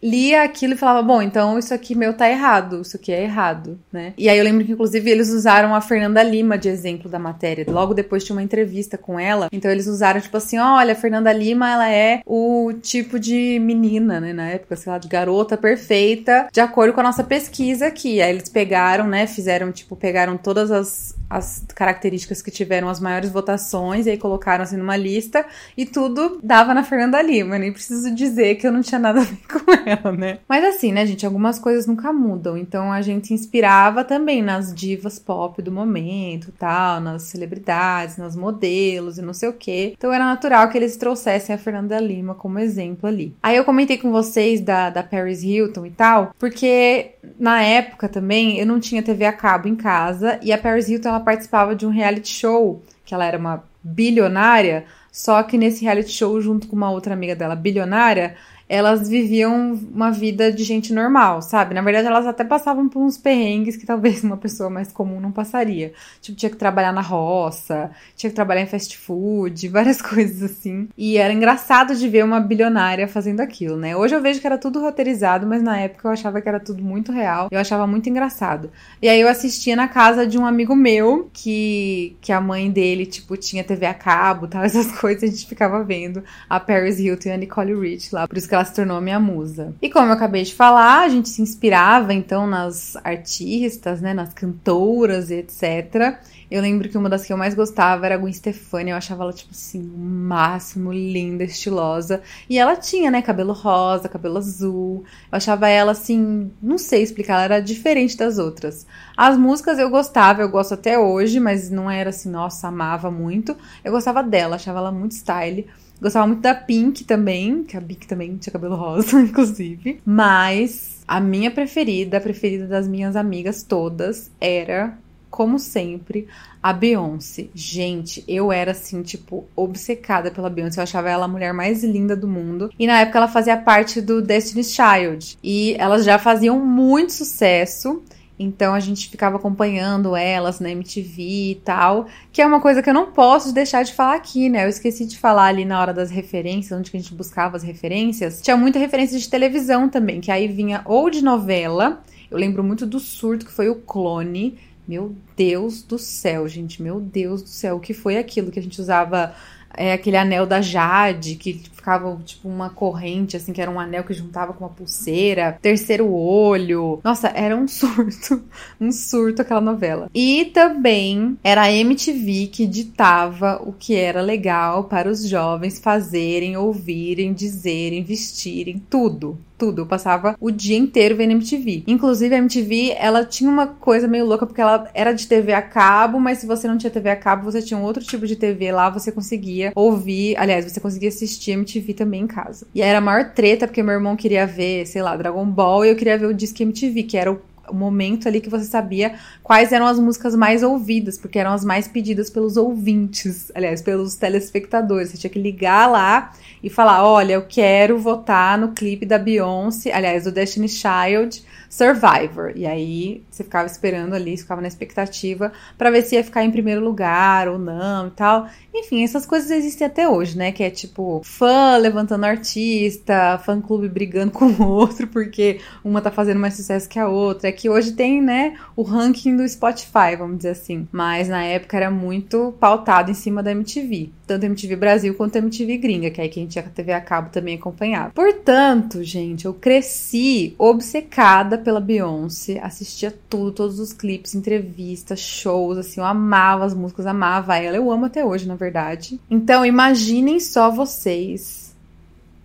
lia 0.03 0.43
aquilo 0.43 0.75
e 0.75 0.77
falava, 0.77 1.03
bom, 1.03 1.21
então 1.21 1.59
isso 1.59 1.75
aqui 1.75 1.95
meu 1.95 2.15
tá 2.15 2.29
errado, 2.29 2.81
isso 2.81 2.97
aqui 2.97 3.13
é 3.13 3.23
errado, 3.23 3.79
né? 3.93 4.15
E 4.17 4.29
aí 4.29 4.39
eu 4.39 4.45
lembro 4.45 4.65
que, 4.65 4.73
inclusive, 4.73 5.11
eles 5.11 5.31
usaram 5.31 5.75
a 5.75 5.81
Fernanda 5.81 6.23
Lima 6.23 6.57
de 6.57 6.69
exemplo 6.69 7.11
da 7.11 7.19
matéria. 7.19 7.65
Logo 7.69 7.95
depois 7.95 8.25
tinha 8.25 8.35
uma 8.35 8.43
entrevista 8.43 8.97
com 8.97 9.19
ela. 9.19 9.49
Então 9.53 9.71
eles 9.71 9.87
usaram, 9.87 10.21
tipo 10.21 10.37
assim, 10.37 10.59
olha, 10.59 10.93
a 10.93 10.97
Fernanda 10.97 11.33
Lima, 11.33 11.71
ela 11.71 11.91
é 11.91 12.23
o 12.27 12.73
tipo 12.81 13.19
de 13.19 13.59
menina, 13.61 14.21
né? 14.21 14.33
Na 14.33 14.49
época, 14.49 14.77
sei 14.77 14.91
lá, 14.91 14.99
de 14.99 15.09
garota 15.09 15.57
perfeita, 15.57 16.49
de 16.53 16.61
acordo 16.61 16.93
com 16.93 17.01
a 17.01 17.05
nossa 17.05 17.25
pesquisa 17.25 17.87
aqui. 17.87 18.23
Aí 18.23 18.31
eles 18.31 18.49
pegaram, 18.49 19.07
né? 19.07 19.27
Fizeram, 19.27 19.71
tipo, 19.71 19.97
pegaram 19.97 20.37
todas 20.37 20.71
as, 20.71 21.15
as 21.31 21.65
características 21.75 22.43
que 22.43 22.51
tiveram 22.51 22.89
as 22.89 22.99
maiores 22.99 23.31
votações 23.31 24.07
e 24.07 24.11
aí 24.11 24.19
colocaram 24.19 24.65
assim 24.65 24.77
numa 24.77 24.97
lista 24.97 25.47
e 25.77 25.87
tudo 25.87 26.41
dava 26.43 26.75
na 26.75 26.83
Fernanda 26.83 27.23
Lima. 27.23 27.57
Nem 27.57 27.73
preciso 27.73 28.13
dizer 28.13 28.57
que 28.57 28.67
eu 28.67 28.73
não 28.73 28.83
tinha 28.83 28.99
nada 28.99 29.21
a 29.21 29.25
ver 29.25 29.39
com 29.47 29.73
ela, 29.87 30.13
né? 30.17 30.39
Mas 30.49 30.65
assim, 30.65 30.93
né, 30.93 31.07
gente, 31.07 31.25
algumas 31.25 31.59
coisas 31.61 31.87
nunca 31.87 32.13
mudam. 32.13 32.57
Então 32.57 32.93
a 32.93 33.01
gente 33.01 33.33
inspirava 33.33 34.03
também 34.03 34.43
nas 34.43 34.75
divas 34.75 35.21
pop 35.21 35.63
do 35.63 35.71
momento, 35.71 36.53
tal, 36.59 37.01
nas 37.01 37.23
celebridades, 37.23 38.17
nas 38.17 38.35
modelos 38.35 39.17
e 39.17 39.23
não 39.23 39.33
sei 39.33 39.49
o 39.49 39.53
quê. 39.53 39.95
Então 39.97 40.13
era 40.13 40.25
natural 40.25 40.69
que 40.69 40.77
eles 40.77 40.97
trouxessem 40.97 41.55
a 41.55 41.59
Fernanda 41.59 42.01
Lima 42.01 42.35
como 42.35 42.59
exemplo 42.59 43.09
ali. 43.09 43.35
Aí 43.41 43.57
eu 43.57 43.65
comentei 43.65 43.97
com 43.99 44.11
vocês 44.11 44.61
da, 44.61 44.91
da 44.91 45.03
Paris 45.05 45.45
Hilton 45.45 45.87
e 45.87 45.91
tal, 45.91 46.35
porque 46.39 47.13
na 47.39 47.63
época 47.63 48.09
também 48.09 48.59
eu 48.59 48.67
não 48.67 48.81
tinha 48.81 49.03
TV 49.03 49.25
a 49.25 49.33
cabo 49.33 49.69
em 49.69 49.77
casa 49.77 50.41
e 50.43 50.53
a 50.53 50.59
Paris 50.59 50.89
Hilton 50.89 51.09
ela 51.09 51.20
participava 51.21 51.75
de 51.75 51.87
um 51.87 51.91
reality 51.91 52.29
show, 52.29 52.83
que 53.05 53.15
ela 53.15 53.25
era 53.25 53.39
uma 53.39 53.65
bilionária, 53.83 54.85
só 55.11 55.43
que 55.43 55.59
nesse 55.59 55.85
reality 55.85 56.11
show, 56.11 56.41
junto 56.41 56.69
com 56.69 56.77
uma 56.77 56.91
outra 56.91 57.15
amiga 57.15 57.35
dela, 57.35 57.57
bilionária, 57.57 58.37
elas 58.71 59.09
viviam 59.09 59.73
uma 59.93 60.13
vida 60.13 60.53
de 60.53 60.63
gente 60.63 60.95
normal, 60.95 61.43
sabe? 61.43 61.75
Na 61.75 61.83
verdade, 61.83 62.07
elas 62.07 62.25
até 62.25 62.45
passavam 62.45 62.89
por 62.89 63.03
uns 63.03 63.19
perrengues 63.19 63.77
que 63.77 63.85
talvez 63.85 64.23
uma 64.23 64.37
pessoa 64.37 64.71
mais 64.71 64.93
comum 64.93 65.21
não 65.21 65.33
passaria. 65.33 65.93
Tipo, 66.21 66.39
tinha 66.39 66.51
que 66.51 66.57
trabalhar 66.57 66.93
na 66.93 67.01
roça, 67.01 67.91
tinha 68.15 68.31
que 68.31 68.37
trabalhar 68.37 68.61
em 68.61 68.67
fast 68.67 68.97
food, 68.97 69.67
várias 69.67 70.01
coisas 70.01 70.41
assim. 70.49 70.89
E 70.97 71.19
era 71.19 71.33
engraçado 71.33 71.97
de 71.97 72.09
ver 72.09 72.25
uma 72.25 72.39
bilionária 72.39 73.09
fazendo 73.09 73.41
aquilo, 73.41 73.77
né? 73.77 73.97
Hoje 73.97 74.15
eu 74.15 74.23
vejo 74.23 74.41
que 74.41 74.47
era 74.47 74.57
tudo 74.57 74.81
roteirizado, 74.81 75.49
mas 75.49 75.65
na 75.65 75.77
época 75.77 76.07
eu 76.07 76.13
achava 76.13 76.41
que 76.41 76.49
era 76.49 76.61
tudo 76.61 76.81
muito 76.81 77.11
real. 77.11 77.49
Eu 77.51 77.59
achava 77.59 77.89
muito 77.89 78.09
engraçado. 78.09 78.71
E 79.03 79.09
aí 79.09 79.21
eu 79.21 79.27
assistia 79.27 79.75
na 79.75 79.89
casa 79.89 80.25
de 80.25 80.39
um 80.39 80.47
amigo 80.47 80.77
meu 80.77 81.29
que, 81.33 82.17
que 82.21 82.31
a 82.31 82.41
mãe 82.41 82.71
dele, 82.71 83.05
tipo, 83.05 83.37
tinha 83.37 83.65
TV 83.65 83.87
a 83.87 83.95
cabo, 83.95 84.47
tal, 84.47 84.63
essas 84.65 84.93
coisas, 84.93 85.25
a 85.25 85.27
gente 85.27 85.45
ficava 85.49 85.83
vendo 85.83 86.23
a 86.49 86.61
Paris 86.61 87.01
Hilton 87.01 87.31
e 87.31 87.33
a 87.33 87.37
Nicole 87.37 87.75
Rich 87.75 88.15
lá. 88.15 88.29
Por 88.29 88.39
isso 88.39 88.49
que 88.49 88.60
ela 88.61 88.65
se 88.65 88.75
tornou 88.75 89.01
minha 89.01 89.19
musa. 89.19 89.75
E 89.81 89.89
como 89.89 90.09
eu 90.09 90.13
acabei 90.13 90.43
de 90.43 90.55
falar, 90.55 91.03
a 91.03 91.09
gente 91.09 91.29
se 91.29 91.41
inspirava 91.41 92.13
então 92.13 92.47
nas 92.47 92.95
artistas, 93.03 94.01
né, 94.01 94.13
nas 94.13 94.35
cantoras 94.35 95.31
e 95.31 95.37
etc. 95.37 96.19
Eu 96.51 96.61
lembro 96.61 96.89
que 96.89 96.99
uma 96.99 97.09
das 97.09 97.25
que 97.25 97.33
eu 97.33 97.37
mais 97.37 97.55
gostava 97.55 98.07
era 98.07 98.17
a 98.17 98.19
Gwen 98.19 98.33
Stefani, 98.33 98.91
eu 98.91 98.97
achava 98.97 99.23
ela, 99.23 99.33
tipo 99.33 99.53
assim, 99.53 99.81
o 99.81 99.99
máximo, 99.99 100.93
linda, 100.93 101.45
estilosa. 101.45 102.23
E 102.49 102.59
ela 102.59 102.75
tinha, 102.75 103.11
né, 103.11 103.23
cabelo 103.23 103.53
rosa, 103.53 104.09
cabelo 104.09 104.39
azul. 104.39 105.05
Eu 105.31 105.37
achava 105.37 105.69
ela, 105.69 105.93
assim, 105.93 106.51
não 106.61 106.77
sei 106.77 107.03
explicar, 107.03 107.35
ela 107.35 107.45
era 107.45 107.61
diferente 107.61 108.17
das 108.17 108.39
outras. 108.39 108.87
As 109.17 109.39
músicas 109.39 109.79
eu 109.79 109.89
gostava, 109.91 110.43
eu 110.43 110.49
gosto 110.49 110.75
até 110.75 110.99
hoje, 110.99 111.39
mas 111.39 111.71
não 111.71 111.91
era 111.91 112.11
assim, 112.11 112.31
nossa, 112.31 112.69
amava 112.69 113.11
muito. 113.11 113.57
Eu 113.85 113.93
gostava 113.93 114.23
dela, 114.23 114.57
achava 114.57 114.79
ela 114.79 114.91
muito 114.91 115.13
style. 115.13 115.69
Gostava 116.01 116.27
muito 116.27 116.41
da 116.41 116.55
Pink 116.55 117.05
também, 117.05 117.63
que 117.63 117.77
a 117.77 117.81
Pink 117.81 118.07
também 118.07 118.37
tinha 118.39 118.53
cabelo 118.53 118.75
rosa, 118.75 119.21
inclusive. 119.23 120.01
Mas 120.05 121.05
a 121.07 121.21
minha 121.21 121.51
preferida, 121.51 122.17
a 122.17 122.21
preferida 122.21 122.67
das 122.67 122.89
minhas 122.89 123.17
amigas 123.17 123.63
todas, 123.63 124.31
era, 124.41 124.97
como 125.31 125.59
sempre, 125.59 126.27
a 126.63 126.73
Beyoncé. 126.73 127.49
Gente, 127.55 128.25
eu 128.27 128.53
era 128.53 128.73
assim, 128.73 129.03
tipo, 129.03 129.47
obcecada 129.55 130.31
pela 130.31 130.51
Beyoncé. 130.51 130.81
Eu 130.81 130.83
achava 130.83 131.09
ela 131.09 131.25
a 131.25 131.29
mulher 131.29 131.55
mais 131.55 131.83
linda 131.85 132.17
do 132.17 132.29
mundo. 132.29 132.71
E 132.79 132.87
na 132.87 133.01
época 133.01 133.19
ela 133.19 133.29
fazia 133.29 133.57
parte 133.57 134.01
do 134.01 134.21
Destiny's 134.21 134.75
Child. 134.75 135.39
E 135.43 135.75
elas 135.79 136.05
já 136.05 136.19
faziam 136.19 136.59
muito 136.59 137.13
sucesso. 137.13 138.03
Então 138.43 138.73
a 138.73 138.81
gente 138.81 139.11
ficava 139.11 139.37
acompanhando 139.37 140.17
elas 140.17 140.61
na 140.61 140.71
MTV 140.71 141.23
e 141.23 141.55
tal, 141.63 142.07
que 142.33 142.41
é 142.41 142.47
uma 142.47 142.59
coisa 142.59 142.83
que 142.83 142.89
eu 142.89 142.95
não 142.95 143.13
posso 143.13 143.53
deixar 143.53 143.83
de 143.83 143.93
falar 143.93 144.15
aqui, 144.15 144.49
né? 144.49 144.65
Eu 144.65 144.71
esqueci 144.71 145.05
de 145.05 145.19
falar 145.19 145.45
ali 145.45 145.67
na 145.67 145.79
hora 145.79 145.93
das 145.93 146.11
referências, 146.11 146.79
onde 146.79 146.91
que 146.91 146.97
a 146.97 147.01
gente 147.01 147.13
buscava 147.13 147.59
as 147.59 147.63
referências. 147.63 148.41
Tinha 148.41 148.57
muita 148.57 148.79
referência 148.79 149.19
de 149.19 149.29
televisão 149.29 149.91
também, 149.91 150.23
que 150.23 150.31
aí 150.31 150.49
vinha 150.49 150.81
ou 150.87 151.11
de 151.11 151.23
novela. 151.23 152.03
Eu 152.31 152.39
lembro 152.39 152.65
muito 152.65 152.87
do 152.87 152.99
surto 152.99 153.45
que 153.45 153.53
foi 153.53 153.69
o 153.69 153.75
Clone. 153.75 154.57
Meu 154.87 155.15
Deus 155.37 155.83
do 155.83 155.99
céu, 155.99 156.49
gente, 156.49 156.83
meu 156.83 157.01
Deus 157.01 157.43
do 157.43 157.49
céu, 157.49 157.77
o 157.77 157.81
que 157.81 157.95
foi 157.95 158.19
aquilo 158.19 158.51
que 158.51 158.59
a 158.59 158.63
gente 158.63 158.81
usava 158.81 159.35
é, 159.77 159.93
aquele 159.93 160.17
anel 160.17 160.47
da 160.47 160.61
Jade, 160.61 161.37
que 161.37 161.63
ficava 161.81 162.17
tipo 162.25 162.49
uma 162.49 162.71
corrente, 162.71 163.37
assim, 163.37 163.53
que 163.53 163.61
era 163.61 163.71
um 163.71 163.81
anel 163.81 164.05
que 164.05 164.15
juntava 164.15 164.53
com 164.53 164.65
uma 164.65 164.71
pulseira, 164.71 165.59
terceiro 165.61 166.13
olho. 166.13 167.01
Nossa, 167.03 167.29
era 167.29 167.57
um 167.57 167.67
surto, 167.69 168.43
um 168.81 168.93
surto 168.93 169.43
aquela 169.43 169.61
novela. 169.61 170.11
E 170.15 170.47
também 170.47 171.39
era 171.43 171.63
a 171.63 171.73
MTV 171.73 172.49
que 172.53 172.67
ditava 172.67 173.61
o 173.65 173.73
que 173.73 173.95
era 173.95 174.21
legal 174.21 174.85
para 174.85 175.09
os 175.09 175.27
jovens 175.27 175.79
fazerem, 175.79 176.57
ouvirem, 176.57 177.33
dizerem, 177.33 178.05
vestirem, 178.05 178.83
tudo 178.91 179.39
tudo. 179.61 179.83
Eu 179.83 179.87
passava 179.87 180.35
o 180.41 180.51
dia 180.51 180.79
inteiro 180.79 181.15
vendo 181.15 181.33
MTV. 181.33 181.85
Inclusive, 181.87 182.35
a 182.35 182.39
MTV, 182.39 182.97
ela 182.99 183.27
tinha 183.27 183.51
uma 183.51 183.67
coisa 183.67 184.09
meio 184.09 184.25
louca, 184.25 184.47
porque 184.47 184.61
ela 184.61 184.89
era 184.95 185.13
de 185.13 185.27
TV 185.27 185.53
a 185.53 185.61
cabo, 185.61 186.19
mas 186.19 186.39
se 186.39 186.47
você 186.47 186.67
não 186.67 186.79
tinha 186.79 186.91
TV 186.91 187.11
a 187.11 187.17
cabo, 187.17 187.45
você 187.45 187.61
tinha 187.61 187.79
um 187.79 187.83
outro 187.83 188.03
tipo 188.03 188.27
de 188.27 188.37
TV 188.37 188.73
lá, 188.73 188.89
você 188.89 189.13
conseguia 189.13 189.71
ouvir. 189.75 190.35
Aliás, 190.39 190.65
você 190.65 190.81
conseguia 190.81 191.11
assistir 191.11 191.53
MTV 191.79 191.95
também 191.95 192.23
em 192.23 192.27
casa. 192.27 192.67
E 192.75 192.83
era 192.83 192.99
a 192.99 193.01
maior 193.01 193.33
treta, 193.33 193.67
porque 193.67 193.83
meu 193.83 193.95
irmão 193.95 194.17
queria 194.17 194.47
ver, 194.47 194.87
sei 194.87 195.03
lá, 195.03 195.17
Dragon 195.17 195.47
Ball, 195.47 195.85
e 195.85 195.91
eu 195.91 195.97
queria 195.97 196.19
ver 196.19 196.27
o 196.27 196.35
Disque 196.35 196.63
MTV, 196.63 197.03
que 197.05 197.17
era 197.17 197.31
o 197.31 197.41
o 197.71 197.75
momento 197.75 198.29
ali 198.29 198.41
que 198.41 198.51
você 198.51 198.65
sabia 198.65 199.15
quais 199.43 199.73
eram 199.73 199.87
as 199.87 199.99
músicas 199.99 200.35
mais 200.35 200.63
ouvidas, 200.63 201.17
porque 201.17 201.39
eram 201.39 201.53
as 201.53 201.65
mais 201.65 201.87
pedidas 201.89 202.29
pelos 202.29 202.57
ouvintes, 202.57 203.51
aliás, 203.55 203.81
pelos 203.81 204.17
telespectadores. 204.17 205.11
Você 205.11 205.19
tinha 205.19 205.31
que 205.31 205.41
ligar 205.41 205.91
lá 205.91 206.33
e 206.63 206.69
falar: 206.69 207.05
olha, 207.05 207.35
eu 207.35 207.43
quero 207.43 207.99
votar 207.99 208.59
no 208.59 208.73
clipe 208.73 209.07
da 209.07 209.19
Beyoncé, 209.19 209.93
aliás, 209.93 210.25
do 210.25 210.33
Destiny 210.33 210.69
Child 210.69 211.43
Survivor. 211.71 212.53
E 212.57 212.67
aí 212.67 213.23
você 213.31 213.45
ficava 213.45 213.67
esperando 213.67 214.13
ali, 214.13 214.37
ficava 214.37 214.61
na 214.61 214.67
expectativa 214.67 215.53
para 215.79 215.89
ver 215.89 216.03
se 216.03 216.17
ia 216.17 216.25
ficar 216.25 216.45
em 216.45 216.51
primeiro 216.51 216.85
lugar 216.85 217.49
ou 217.49 217.59
não 217.59 218.09
e 218.09 218.11
tal. 218.11 218.49
Enfim, 218.75 219.05
essas 219.05 219.25
coisas 219.25 219.51
existem 219.53 219.87
até 219.87 220.09
hoje, 220.09 220.37
né? 220.37 220.51
Que 220.51 220.65
é 220.65 220.71
tipo 220.71 221.21
fã 221.25 221.77
levantando 221.77 222.25
artista, 222.25 223.39
fã 223.45 223.61
clube 223.61 223.89
brigando 223.89 224.33
com 224.35 224.47
o 224.47 224.67
outro 224.67 225.07
porque 225.07 225.61
uma 225.85 226.01
tá 226.01 226.11
fazendo 226.11 226.41
mais 226.41 226.55
sucesso 226.55 226.89
que 226.89 226.99
a 226.99 227.09
outra. 227.09 227.49
É 227.49 227.53
que 227.53 227.71
hoje 227.71 227.93
tem, 227.93 228.21
né, 228.21 228.59
o 228.75 228.83
ranking 228.83 229.37
do 229.37 229.49
Spotify, 229.49 230.17
vamos 230.19 230.39
dizer 230.39 230.51
assim. 230.51 230.89
Mas 230.91 231.29
na 231.29 231.45
época 231.45 231.77
era 231.77 231.91
muito 231.91 232.53
pautado 232.59 233.13
em 233.13 233.15
cima 233.15 233.45
da 233.45 233.53
MTV. 233.53 234.11
Tanto 234.27 234.47
MTV 234.47 234.77
Brasil 234.77 235.15
quanto 235.15 235.37
MTV 235.37 235.77
Gringa, 235.77 236.11
que 236.11 236.21
é 236.21 236.25
aí 236.25 236.31
que 236.31 236.41
a 236.41 236.43
gente 236.43 236.59
a 236.59 236.63
TV 236.63 236.93
a 236.93 237.01
cabo 237.01 237.31
também 237.31 237.55
acompanhava. 237.55 238.11
Portanto, 238.11 239.05
gente, 239.05 239.45
eu 239.45 239.55
cresci 239.55 240.55
obcecada 240.59 241.60
pela 241.61 241.81
Beyoncé, 241.81 242.59
assistia 242.59 243.17
tudo, 243.29 243.53
todos 243.53 243.79
os 243.79 243.93
clipes, 243.93 244.35
entrevistas, 244.35 245.21
shows, 245.21 245.79
assim, 245.79 246.01
eu 246.01 246.07
amava 246.07 246.65
as 246.65 246.75
músicas, 246.75 247.07
amava 247.07 247.57
ela. 247.57 247.77
Eu 247.77 247.91
amo 247.91 248.07
até 248.07 248.25
hoje, 248.25 248.49
na 248.49 248.57
verdade. 248.57 249.21
Então, 249.31 249.65
imaginem 249.65 250.41
só 250.41 250.71
vocês 250.71 251.75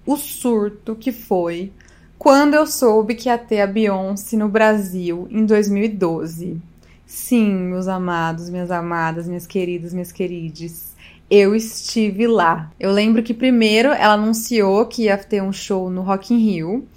o 0.06 0.16
surto 0.18 0.96
que 0.96 1.12
foi 1.12 1.72
quando 2.18 2.54
eu 2.54 2.66
soube 2.66 3.16
que 3.16 3.30
ia 3.30 3.38
ter 3.38 3.62
a 3.62 3.68
Beyoncé 3.68 4.38
no 4.38 4.48
Brasil 4.48 5.28
em 5.30 5.46
2012. 5.46 6.62
Sim, 7.06 7.54
meus 7.54 7.88
amados, 7.88 8.50
minhas 8.50 8.72
amadas, 8.72 9.28
minhas 9.28 9.46
queridas, 9.46 9.94
minhas 9.94 10.12
queridas. 10.12 10.96
Eu 11.30 11.56
estive 11.56 12.28
lá. 12.28 12.72
Eu 12.80 12.92
lembro 12.92 13.24
que 13.24 13.34
primeiro 13.34 13.90
ela 13.90 14.14
anunciou 14.14 14.86
que 14.86 15.04
ia 15.04 15.18
ter 15.18 15.42
um 15.42 15.54
show 15.54 15.90
no 15.90 16.02
Rock 16.02 16.34
in 16.34 16.38
Rio. 16.38 16.88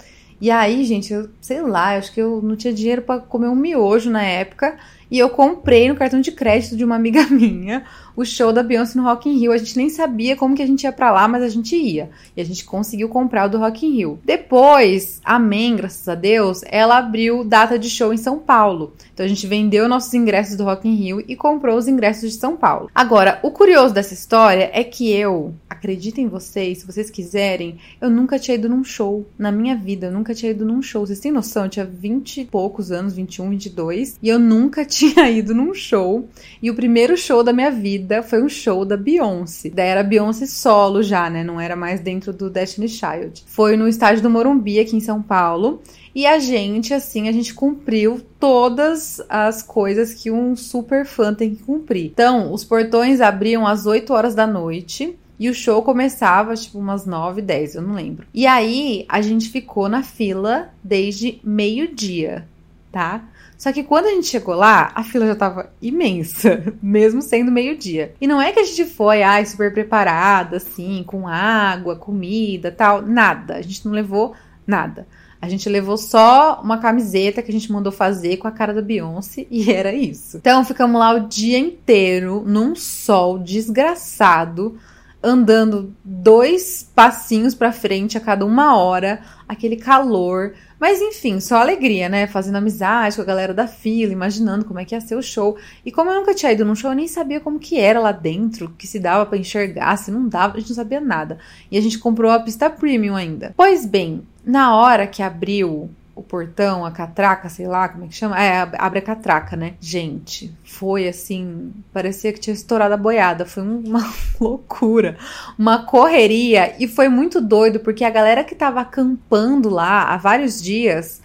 E 0.40 0.50
aí, 0.50 0.84
gente, 0.84 1.12
eu 1.12 1.28
sei 1.40 1.60
lá, 1.62 1.96
acho 1.96 2.12
que 2.12 2.20
eu 2.20 2.40
não 2.42 2.56
tinha 2.56 2.72
dinheiro 2.72 3.02
para 3.02 3.20
comer 3.20 3.48
um 3.48 3.56
miojo 3.56 4.10
na 4.10 4.22
época. 4.22 4.78
E 5.10 5.18
eu 5.18 5.30
comprei 5.30 5.88
no 5.88 5.96
cartão 5.96 6.20
de 6.20 6.32
crédito 6.32 6.76
de 6.76 6.84
uma 6.84 6.96
amiga 6.96 7.26
minha 7.30 7.84
o 8.18 8.24
show 8.24 8.52
da 8.52 8.64
Beyoncé 8.64 8.98
no 8.98 9.04
Rock 9.04 9.28
in 9.28 9.38
Rio. 9.38 9.52
A 9.52 9.58
gente 9.58 9.76
nem 9.76 9.88
sabia 9.88 10.34
como 10.34 10.56
que 10.56 10.62
a 10.62 10.66
gente 10.66 10.82
ia 10.82 10.90
para 10.90 11.12
lá, 11.12 11.28
mas 11.28 11.40
a 11.40 11.48
gente 11.48 11.76
ia. 11.76 12.10
E 12.36 12.40
a 12.40 12.44
gente 12.44 12.64
conseguiu 12.64 13.08
comprar 13.08 13.46
o 13.46 13.48
do 13.48 13.58
Rock 13.58 13.86
in 13.86 13.92
Rio. 13.92 14.18
Depois, 14.24 15.20
amém, 15.24 15.76
graças 15.76 16.08
a 16.08 16.16
Deus, 16.16 16.62
ela 16.66 16.98
abriu 16.98 17.44
data 17.44 17.78
de 17.78 17.88
show 17.88 18.12
em 18.12 18.16
São 18.16 18.40
Paulo. 18.40 18.92
Então 19.14 19.24
a 19.24 19.28
gente 19.28 19.46
vendeu 19.46 19.88
nossos 19.88 20.12
ingressos 20.14 20.56
do 20.56 20.64
Rock 20.64 20.88
in 20.88 20.96
Rio 20.96 21.24
e 21.28 21.36
comprou 21.36 21.78
os 21.78 21.86
ingressos 21.86 22.32
de 22.32 22.38
São 22.38 22.56
Paulo. 22.56 22.90
Agora, 22.92 23.38
o 23.44 23.52
curioso 23.52 23.94
dessa 23.94 24.14
história 24.14 24.68
é 24.72 24.82
que 24.82 25.12
eu, 25.12 25.54
acreditem 25.70 26.26
vocês, 26.26 26.78
se 26.78 26.86
vocês 26.86 27.08
quiserem, 27.08 27.78
eu 28.00 28.10
nunca 28.10 28.36
tinha 28.36 28.56
ido 28.56 28.68
num 28.68 28.82
show 28.82 29.24
na 29.38 29.52
minha 29.52 29.76
vida. 29.76 30.08
Eu 30.08 30.12
nunca 30.12 30.34
tinha 30.34 30.50
ido 30.50 30.64
num 30.64 30.82
show. 30.82 31.06
Vocês 31.06 31.20
têm 31.20 31.30
noção? 31.30 31.64
Eu 31.64 31.70
tinha 31.70 31.86
20 31.86 32.40
e 32.40 32.44
poucos 32.46 32.90
anos, 32.90 33.14
21, 33.14 33.50
22, 33.50 34.18
e 34.20 34.28
eu 34.28 34.40
nunca 34.40 34.84
tinha 34.84 34.97
ido 35.06 35.54
num 35.54 35.74
show. 35.74 36.28
E 36.62 36.70
o 36.70 36.74
primeiro 36.74 37.16
show 37.16 37.42
da 37.42 37.52
minha 37.52 37.70
vida 37.70 38.22
foi 38.22 38.42
um 38.42 38.48
show 38.48 38.84
da 38.84 38.96
Beyoncé. 38.96 39.70
Daí 39.70 39.88
era 39.88 40.02
Beyoncé 40.02 40.46
solo 40.46 41.02
já, 41.02 41.28
né? 41.30 41.44
Não 41.44 41.60
era 41.60 41.76
mais 41.76 42.00
dentro 42.00 42.32
do 42.32 42.50
Destiny 42.50 42.88
Child. 42.88 43.44
Foi 43.46 43.76
no 43.76 43.88
estádio 43.88 44.22
do 44.22 44.30
Morumbi, 44.30 44.80
aqui 44.80 44.96
em 44.96 45.00
São 45.00 45.22
Paulo. 45.22 45.82
E 46.14 46.26
a 46.26 46.38
gente, 46.38 46.92
assim, 46.92 47.28
a 47.28 47.32
gente 47.32 47.54
cumpriu 47.54 48.20
todas 48.40 49.22
as 49.28 49.62
coisas 49.62 50.14
que 50.14 50.30
um 50.30 50.56
super 50.56 51.06
fã 51.06 51.32
tem 51.32 51.54
que 51.54 51.62
cumprir. 51.62 52.06
Então, 52.06 52.52
os 52.52 52.64
portões 52.64 53.20
abriam 53.20 53.66
às 53.66 53.86
8 53.86 54.12
horas 54.12 54.34
da 54.34 54.46
noite. 54.46 55.16
E 55.38 55.48
o 55.48 55.54
show 55.54 55.80
começava, 55.82 56.56
tipo, 56.56 56.78
umas 56.80 57.06
9, 57.06 57.40
10, 57.40 57.76
eu 57.76 57.82
não 57.82 57.94
lembro. 57.94 58.26
E 58.34 58.44
aí, 58.44 59.06
a 59.08 59.20
gente 59.20 59.48
ficou 59.48 59.88
na 59.88 60.02
fila 60.02 60.70
desde 60.82 61.40
meio-dia, 61.44 62.48
tá? 62.90 63.24
Só 63.58 63.72
que 63.72 63.82
quando 63.82 64.06
a 64.06 64.10
gente 64.10 64.28
chegou 64.28 64.54
lá, 64.54 64.92
a 64.94 65.02
fila 65.02 65.26
já 65.26 65.34
tava 65.34 65.72
imensa, 65.82 66.72
mesmo 66.80 67.20
sendo 67.20 67.50
meio-dia. 67.50 68.14
E 68.20 68.26
não 68.26 68.40
é 68.40 68.52
que 68.52 68.60
a 68.60 68.64
gente 68.64 68.84
foi, 68.84 69.24
ai, 69.24 69.44
super 69.44 69.72
preparada, 69.72 70.58
assim, 70.58 71.02
com 71.04 71.26
água, 71.26 71.96
comida, 71.96 72.70
tal, 72.70 73.02
nada. 73.02 73.56
A 73.56 73.62
gente 73.62 73.84
não 73.84 73.92
levou 73.92 74.32
nada. 74.64 75.08
A 75.40 75.48
gente 75.48 75.68
levou 75.68 75.96
só 75.96 76.60
uma 76.62 76.78
camiseta 76.78 77.42
que 77.42 77.50
a 77.50 77.52
gente 77.52 77.70
mandou 77.72 77.92
fazer 77.92 78.36
com 78.36 78.46
a 78.46 78.52
cara 78.52 78.72
da 78.72 78.82
Beyoncé 78.82 79.46
e 79.50 79.70
era 79.74 79.92
isso. 79.92 80.36
Então 80.36 80.64
ficamos 80.64 80.98
lá 80.98 81.12
o 81.14 81.28
dia 81.28 81.58
inteiro 81.58 82.44
num 82.46 82.76
sol 82.76 83.40
desgraçado, 83.40 84.78
andando 85.22 85.94
dois 86.04 86.88
passinhos 86.94 87.54
para 87.54 87.72
frente 87.72 88.16
a 88.16 88.20
cada 88.20 88.46
uma 88.46 88.76
hora, 88.76 89.20
aquele 89.48 89.76
calor. 89.76 90.54
Mas 90.78 91.00
enfim, 91.00 91.40
só 91.40 91.56
alegria, 91.56 92.08
né? 92.08 92.26
Fazendo 92.26 92.56
amizade 92.56 93.16
com 93.16 93.22
a 93.22 93.24
galera 93.24 93.52
da 93.52 93.66
fila, 93.66 94.12
imaginando 94.12 94.64
como 94.64 94.78
é 94.78 94.84
que 94.84 94.94
ia 94.94 95.00
ser 95.00 95.16
o 95.16 95.22
show. 95.22 95.56
E 95.84 95.90
como 95.90 96.10
eu 96.10 96.20
nunca 96.20 96.34
tinha 96.34 96.52
ido 96.52 96.64
num 96.64 96.76
show, 96.76 96.90
eu 96.90 96.96
nem 96.96 97.08
sabia 97.08 97.40
como 97.40 97.58
que 97.58 97.78
era 97.78 97.98
lá 97.98 98.12
dentro, 98.12 98.72
que 98.78 98.86
se 98.86 99.00
dava 99.00 99.26
para 99.26 99.38
enxergar, 99.38 99.96
se 99.96 100.10
não 100.10 100.28
dava, 100.28 100.56
a 100.56 100.60
gente 100.60 100.68
não 100.68 100.76
sabia 100.76 101.00
nada. 101.00 101.38
E 101.70 101.76
a 101.76 101.80
gente 101.80 101.98
comprou 101.98 102.30
a 102.30 102.40
pista 102.40 102.70
premium 102.70 103.16
ainda. 103.16 103.52
Pois 103.56 103.84
bem, 103.84 104.22
na 104.44 104.76
hora 104.76 105.06
que 105.06 105.22
abriu 105.22 105.90
o 106.18 106.22
portão, 106.22 106.84
a 106.84 106.90
catraca, 106.90 107.48
sei 107.48 107.68
lá 107.68 107.88
como 107.88 108.04
é 108.04 108.08
que 108.08 108.14
chama. 108.14 108.42
É, 108.42 108.68
abre 108.76 108.98
a 108.98 109.02
catraca, 109.02 109.54
né? 109.54 109.74
Gente, 109.80 110.52
foi 110.64 111.06
assim, 111.06 111.72
parecia 111.92 112.32
que 112.32 112.40
tinha 112.40 112.54
estourado 112.54 112.94
a 112.94 112.96
boiada. 112.96 113.46
Foi 113.46 113.62
uma 113.62 114.04
loucura, 114.40 115.16
uma 115.56 115.84
correria. 115.84 116.74
E 116.82 116.88
foi 116.88 117.08
muito 117.08 117.40
doido, 117.40 117.78
porque 117.78 118.04
a 118.04 118.10
galera 118.10 118.42
que 118.42 118.54
tava 118.54 118.80
acampando 118.80 119.70
lá 119.70 120.12
há 120.12 120.16
vários 120.16 120.60
dias, 120.60 121.22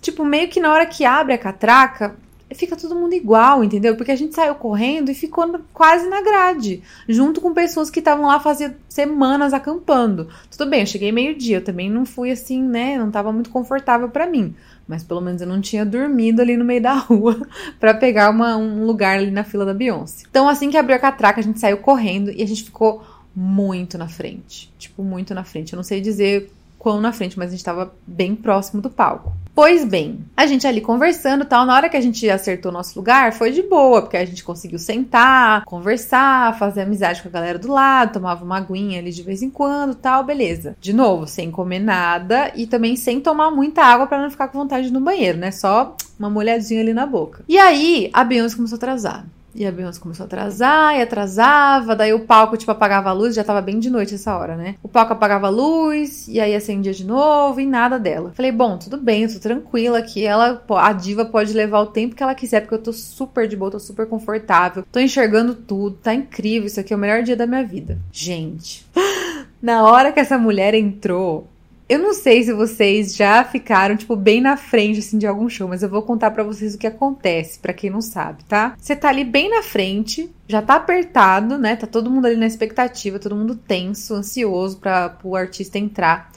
tipo, 0.00 0.24
meio 0.24 0.48
que 0.48 0.58
na 0.58 0.72
hora 0.72 0.86
que 0.86 1.04
abre 1.04 1.34
a 1.34 1.38
catraca, 1.38 2.16
fica 2.56 2.76
todo 2.76 2.94
mundo 2.94 3.14
igual, 3.14 3.62
entendeu? 3.64 3.96
Porque 3.96 4.12
a 4.12 4.16
gente 4.16 4.34
saiu 4.34 4.54
correndo 4.54 5.10
e 5.10 5.14
ficou 5.14 5.58
quase 5.72 6.08
na 6.08 6.22
grade, 6.22 6.82
junto 7.08 7.40
com 7.40 7.52
pessoas 7.52 7.90
que 7.90 7.98
estavam 7.98 8.26
lá 8.26 8.40
fazia 8.40 8.76
semanas 8.88 9.52
acampando. 9.52 10.28
Tudo 10.50 10.68
bem, 10.68 10.80
eu 10.80 10.86
cheguei 10.86 11.12
meio-dia, 11.12 11.58
eu 11.58 11.64
também 11.64 11.90
não 11.90 12.04
fui 12.04 12.30
assim, 12.30 12.62
né? 12.62 12.96
Não 12.98 13.10
tava 13.10 13.32
muito 13.32 13.50
confortável 13.50 14.08
para 14.08 14.26
mim, 14.26 14.54
mas 14.86 15.02
pelo 15.02 15.20
menos 15.20 15.40
eu 15.40 15.48
não 15.48 15.60
tinha 15.60 15.84
dormido 15.84 16.40
ali 16.40 16.56
no 16.56 16.64
meio 16.64 16.82
da 16.82 16.94
rua 16.98 17.40
para 17.80 17.94
pegar 17.94 18.30
uma, 18.30 18.56
um 18.56 18.84
lugar 18.84 19.18
ali 19.18 19.30
na 19.30 19.44
fila 19.44 19.64
da 19.64 19.74
Beyoncé. 19.74 20.24
Então, 20.28 20.48
assim 20.48 20.70
que 20.70 20.76
abriu 20.76 20.96
a 20.96 21.00
catraca, 21.00 21.40
a 21.40 21.42
gente 21.44 21.60
saiu 21.60 21.78
correndo 21.78 22.30
e 22.30 22.42
a 22.42 22.46
gente 22.46 22.64
ficou 22.64 23.02
muito 23.34 23.98
na 23.98 24.08
frente, 24.08 24.72
tipo, 24.78 25.02
muito 25.02 25.34
na 25.34 25.44
frente. 25.44 25.72
Eu 25.72 25.76
não 25.76 25.84
sei 25.84 26.00
dizer 26.00 26.52
quão 26.84 27.00
na 27.00 27.14
frente, 27.14 27.38
mas 27.38 27.48
a 27.48 27.50
gente 27.52 27.60
estava 27.60 27.94
bem 28.06 28.36
próximo 28.36 28.82
do 28.82 28.90
palco. 28.90 29.32
Pois 29.54 29.86
bem, 29.86 30.18
a 30.36 30.46
gente 30.46 30.66
ali 30.66 30.82
conversando 30.82 31.46
tal, 31.46 31.64
na 31.64 31.74
hora 31.74 31.88
que 31.88 31.96
a 31.96 32.00
gente 32.00 32.28
acertou 32.28 32.70
nosso 32.70 32.98
lugar, 32.98 33.32
foi 33.32 33.52
de 33.52 33.62
boa, 33.62 34.02
porque 34.02 34.18
a 34.18 34.24
gente 34.26 34.44
conseguiu 34.44 34.78
sentar, 34.78 35.64
conversar, 35.64 36.58
fazer 36.58 36.82
amizade 36.82 37.22
com 37.22 37.28
a 37.28 37.30
galera 37.30 37.58
do 37.58 37.72
lado, 37.72 38.12
tomava 38.12 38.44
uma 38.44 38.58
aguinha 38.58 38.98
ali 38.98 39.12
de 39.12 39.22
vez 39.22 39.42
em 39.42 39.48
quando 39.48 39.94
tal, 39.94 40.24
beleza. 40.24 40.76
De 40.78 40.92
novo, 40.92 41.26
sem 41.26 41.50
comer 41.50 41.78
nada 41.78 42.52
e 42.54 42.66
também 42.66 42.96
sem 42.96 43.18
tomar 43.18 43.50
muita 43.50 43.82
água 43.82 44.06
para 44.06 44.20
não 44.20 44.30
ficar 44.30 44.48
com 44.48 44.58
vontade 44.58 44.92
no 44.92 45.00
banheiro, 45.00 45.38
né? 45.38 45.52
Só 45.52 45.96
uma 46.18 46.28
molhadinha 46.28 46.82
ali 46.82 46.92
na 46.92 47.06
boca. 47.06 47.44
E 47.48 47.56
aí, 47.56 48.10
a 48.12 48.22
Beyoncé 48.24 48.56
começou 48.56 48.76
a 48.76 48.78
atrasar. 48.78 49.24
E 49.54 49.64
a 49.64 49.70
Beyoncé 49.70 50.00
começou 50.00 50.24
a 50.24 50.26
atrasar 50.26 50.96
e 50.96 51.02
atrasava, 51.02 51.94
daí 51.94 52.12
o 52.12 52.20
palco, 52.20 52.56
tipo, 52.56 52.72
apagava 52.72 53.10
a 53.10 53.12
luz, 53.12 53.34
já 53.34 53.44
tava 53.44 53.60
bem 53.60 53.78
de 53.78 53.88
noite 53.88 54.14
essa 54.14 54.36
hora, 54.36 54.56
né? 54.56 54.74
O 54.82 54.88
palco 54.88 55.12
apagava 55.12 55.46
a 55.46 55.50
luz, 55.50 56.26
e 56.26 56.40
aí 56.40 56.54
acendia 56.54 56.92
de 56.92 57.04
novo, 57.04 57.60
e 57.60 57.66
nada 57.66 57.98
dela. 57.98 58.32
Falei, 58.34 58.50
bom, 58.50 58.76
tudo 58.76 58.96
bem, 58.96 59.22
eu 59.22 59.32
tô 59.32 59.38
tranquila 59.38 59.98
aqui, 59.98 60.24
ela, 60.24 60.60
a 60.68 60.92
diva 60.92 61.24
pode 61.24 61.52
levar 61.52 61.80
o 61.80 61.86
tempo 61.86 62.16
que 62.16 62.22
ela 62.22 62.34
quiser, 62.34 62.62
porque 62.62 62.74
eu 62.74 62.82
tô 62.82 62.92
super 62.92 63.46
de 63.46 63.56
boa, 63.56 63.70
tô 63.70 63.78
super 63.78 64.06
confortável, 64.06 64.84
tô 64.90 64.98
enxergando 64.98 65.54
tudo, 65.54 65.96
tá 66.02 66.12
incrível, 66.12 66.66
isso 66.66 66.80
aqui 66.80 66.92
é 66.92 66.96
o 66.96 66.98
melhor 66.98 67.22
dia 67.22 67.36
da 67.36 67.46
minha 67.46 67.64
vida. 67.64 67.98
Gente, 68.10 68.84
na 69.62 69.84
hora 69.84 70.10
que 70.10 70.18
essa 70.18 70.36
mulher 70.36 70.74
entrou, 70.74 71.48
eu 71.86 71.98
não 71.98 72.14
sei 72.14 72.42
se 72.42 72.52
vocês 72.52 73.14
já 73.14 73.44
ficaram, 73.44 73.96
tipo, 73.96 74.16
bem 74.16 74.40
na 74.40 74.56
frente, 74.56 75.00
assim, 75.00 75.18
de 75.18 75.26
algum 75.26 75.48
show, 75.50 75.68
mas 75.68 75.82
eu 75.82 75.88
vou 75.88 76.00
contar 76.00 76.30
para 76.30 76.42
vocês 76.42 76.74
o 76.74 76.78
que 76.78 76.86
acontece, 76.86 77.58
para 77.58 77.74
quem 77.74 77.90
não 77.90 78.00
sabe, 78.00 78.42
tá? 78.44 78.74
Você 78.78 78.96
tá 78.96 79.10
ali 79.10 79.22
bem 79.22 79.50
na 79.50 79.62
frente, 79.62 80.30
já 80.48 80.62
tá 80.62 80.76
apertado, 80.76 81.58
né? 81.58 81.76
Tá 81.76 81.86
todo 81.86 82.10
mundo 82.10 82.26
ali 82.26 82.36
na 82.36 82.46
expectativa, 82.46 83.18
todo 83.18 83.36
mundo 83.36 83.54
tenso, 83.54 84.14
ansioso 84.14 84.78
para 84.78 85.18
o 85.22 85.36
artista 85.36 85.78
entrar. 85.78 86.32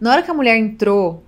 Na 0.00 0.12
hora 0.12 0.22
que 0.22 0.30
a 0.30 0.34
mulher 0.34 0.56
entrou, 0.56 1.24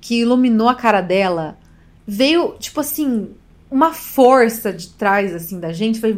que 0.00 0.20
iluminou 0.20 0.68
a 0.68 0.76
cara 0.76 1.00
dela, 1.00 1.58
veio, 2.06 2.54
tipo 2.60 2.78
assim, 2.78 3.30
uma 3.68 3.92
força 3.92 4.72
de 4.72 4.90
trás, 4.90 5.34
assim, 5.34 5.58
da 5.58 5.72
gente, 5.72 5.98
foi. 5.98 6.16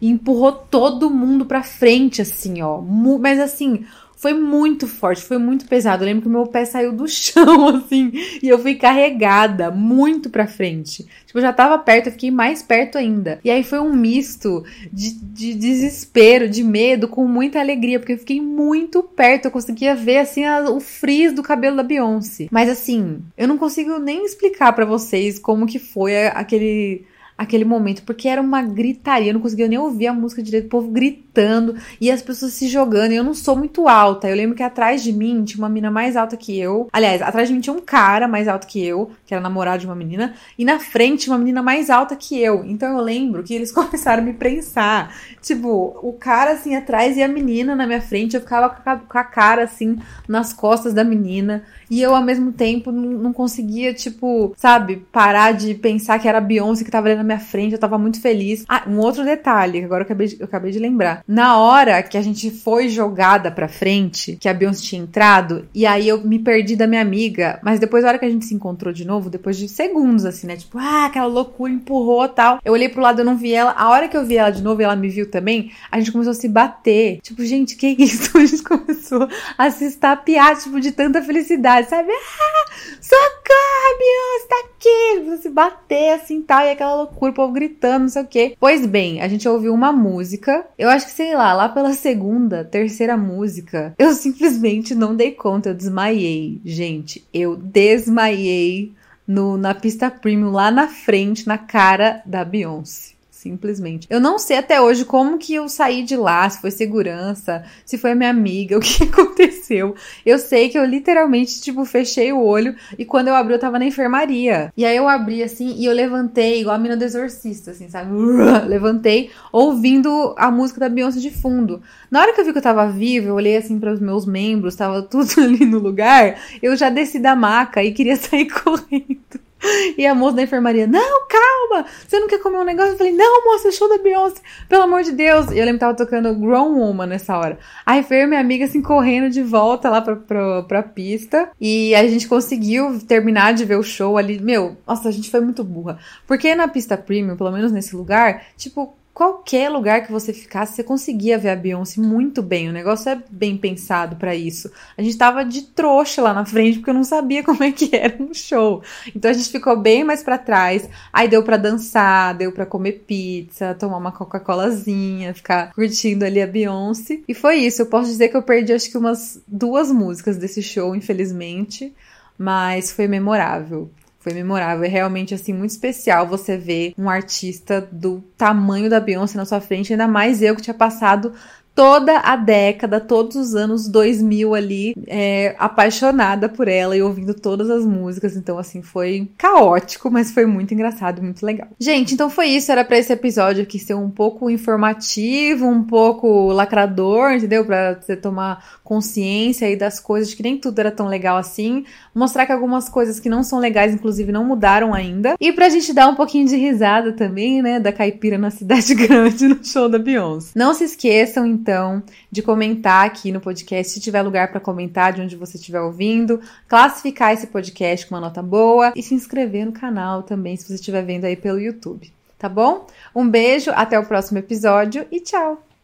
E 0.00 0.10
empurrou 0.10 0.52
todo 0.52 1.10
mundo 1.10 1.46
pra 1.46 1.62
frente, 1.62 2.20
assim, 2.20 2.60
ó. 2.62 2.80
Mas 2.80 3.38
assim 3.38 3.84
foi 4.26 4.34
muito 4.34 4.88
forte, 4.88 5.22
foi 5.22 5.38
muito 5.38 5.68
pesado. 5.68 6.02
Eu 6.02 6.06
lembro 6.06 6.24
que 6.24 6.28
meu 6.28 6.48
pé 6.48 6.64
saiu 6.64 6.92
do 6.92 7.06
chão, 7.06 7.68
assim, 7.68 8.10
e 8.42 8.48
eu 8.48 8.58
fui 8.58 8.74
carregada 8.74 9.70
muito 9.70 10.28
pra 10.28 10.48
frente. 10.48 11.06
Tipo, 11.24 11.38
eu 11.38 11.42
já 11.42 11.52
tava 11.52 11.78
perto, 11.78 12.06
eu 12.06 12.12
fiquei 12.12 12.32
mais 12.32 12.60
perto 12.60 12.98
ainda. 12.98 13.38
E 13.44 13.50
aí 13.52 13.62
foi 13.62 13.78
um 13.78 13.94
misto 13.94 14.64
de, 14.92 15.12
de 15.12 15.54
desespero, 15.54 16.48
de 16.48 16.64
medo, 16.64 17.06
com 17.06 17.24
muita 17.24 17.60
alegria, 17.60 18.00
porque 18.00 18.14
eu 18.14 18.18
fiquei 18.18 18.40
muito 18.40 19.00
perto. 19.00 19.44
Eu 19.44 19.52
conseguia 19.52 19.94
ver, 19.94 20.18
assim, 20.18 20.44
a, 20.44 20.68
o 20.70 20.80
frizz 20.80 21.32
do 21.32 21.42
cabelo 21.44 21.76
da 21.76 21.84
Beyoncé. 21.84 22.48
Mas, 22.50 22.68
assim, 22.68 23.20
eu 23.38 23.46
não 23.46 23.56
consigo 23.56 24.00
nem 24.00 24.24
explicar 24.24 24.72
para 24.72 24.84
vocês 24.84 25.38
como 25.38 25.68
que 25.68 25.78
foi 25.78 26.26
aquele 26.26 27.04
aquele 27.36 27.64
momento, 27.64 28.02
porque 28.02 28.28
era 28.28 28.40
uma 28.40 28.62
gritaria, 28.62 29.30
eu 29.30 29.34
não 29.34 29.40
conseguia 29.40 29.68
nem 29.68 29.78
ouvir 29.78 30.06
a 30.06 30.12
música 30.12 30.42
direito, 30.42 30.66
o 30.66 30.70
povo 30.70 30.88
gritando 30.88 31.76
e 32.00 32.10
as 32.10 32.22
pessoas 32.22 32.54
se 32.54 32.68
jogando. 32.68 33.12
E 33.12 33.16
eu 33.16 33.24
não 33.24 33.34
sou 33.34 33.54
muito 33.54 33.88
alta. 33.88 34.28
Eu 34.28 34.36
lembro 34.36 34.56
que 34.56 34.62
atrás 34.62 35.02
de 35.02 35.12
mim 35.12 35.44
tinha 35.44 35.58
uma 35.58 35.68
menina 35.68 35.90
mais 35.90 36.16
alta 36.16 36.36
que 36.36 36.58
eu. 36.58 36.88
Aliás, 36.92 37.20
atrás 37.20 37.48
de 37.48 37.54
mim 37.54 37.60
tinha 37.60 37.74
um 37.74 37.80
cara 37.80 38.26
mais 38.26 38.48
alto 38.48 38.66
que 38.66 38.82
eu, 38.82 39.10
que 39.26 39.34
era 39.34 39.42
namorado 39.42 39.80
de 39.80 39.86
uma 39.86 39.94
menina, 39.94 40.34
e 40.58 40.64
na 40.64 40.78
frente 40.78 41.28
uma 41.28 41.38
menina 41.38 41.62
mais 41.62 41.90
alta 41.90 42.16
que 42.16 42.40
eu. 42.40 42.64
Então 42.64 42.96
eu 42.96 43.04
lembro 43.04 43.42
que 43.42 43.54
eles 43.54 43.70
começaram 43.72 44.22
a 44.22 44.26
me 44.26 44.32
prensar. 44.32 45.14
Tipo, 45.42 45.98
o 46.02 46.14
cara 46.14 46.52
assim 46.52 46.74
atrás 46.74 47.16
e 47.16 47.22
a 47.22 47.28
menina 47.28 47.76
na 47.76 47.86
minha 47.86 48.00
frente, 48.00 48.34
eu 48.34 48.40
ficava 48.40 48.70
com 48.70 49.18
a 49.18 49.24
cara 49.24 49.64
assim 49.64 49.98
nas 50.26 50.52
costas 50.52 50.94
da 50.94 51.04
menina. 51.04 51.64
E 51.90 52.00
eu, 52.00 52.14
ao 52.14 52.22
mesmo 52.22 52.52
tempo, 52.52 52.90
não 52.90 53.32
conseguia, 53.32 53.92
tipo, 53.92 54.54
sabe, 54.56 55.04
parar 55.12 55.52
de 55.52 55.74
pensar 55.74 56.18
que 56.18 56.28
era 56.28 56.38
a 56.38 56.40
Beyoncé 56.40 56.84
que 56.84 56.90
tava 56.90 57.08
ali 57.08 57.16
na 57.16 57.24
minha 57.24 57.38
frente. 57.38 57.72
Eu 57.72 57.78
tava 57.78 57.98
muito 57.98 58.20
feliz. 58.20 58.64
Ah, 58.68 58.84
um 58.86 58.98
outro 58.98 59.24
detalhe, 59.24 59.84
agora 59.84 60.02
eu 60.02 60.04
acabei 60.06 60.26
de, 60.28 60.40
eu 60.40 60.44
acabei 60.46 60.72
de 60.72 60.78
lembrar. 60.78 61.22
Na 61.26 61.58
hora 61.58 62.02
que 62.02 62.16
a 62.16 62.22
gente 62.22 62.50
foi 62.50 62.88
jogada 62.88 63.50
pra 63.50 63.68
frente, 63.68 64.36
que 64.40 64.48
a 64.48 64.54
Beyoncé 64.54 64.82
tinha 64.82 65.02
entrado, 65.02 65.68
e 65.74 65.86
aí 65.86 66.08
eu 66.08 66.22
me 66.22 66.38
perdi 66.38 66.76
da 66.76 66.86
minha 66.86 67.02
amiga, 67.02 67.60
mas 67.62 67.78
depois, 67.78 68.02
na 68.02 68.10
hora 68.10 68.18
que 68.18 68.24
a 68.24 68.30
gente 68.30 68.44
se 68.44 68.54
encontrou 68.54 68.92
de 68.92 69.04
novo, 69.04 69.30
depois 69.30 69.56
de 69.56 69.68
segundos, 69.68 70.24
assim, 70.24 70.46
né? 70.46 70.56
Tipo, 70.56 70.78
ah, 70.78 71.06
aquela 71.06 71.26
loucura 71.26 71.72
empurrou 71.72 72.28
tal. 72.28 72.60
Eu 72.64 72.72
olhei 72.72 72.88
pro 72.88 73.02
lado, 73.02 73.20
eu 73.20 73.24
não 73.24 73.36
vi 73.36 73.52
ela. 73.52 73.72
A 73.72 73.90
hora 73.90 74.08
que 74.08 74.16
eu 74.16 74.24
vi 74.24 74.36
ela 74.36 74.50
de 74.50 74.62
novo 74.62 74.80
e 74.80 74.84
ela 74.84 74.96
me 74.96 75.08
viu 75.08 75.30
também, 75.30 75.70
a 75.90 75.98
gente 75.98 76.12
começou 76.12 76.32
a 76.32 76.34
se 76.34 76.48
bater. 76.48 77.20
Tipo, 77.22 77.44
gente, 77.44 77.76
que 77.76 77.88
isso? 77.98 78.36
A 78.36 78.44
gente 78.44 78.62
começou 78.62 79.28
a 79.56 79.70
se 79.70 79.86
estapear, 79.86 80.56
tipo, 80.58 80.80
de 80.80 80.92
tanta 80.92 81.22
felicidade, 81.22 81.75
sabe? 81.84 82.10
Ah, 82.12 82.72
socorro, 83.00 83.98
Beyoncé, 83.98 84.48
tá 84.48 84.56
aqui! 84.64 85.36
Você 85.36 85.50
bater 85.50 86.14
assim 86.14 86.42
tal, 86.42 86.64
e 86.64 86.70
aquela 86.70 86.94
loucura, 86.94 87.32
o 87.32 87.34
povo 87.34 87.52
gritando, 87.52 88.02
não 88.02 88.08
sei 88.08 88.22
o 88.22 88.26
quê. 88.26 88.56
Pois 88.58 88.86
bem, 88.86 89.20
a 89.20 89.28
gente 89.28 89.48
ouviu 89.48 89.74
uma 89.74 89.92
música. 89.92 90.66
Eu 90.78 90.88
acho 90.88 91.06
que, 91.06 91.12
sei 91.12 91.34
lá, 91.34 91.52
lá 91.52 91.68
pela 91.68 91.92
segunda, 91.92 92.64
terceira 92.64 93.16
música, 93.16 93.94
eu 93.98 94.12
simplesmente 94.12 94.94
não 94.94 95.14
dei 95.14 95.32
conta, 95.32 95.70
eu 95.70 95.74
desmaiei. 95.74 96.60
Gente, 96.64 97.26
eu 97.32 97.56
desmaiei 97.56 98.92
no, 99.26 99.56
na 99.56 99.74
pista 99.74 100.10
premium 100.10 100.52
lá 100.52 100.70
na 100.70 100.88
frente, 100.88 101.46
na 101.46 101.58
cara 101.58 102.22
da 102.24 102.44
Beyoncé 102.44 103.15
simplesmente. 103.46 104.08
Eu 104.10 104.20
não 104.20 104.38
sei 104.38 104.58
até 104.58 104.80
hoje 104.80 105.04
como 105.04 105.38
que 105.38 105.54
eu 105.54 105.68
saí 105.68 106.02
de 106.02 106.16
lá, 106.16 106.48
se 106.50 106.60
foi 106.60 106.72
segurança, 106.72 107.64
se 107.84 107.96
foi 107.96 108.14
minha 108.14 108.30
amiga, 108.30 108.76
o 108.78 108.80
que 108.80 109.04
aconteceu. 109.04 109.94
Eu 110.24 110.38
sei 110.38 110.68
que 110.68 110.76
eu 110.76 110.84
literalmente, 110.84 111.60
tipo, 111.60 111.84
fechei 111.84 112.32
o 112.32 112.42
olho 112.42 112.74
e 112.98 113.04
quando 113.04 113.28
eu 113.28 113.36
abri 113.36 113.54
eu 113.54 113.58
tava 113.58 113.78
na 113.78 113.84
enfermaria. 113.84 114.72
E 114.76 114.84
aí 114.84 114.96
eu 114.96 115.08
abri 115.08 115.42
assim 115.42 115.74
e 115.76 115.84
eu 115.84 115.92
levantei, 115.92 116.60
igual 116.60 116.74
a 116.74 116.78
mina 116.78 116.96
do 116.96 117.04
exorcista, 117.04 117.70
assim, 117.70 117.88
sabe? 117.88 118.10
Levantei 118.66 119.30
ouvindo 119.52 120.34
a 120.36 120.50
música 120.50 120.80
da 120.80 120.88
Beyoncé 120.88 121.20
de 121.20 121.30
fundo. 121.30 121.80
Na 122.10 122.20
hora 122.20 122.32
que 122.32 122.40
eu 122.40 122.44
vi 122.44 122.52
que 122.52 122.58
eu 122.58 122.62
tava 122.62 122.88
viva, 122.88 123.28
eu 123.28 123.34
olhei 123.34 123.56
assim 123.56 123.78
para 123.78 123.92
os 123.92 124.00
meus 124.00 124.26
membros, 124.26 124.74
tava 124.74 125.02
tudo 125.06 125.30
ali 125.38 125.64
no 125.64 125.78
lugar, 125.78 126.38
eu 126.60 126.76
já 126.76 126.90
desci 126.90 127.18
da 127.18 127.36
maca 127.36 127.82
e 127.82 127.92
queria 127.92 128.16
sair 128.16 128.46
correndo. 128.46 129.45
E 129.96 130.06
a 130.06 130.14
moça 130.14 130.36
da 130.36 130.42
enfermaria, 130.42 130.86
não, 130.86 131.26
calma, 131.26 131.86
você 132.06 132.18
não 132.18 132.28
quer 132.28 132.38
comer 132.40 132.58
um 132.58 132.64
negócio? 132.64 132.92
Eu 132.92 132.98
falei, 132.98 133.12
não, 133.12 133.44
moça, 133.44 133.68
é 133.68 133.72
show 133.72 133.88
da 133.88 133.98
Beyoncé, 133.98 134.40
pelo 134.68 134.82
amor 134.82 135.02
de 135.02 135.12
Deus. 135.12 135.50
E 135.50 135.58
eu 135.58 135.64
lembro 135.64 135.74
que 135.74 135.80
tava 135.80 135.96
tocando 135.96 136.34
Grown 136.34 136.78
Woman 136.78 137.06
nessa 137.06 137.36
hora. 137.36 137.58
Aí 137.84 138.02
veio 138.02 138.28
minha 138.28 138.40
amiga 138.40 138.64
assim 138.64 138.82
correndo 138.82 139.30
de 139.30 139.42
volta 139.42 139.88
lá 139.88 140.00
pra, 140.00 140.16
pra, 140.16 140.62
pra 140.62 140.82
pista. 140.82 141.50
E 141.60 141.94
a 141.94 142.06
gente 142.06 142.28
conseguiu 142.28 142.98
terminar 143.00 143.54
de 143.54 143.64
ver 143.64 143.76
o 143.76 143.82
show 143.82 144.16
ali. 144.16 144.38
Meu, 144.40 144.76
nossa, 144.86 145.08
a 145.08 145.12
gente 145.12 145.30
foi 145.30 145.40
muito 145.40 145.64
burra. 145.64 145.98
Porque 146.26 146.54
na 146.54 146.68
pista 146.68 146.96
premium, 146.96 147.36
pelo 147.36 147.52
menos 147.52 147.72
nesse 147.72 147.94
lugar, 147.96 148.44
tipo, 148.56 148.95
qualquer 149.16 149.70
lugar 149.70 150.04
que 150.04 150.12
você 150.12 150.30
ficasse, 150.30 150.74
você 150.74 150.84
conseguia 150.84 151.38
ver 151.38 151.48
a 151.48 151.56
Beyoncé 151.56 151.98
muito 151.98 152.42
bem. 152.42 152.68
O 152.68 152.72
negócio 152.72 153.08
é 153.08 153.18
bem 153.30 153.56
pensado 153.56 154.16
para 154.16 154.34
isso. 154.34 154.70
A 154.94 155.00
gente 155.00 155.16
tava 155.16 155.42
de 155.42 155.62
trouxa 155.62 156.20
lá 156.20 156.34
na 156.34 156.44
frente 156.44 156.76
porque 156.76 156.90
eu 156.90 156.94
não 156.94 157.02
sabia 157.02 157.40
como 157.42 157.64
é 157.64 157.72
que 157.72 157.96
era 157.96 158.22
um 158.22 158.34
show. 158.34 158.82
Então 159.14 159.30
a 159.30 159.32
gente 159.32 159.50
ficou 159.50 159.74
bem 159.74 160.04
mais 160.04 160.22
para 160.22 160.36
trás. 160.36 160.86
Aí 161.10 161.28
deu 161.28 161.42
para 161.42 161.56
dançar, 161.56 162.34
deu 162.34 162.52
para 162.52 162.66
comer 162.66 163.04
pizza, 163.06 163.74
tomar 163.74 163.96
uma 163.96 164.12
Coca-Colazinha, 164.12 165.32
ficar 165.32 165.72
curtindo 165.72 166.22
ali 166.22 166.42
a 166.42 166.46
Beyoncé. 166.46 167.20
E 167.26 167.32
foi 167.32 167.54
isso. 167.56 167.80
Eu 167.80 167.86
posso 167.86 168.10
dizer 168.10 168.28
que 168.28 168.36
eu 168.36 168.42
perdi 168.42 168.74
acho 168.74 168.90
que 168.90 168.98
umas 168.98 169.40
duas 169.48 169.90
músicas 169.90 170.36
desse 170.36 170.62
show, 170.62 170.94
infelizmente, 170.94 171.90
mas 172.36 172.92
foi 172.92 173.08
memorável. 173.08 173.90
Foi 174.26 174.34
memorável. 174.34 174.84
É 174.84 174.88
realmente, 174.88 175.32
assim, 175.32 175.52
muito 175.52 175.70
especial 175.70 176.26
você 176.26 176.56
ver 176.56 176.92
um 176.98 177.08
artista 177.08 177.80
do 177.92 178.20
tamanho 178.36 178.90
da 178.90 178.98
Beyoncé 178.98 179.36
na 179.36 179.44
sua 179.44 179.60
frente, 179.60 179.92
ainda 179.92 180.08
mais 180.08 180.42
eu 180.42 180.56
que 180.56 180.62
tinha 180.62 180.74
passado 180.74 181.32
toda 181.76 182.20
a 182.20 182.36
década, 182.36 182.98
todos 182.98 183.36
os 183.36 183.54
anos 183.54 183.86
2000 183.86 184.54
ali, 184.54 184.94
é, 185.06 185.54
apaixonada 185.58 186.48
por 186.48 186.68
ela 186.68 186.96
e 186.96 187.02
ouvindo 187.02 187.34
todas 187.34 187.68
as 187.68 187.84
músicas. 187.84 188.34
Então, 188.34 188.58
assim, 188.58 188.80
foi 188.80 189.28
caótico, 189.36 190.10
mas 190.10 190.32
foi 190.32 190.46
muito 190.46 190.72
engraçado, 190.72 191.22
muito 191.22 191.44
legal. 191.44 191.68
Gente, 191.78 192.14
então 192.14 192.30
foi 192.30 192.46
isso. 192.46 192.72
Era 192.72 192.82
para 192.82 192.96
esse 192.96 193.12
episódio 193.12 193.62
aqui 193.62 193.78
ser 193.78 193.92
um 193.92 194.08
pouco 194.08 194.48
informativo, 194.48 195.66
um 195.66 195.84
pouco 195.84 196.50
lacrador, 196.50 197.32
entendeu? 197.32 197.62
Pra 197.62 198.00
você 198.00 198.16
tomar 198.16 198.78
consciência 198.82 199.68
aí 199.68 199.76
das 199.76 200.00
coisas, 200.00 200.30
de 200.30 200.36
que 200.36 200.42
nem 200.42 200.56
tudo 200.56 200.78
era 200.78 200.90
tão 200.90 201.06
legal 201.06 201.36
assim. 201.36 201.84
Mostrar 202.14 202.46
que 202.46 202.52
algumas 202.52 202.88
coisas 202.88 203.20
que 203.20 203.28
não 203.28 203.42
são 203.42 203.58
legais, 203.58 203.92
inclusive, 203.92 204.32
não 204.32 204.44
mudaram 204.46 204.94
ainda. 204.94 205.34
E 205.38 205.52
pra 205.52 205.68
gente 205.68 205.92
dar 205.92 206.08
um 206.08 206.14
pouquinho 206.14 206.48
de 206.48 206.56
risada 206.56 207.12
também, 207.12 207.60
né? 207.60 207.78
Da 207.78 207.92
caipira 207.92 208.38
na 208.38 208.48
cidade 208.50 208.94
grande 208.94 209.46
no 209.46 209.62
show 209.62 209.90
da 209.90 209.98
Beyoncé. 209.98 210.52
Não 210.54 210.72
se 210.72 210.84
esqueçam, 210.84 211.46
então, 211.66 212.00
de 212.30 212.42
comentar 212.42 213.04
aqui 213.04 213.32
no 213.32 213.40
podcast, 213.40 213.92
se 213.92 213.98
tiver 213.98 214.22
lugar 214.22 214.52
para 214.52 214.60
comentar 214.60 215.12
de 215.12 215.20
onde 215.20 215.34
você 215.34 215.56
estiver 215.56 215.80
ouvindo, 215.80 216.40
classificar 216.68 217.32
esse 217.32 217.48
podcast 217.48 218.06
com 218.06 218.14
uma 218.14 218.20
nota 218.20 218.40
boa 218.40 218.92
e 218.94 219.02
se 219.02 219.14
inscrever 219.14 219.66
no 219.66 219.72
canal 219.72 220.22
também, 220.22 220.56
se 220.56 220.64
você 220.64 220.74
estiver 220.74 221.04
vendo 221.04 221.24
aí 221.24 221.34
pelo 221.34 221.58
YouTube. 221.58 222.12
Tá 222.38 222.48
bom? 222.48 222.86
Um 223.12 223.28
beijo, 223.28 223.72
até 223.74 223.98
o 223.98 224.06
próximo 224.06 224.38
episódio 224.38 225.08
e 225.10 225.18
tchau! 225.18 225.75